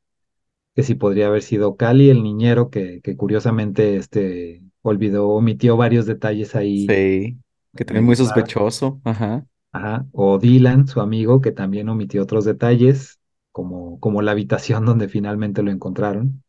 [0.75, 6.05] que si podría haber sido Cali, el niñero, que, que curiosamente este, olvidó, omitió varios
[6.07, 7.39] detalles ahí Sí,
[7.75, 9.01] que también muy sospechoso.
[9.03, 9.45] Ajá.
[9.71, 10.07] Ajá.
[10.11, 13.19] O Dylan, su amigo, que también omitió otros detalles,
[13.51, 16.43] como, como la habitación donde finalmente lo encontraron.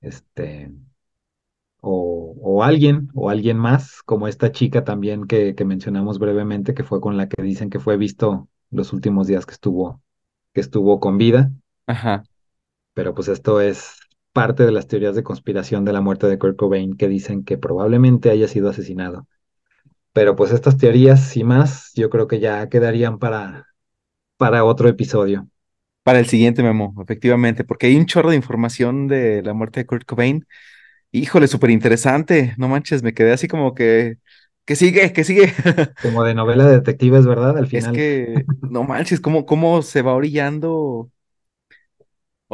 [0.00, 0.70] Este,
[1.80, 6.84] o, o alguien, o alguien más, como esta chica también que, que mencionamos brevemente, que
[6.84, 10.02] fue con la que dicen que fue visto los últimos días que estuvo,
[10.52, 11.52] que estuvo con vida.
[11.86, 12.24] Ajá.
[12.94, 13.98] Pero pues esto es
[14.32, 17.58] parte de las teorías de conspiración de la muerte de Kurt Cobain que dicen que
[17.58, 19.26] probablemente haya sido asesinado.
[20.14, 23.68] Pero pues estas teorías y más, yo creo que ya quedarían para,
[24.38, 25.48] para otro episodio.
[26.02, 29.86] Para el siguiente memo, efectivamente, porque hay un chorro de información de la muerte de
[29.86, 30.46] Kurt Cobain.
[31.12, 32.54] Híjole, súper interesante.
[32.58, 34.18] No manches, me quedé así como que,
[34.66, 35.52] que sigue, que sigue.
[36.00, 37.58] Como de novela de detectives, ¿verdad?
[37.58, 37.88] Al Es final.
[37.88, 41.10] que, no manches, cómo, cómo se va orillando,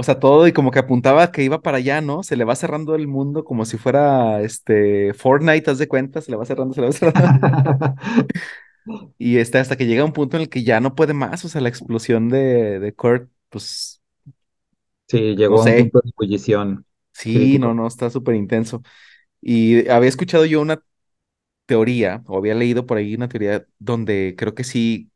[0.01, 2.23] o sea, todo y como que apuntaba que iba para allá, ¿no?
[2.25, 6.31] Se le va cerrando el mundo como si fuera, este, Fortnite, haz de cuenta, se
[6.33, 7.41] le va cerrando, se le va cerrando.
[9.19, 11.49] Y este, hasta que llega un punto en el que ya no puede más, o
[11.49, 14.03] sea, la explosión de, de Kurt, pues,
[15.09, 15.77] Sí, no llegó a un sé.
[15.77, 18.83] punto de ebullición Sí, no, no, está súper intenso.
[19.41, 20.83] Y había escuchado yo una
[21.67, 25.11] teoría, o había leído por ahí una teoría donde creo que sí,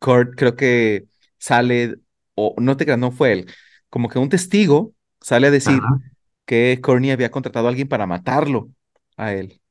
[0.00, 1.08] Kurt creo que
[1.38, 1.96] sale,
[2.34, 3.52] o no te creas, no fue él,
[3.90, 6.00] como que un testigo sale a decir Ajá,
[6.46, 8.70] que Courtney había contratado a alguien para matarlo
[9.16, 9.62] a él,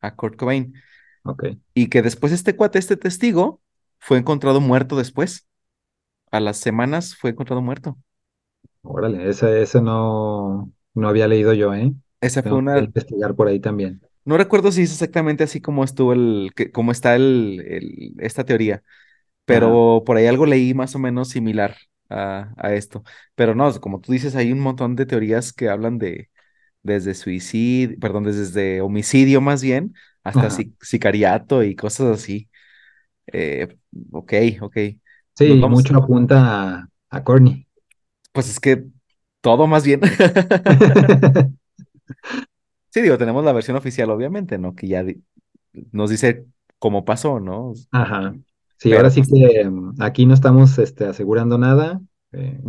[0.00, 0.74] a Kurt Cobain,
[1.74, 3.62] y que después este cuate, este testigo,
[4.00, 5.48] fue encontrado muerto después.
[6.32, 7.96] a las semanas fue encontrado muerto.
[8.82, 11.92] Órale, ese, ese no, no había leído yo, ¿eh?
[12.22, 14.00] Esa fue que una, investigar por ahí también.
[14.24, 18.44] no recuerdo si es exactamente así como estuvo el, que, cómo está el, el- esta
[18.44, 18.82] teoría,
[19.50, 21.76] Ajá, pero por ahí algo leí más o menos similar
[22.12, 23.02] a, a esto.
[23.34, 26.30] Pero no, como tú dices, hay un montón de teorías que hablan de
[26.82, 29.94] desde suicidio, perdón, desde homicidio más bien,
[30.24, 30.48] hasta
[30.82, 32.50] sicariato y cosas así.
[33.28, 33.68] Eh,
[34.12, 34.32] ok,
[34.62, 34.76] ok.
[35.34, 37.66] Sí, mucho apunta a, a Courtney.
[38.32, 38.84] pues es que
[39.40, 40.00] todo más bien.
[42.90, 44.74] Sí, digo, tenemos la versión oficial, obviamente, ¿no?
[44.74, 45.02] Que ya
[45.92, 46.46] nos dice
[46.78, 47.72] cómo pasó, ¿no?
[47.92, 48.34] Ajá.
[48.82, 52.00] Sí, ahora sí pues, que mm, aquí no estamos este, asegurando nada.
[52.32, 52.60] eh,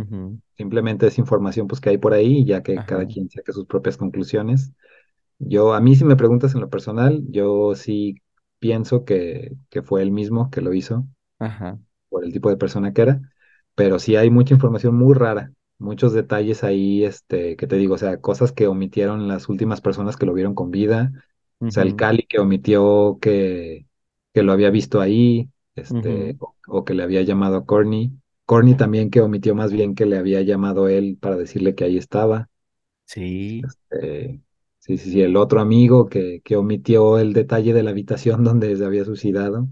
[0.56, 3.96] simplemente es información pues, que hay por ahí, ya que cada quien saque sus propias
[3.96, 4.72] conclusiones.
[5.38, 8.16] Yo, a mí, si me preguntas en lo personal, yo sí
[8.60, 11.06] pienso que, que fue él mismo que lo hizo.
[11.38, 11.78] ajá,
[12.08, 13.20] por el tipo de persona que era,
[13.74, 17.98] pero sí hay mucha información muy rara, muchos detalles ahí, este, que te digo, o
[17.98, 21.96] sea, cosas que omitieron las últimas personas que lo vieron con vida, o sea, el
[21.96, 23.86] Cali que omitió que,
[24.32, 28.12] que lo había visto ahí, este, o, o que le había llamado a Corny,
[28.46, 31.98] Corny también que omitió más bien que le había llamado él para decirle que ahí
[31.98, 32.48] estaba,
[33.06, 34.40] Sí, este,
[34.78, 38.76] sí, sí, sí, el otro amigo que, que omitió el detalle de la habitación donde
[38.76, 39.68] se había suicidado,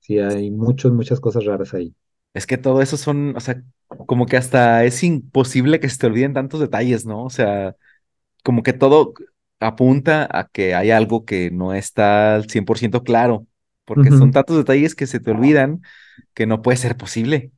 [0.00, 1.94] sí, hay muchas, muchas cosas raras ahí.
[2.34, 3.62] es que todo eso son, o sea,
[4.06, 7.24] como que hasta es imposible que se te olviden tantos detalles, ¿no?
[7.24, 7.76] O sea,
[8.44, 9.14] como que todo
[9.60, 13.46] apunta a que hay algo que no está al 100% claro,
[13.92, 15.82] porque son tantos detalles que se te olvidan
[16.34, 17.52] que no puede ser posible,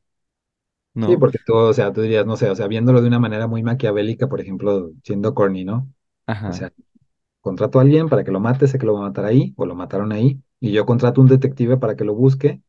[1.01, 1.17] Sí, ¿no?
[1.17, 3.61] porque tú, o sea, tú dirías, no sé, o sea, viéndolo de una manera muy
[3.61, 5.91] maquiavélica, por ejemplo, siendo corny, ¿no?
[6.45, 6.71] O Ajá, sea,
[7.41, 9.65] contrato a alguien para que lo mate, sé que lo va a matar ahí, o
[9.65, 12.61] lo mataron ahí, y yo contrato un detective para que lo busque,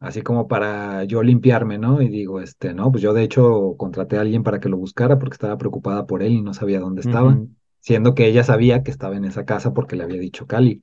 [0.00, 2.02] así como para yo limpiarme, ¿no?
[2.02, 5.18] Y digo, este, no, pues yo de hecho contraté a alguien para que lo buscara
[5.18, 7.40] porque estaba preocupada por él y no sabía dónde estaba,
[7.80, 10.82] siendo que ella sabía que estaba en esa casa porque le había dicho Cali.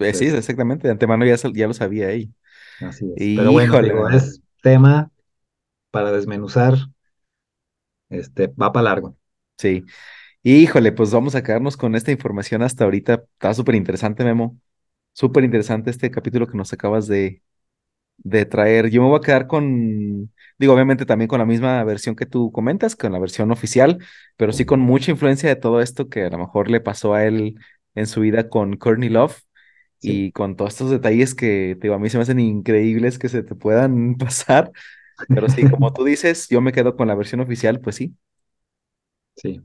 [0.00, 2.32] Eh, Sí, exactamente, de antemano ya, ya lo sabía ahí.
[2.80, 3.30] así es.
[3.34, 5.10] Pero bueno, digo, es tema
[5.92, 6.74] para desmenuzar,
[8.08, 9.16] este, va para largo.
[9.58, 9.84] Sí.
[10.42, 13.14] Híjole, pues vamos a quedarnos con esta información hasta ahorita.
[13.34, 14.58] Está súper interesante, Memo.
[15.12, 17.42] Súper interesante este capítulo que nos acabas de,
[18.18, 18.90] de traer.
[18.90, 22.52] Yo me voy a quedar con, digo, obviamente también con la misma versión que tú
[22.52, 23.98] comentas, con la versión oficial,
[24.36, 27.24] pero sí con mucha influencia de todo esto que a lo mejor le pasó a
[27.26, 27.56] él
[27.94, 29.42] en su vida con Courtney Love
[29.98, 30.26] Sí.
[30.26, 33.28] y con todos estos detalles que, te digo, a mí se me hacen increíbles que
[33.30, 34.72] se te puedan pasar.
[35.28, 38.14] Pero sí, como tú dices, yo me quedo con la versión oficial, pues sí.
[39.36, 39.60] Sí.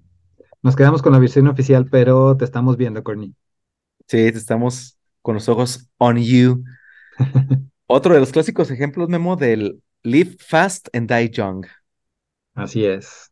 [0.62, 3.36] Nos quedamos con la versión oficial, pero te estamos viendo, Corny.
[4.08, 6.64] Sí, estamos con los ojos on you.
[7.88, 11.66] Otro de los clásicos ejemplos, Memo, del Live Fast and Die Young.
[12.54, 13.32] Así es.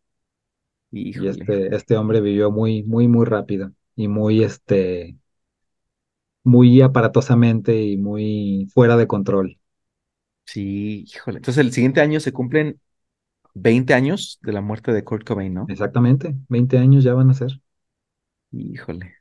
[0.92, 5.18] Y este, este hombre vivió muy, muy, muy rápido y muy, este,
[6.44, 9.60] muy aparatosamente y muy fuera de control.
[10.46, 11.38] Sí, híjole.
[11.38, 12.80] Entonces el siguiente año se cumplen
[13.54, 15.74] 20 años de la muerte de Kurt Cobain, ¿no?
[15.74, 16.36] Exactamente.
[16.50, 17.62] 20 años ya van a ser.
[18.52, 19.16] Híjole.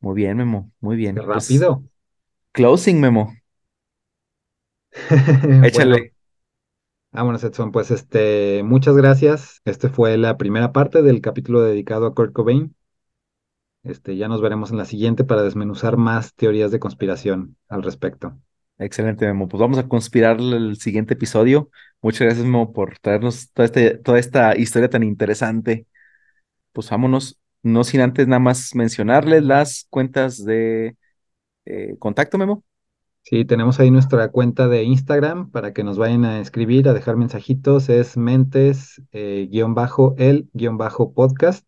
[0.00, 0.72] Muy bien, Memo.
[0.80, 1.28] Muy Qué bien.
[1.30, 1.84] Pues rápido.
[2.52, 3.32] closing, Memo.
[5.70, 6.12] Bueno, Échale.
[7.12, 7.72] vámonos, Edson.
[7.72, 9.60] Pues este, muchas gracias.
[9.64, 12.74] Este fue la primera parte del capítulo dedicado a Kurt Cobain.
[13.86, 18.36] Este, ya nos veremos en la siguiente para desmenuzar más teorías de conspiración al respecto.
[18.78, 19.48] Excelente, Memo.
[19.48, 21.70] Pues vamos a conspirar el siguiente episodio.
[22.02, 25.86] Muchas gracias, Memo, por traernos toda, este, toda esta historia tan interesante.
[26.72, 27.38] Pues vámonos.
[27.62, 30.96] No sin antes nada más mencionarles las cuentas de
[31.64, 32.64] eh, contacto, Memo.
[33.22, 37.16] Sí, tenemos ahí nuestra cuenta de Instagram para que nos vayan a escribir, a dejar
[37.16, 37.88] mensajitos.
[37.88, 41.66] Es mentes, eh, guion bajo, el, guion bajo podcast.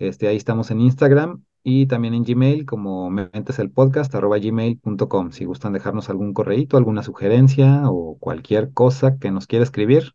[0.00, 5.30] Este, ahí estamos en Instagram y también en Gmail como gmail.com.
[5.30, 10.14] Si gustan dejarnos algún correíto, alguna sugerencia o cualquier cosa que nos quiera escribir,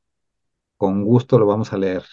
[0.76, 2.03] con gusto lo vamos a leer.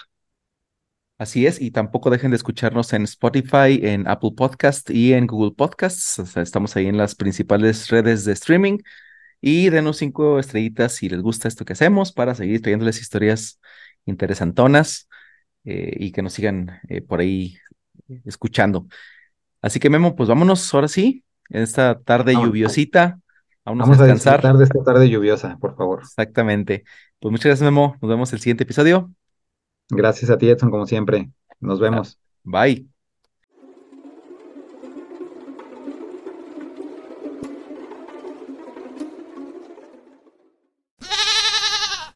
[1.16, 5.54] Así es, y tampoco dejen de escucharnos en Spotify, en Apple Podcast y en Google
[5.56, 6.36] Podcasts.
[6.36, 8.80] Estamos ahí en las principales redes de streaming
[9.40, 13.60] y denos cinco estrellitas si les gusta esto que hacemos para seguir trayéndoles historias
[14.04, 15.08] interesantonas
[15.64, 17.56] eh, y que nos sigan eh, por ahí
[18.24, 18.86] escuchando.
[19.60, 23.20] Así que Memo, pues vámonos ahora sí, en esta tarde lluviosita,
[23.64, 24.56] vámonos a Vamos a descansar.
[24.56, 26.00] de esta tarde lluviosa, por favor.
[26.02, 26.84] Exactamente.
[27.20, 27.96] Pues muchas gracias, Memo.
[28.00, 29.12] Nos vemos el siguiente episodio.
[29.88, 31.30] Gracias a ti, Edson, como siempre.
[31.60, 32.18] Nos vemos.
[32.42, 32.91] Bye.